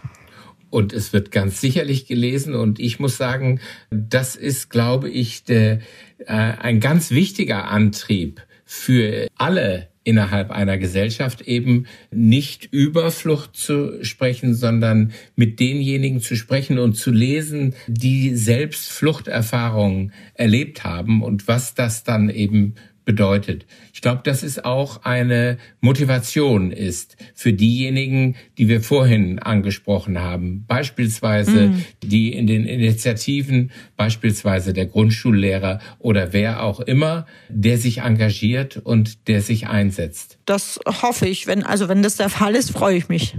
Und 0.71 0.93
es 0.93 1.13
wird 1.13 1.31
ganz 1.31 1.61
sicherlich 1.61 2.07
gelesen. 2.07 2.55
Und 2.55 2.81
ich 2.81 2.99
muss 2.99 3.17
sagen, 3.17 3.61
das 3.91 4.35
ist, 4.35 4.71
glaube 4.71 5.09
ich, 5.09 5.45
der, 5.45 5.81
äh, 6.19 6.33
ein 6.35 6.81
ganz 6.81 7.11
wichtiger 7.11 7.69
Antrieb 7.69 8.43
für 8.65 9.29
alle 9.37 9.88
innerhalb 10.09 10.51
einer 10.51 10.79
Gesellschaft 10.79 11.43
eben 11.43 11.85
nicht 12.11 12.65
über 12.73 13.11
Flucht 13.11 13.57
zu 13.57 14.03
sprechen, 14.03 14.55
sondern 14.55 15.13
mit 15.37 15.61
denjenigen 15.61 16.23
zu 16.23 16.35
sprechen 16.35 16.79
und 16.79 16.95
zu 16.95 17.11
lesen, 17.11 17.75
die 17.89 18.35
selbst 18.35 18.91
Fluchterfahrungen 18.91 20.13
erlebt 20.33 20.83
haben 20.83 21.23
und 21.23 21.47
was 21.47 21.75
das 21.75 22.05
dann 22.05 22.31
eben 22.31 22.75
bedeutet. 23.09 23.65
Ich 23.95 24.03
glaube, 24.03 24.21
dass 24.23 24.43
es 24.43 24.63
auch 24.63 25.03
eine 25.03 25.57
Motivation 25.81 26.71
ist 26.73 27.17
für 27.35 27.55
diejenigen, 27.55 28.37
die 28.59 28.69
wir 28.69 28.83
vorhin 28.83 29.39
angesprochen 29.39 30.19
haben. 30.19 30.67
Beispielsweise 30.69 31.69
mhm. 31.69 31.85
die 32.03 32.35
in 32.35 32.47
den 32.47 32.67
Initiativen, 32.67 33.71
beispielsweise 33.97 34.75
der 34.75 34.85
Grundschullehrer 34.85 35.81
oder 35.99 36.35
wer 36.35 36.63
auch 36.63 36.81
immer, 36.81 37.27
der 37.49 37.79
sich 37.79 38.03
engagiert 38.03 38.77
und 38.77 39.27
der 39.27 39.41
sich 39.41 39.69
einsetzt. 39.69 40.39
Das 40.45 40.79
hoffe 40.87 41.27
ich. 41.27 41.47
Wenn, 41.47 41.63
also 41.63 41.89
wenn 41.89 42.03
das 42.03 42.17
der 42.17 42.29
Fall 42.29 42.55
ist, 42.55 42.73
freue 42.73 42.99
ich 42.99 43.09
mich. 43.09 43.37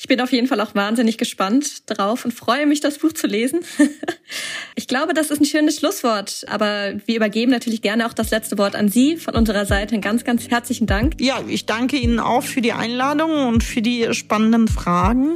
Ich 0.00 0.08
bin 0.08 0.18
auf 0.22 0.32
jeden 0.32 0.46
Fall 0.46 0.62
auch 0.62 0.74
wahnsinnig 0.74 1.18
gespannt 1.18 1.90
drauf 1.90 2.24
und 2.24 2.32
freue 2.32 2.66
mich, 2.66 2.80
das 2.80 2.98
Buch 2.98 3.12
zu 3.12 3.26
lesen. 3.26 3.60
Ich 4.76 4.88
glaube, 4.88 5.14
das 5.14 5.30
ist 5.30 5.40
ein 5.40 5.44
schönes 5.44 5.78
Schlusswort, 5.78 6.44
aber 6.48 6.94
wir 7.06 7.16
übergeben 7.16 7.52
natürlich 7.52 7.80
gerne 7.80 8.06
auch 8.06 8.12
das 8.12 8.30
letzte 8.30 8.58
Wort 8.58 8.74
an 8.74 8.88
Sie 8.94 9.16
von 9.16 9.34
unserer 9.34 9.66
Seite. 9.66 9.92
Einen 9.92 10.02
ganz, 10.02 10.24
ganz 10.24 10.48
herzlichen 10.48 10.86
Dank. 10.86 11.20
Ja, 11.20 11.40
ich 11.46 11.66
danke 11.66 11.96
Ihnen 11.96 12.20
auch 12.20 12.42
für 12.42 12.62
die 12.62 12.72
Einladung 12.72 13.48
und 13.48 13.62
für 13.62 13.82
die 13.82 14.08
spannenden 14.12 14.68
Fragen 14.68 15.34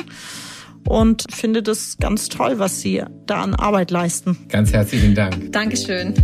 und 0.86 1.24
finde 1.30 1.62
das 1.62 1.98
ganz 2.00 2.28
toll, 2.28 2.58
was 2.58 2.80
Sie 2.80 3.02
da 3.26 3.42
an 3.42 3.54
Arbeit 3.54 3.90
leisten. 3.90 4.38
Ganz 4.48 4.72
herzlichen 4.72 5.14
Dank. 5.14 5.52
Dankeschön. 5.52 6.14